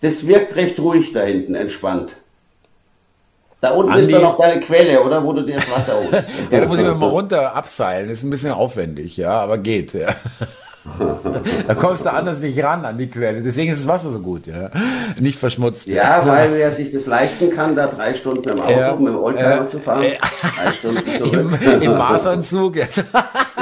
Das 0.00 0.26
wirkt 0.26 0.56
recht 0.56 0.80
ruhig 0.80 1.12
da 1.12 1.22
hinten, 1.22 1.54
entspannt. 1.54 2.16
Da 3.66 3.74
unten 3.74 3.92
Andi, 3.92 4.02
ist 4.02 4.12
doch 4.12 4.22
noch 4.22 4.38
deine 4.38 4.60
Quelle, 4.60 5.02
oder? 5.02 5.24
Wo 5.24 5.32
du 5.32 5.42
dir 5.42 5.56
das 5.56 5.70
Wasser 5.70 5.94
holst. 5.94 6.28
ja, 6.50 6.60
da 6.60 6.66
muss 6.66 6.78
ich 6.78 6.84
mir 6.84 6.94
mal 6.94 7.08
runter 7.08 7.54
abseilen. 7.54 8.08
Das 8.08 8.18
ist 8.18 8.24
ein 8.24 8.30
bisschen 8.30 8.52
aufwendig, 8.52 9.16
ja, 9.16 9.40
aber 9.40 9.58
geht, 9.58 9.92
ja. 9.94 10.08
da 11.66 11.74
kommst 11.74 12.04
du 12.04 12.12
anders 12.12 12.38
nicht 12.38 12.62
ran 12.62 12.84
an 12.84 12.96
die 12.96 13.08
Quelle. 13.08 13.42
Deswegen 13.42 13.72
ist 13.72 13.80
das 13.80 13.88
Wasser 13.88 14.12
so 14.12 14.20
gut, 14.20 14.46
ja. 14.46 14.70
Nicht 15.18 15.38
verschmutzt. 15.38 15.86
Ja, 15.86 16.22
weil 16.24 16.54
wer 16.54 16.70
sich 16.70 16.92
das 16.92 17.06
leisten 17.06 17.50
kann, 17.50 17.74
da 17.74 17.86
drei 17.86 18.14
Stunden 18.14 18.48
im 18.48 18.60
Auto 18.60 18.70
ja, 18.70 18.94
mit 18.94 19.08
dem 19.08 19.18
Oldtimer 19.18 19.62
äh, 19.62 19.68
zu 19.68 19.78
fahren. 19.78 20.04
Äh, 20.04 20.16
drei 20.18 20.72
Stunden 20.72 21.14
zurück. 21.16 21.58
Im, 21.72 21.82
im 21.82 21.98
Maßanzug. 21.98 22.76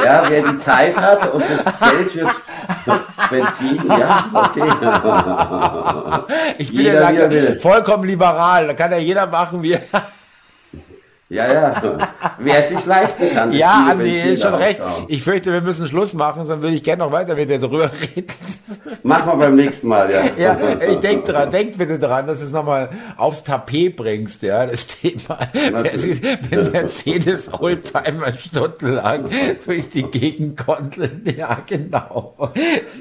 Ja, 0.05 0.23
wer 0.29 0.43
die 0.43 0.59
Zeit 0.59 0.97
hat 0.97 1.33
und 1.33 1.43
das 1.43 1.65
Geld 1.91 2.11
für 2.11 2.29
Benzin, 3.31 3.83
ja, 3.89 4.25
okay. 4.33 4.63
ich 6.59 6.71
bin 6.71 6.81
jeder, 6.81 7.11
ja 7.11 7.55
vollkommen 7.61 8.05
liberal. 8.05 8.67
Da 8.69 8.75
kann 8.75 8.91
ja 8.93 8.99
jeder 8.99 9.27
machen, 9.27 9.63
wie 9.63 9.73
er. 9.73 9.81
Ja, 11.31 11.51
ja. 11.51 11.75
Wer 12.39 12.59
es 12.59 12.69
sich 12.69 12.85
leisten 12.85 13.35
kann. 13.35 13.51
Ja, 13.53 13.87
Andi, 13.91 14.11
ist 14.11 14.43
schon 14.43 14.55
recht. 14.55 14.81
Ich 15.09 15.23
fürchte, 15.23 15.53
wir 15.53 15.63
müssen 15.63 15.89
Schluss 15.89 16.13
machen, 16.13 16.45
sonst 16.45 16.61
würde 16.61 16.77
ich 16.77 16.83
gerne 16.83 17.03
noch 17.03 17.13
weiter 17.13 17.35
mit 17.35 17.49
dir 17.49 17.59
drüber 17.59 17.91
reden. 18.15 18.27
Machen 19.03 19.33
wir 19.33 19.37
beim 19.37 19.57
nächsten 19.57 19.89
Mal, 19.89 20.11
ja. 20.11 20.23
Ja, 20.37 20.59
ich 20.87 20.99
denk 20.99 21.25
dran, 21.25 21.51
denk 21.51 21.79
bitte 21.79 21.99
dran, 21.99 22.27
dass 22.27 22.41
du 22.41 22.47
es 22.47 22.53
nochmal 22.53 22.91
aufs 23.17 23.43
Tapet 23.43 23.97
bringst, 23.97 24.43
ja, 24.43 24.67
das 24.67 24.87
Thema. 24.87 25.39
Wenn 26.51 26.71
Mercedes 26.73 27.51
Oldtimer 27.53 28.33
stundenlang 28.39 29.29
durch 29.65 29.89
die 29.91 30.03
Gegend 30.03 30.59
konteln, 30.63 31.23
ja, 31.37 31.59
genau. 31.67 32.35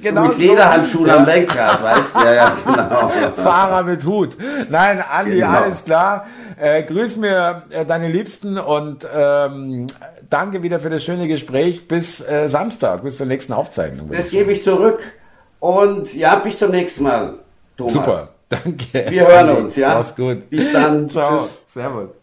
genau 0.01 0.27
mit 0.27 0.33
so. 0.33 0.39
Lederhandschuhen 0.39 1.07
ja. 1.07 1.17
am 1.17 1.25
Lenkrad, 1.25 1.83
weißt 1.83 2.15
du, 2.15 2.19
ja, 2.19 2.33
ja, 2.33 2.57
genau. 2.65 3.11
Fahrer 3.35 3.83
mit 3.83 4.05
Hut. 4.05 4.37
Nein, 4.69 5.03
Andi, 5.11 5.35
genau. 5.35 5.47
alles 5.47 5.83
klar. 5.83 6.25
Äh, 6.59 6.83
grüß 6.83 7.17
mir 7.17 7.63
äh, 7.69 7.85
deine 7.85 8.12
Liebsten 8.13 8.57
und 8.57 9.07
ähm, 9.13 9.87
danke 10.29 10.63
wieder 10.63 10.79
für 10.79 10.89
das 10.89 11.03
schöne 11.03 11.27
Gespräch. 11.27 11.87
Bis 11.87 12.21
äh, 12.21 12.47
Samstag, 12.47 13.03
bis 13.03 13.17
zur 13.17 13.27
nächsten 13.27 13.53
Aufzeichnung. 13.53 14.09
Das 14.11 14.31
gebe 14.31 14.51
ich 14.51 14.63
zurück. 14.63 14.99
Und 15.59 16.13
ja, 16.13 16.35
bis 16.35 16.59
zum 16.59 16.71
nächsten 16.71 17.03
Mal, 17.03 17.39
Thomas. 17.77 17.93
Super, 17.93 18.29
danke. 18.49 19.05
Wir 19.09 19.27
hören 19.27 19.49
uns, 19.57 19.75
ja. 19.75 19.95
Mach's 19.95 20.15
gut. 20.15 20.49
Bis 20.49 20.71
dann. 20.71 21.09
Ciao. 21.09 21.37
Tschüss. 21.37 21.57
Servus. 21.73 22.22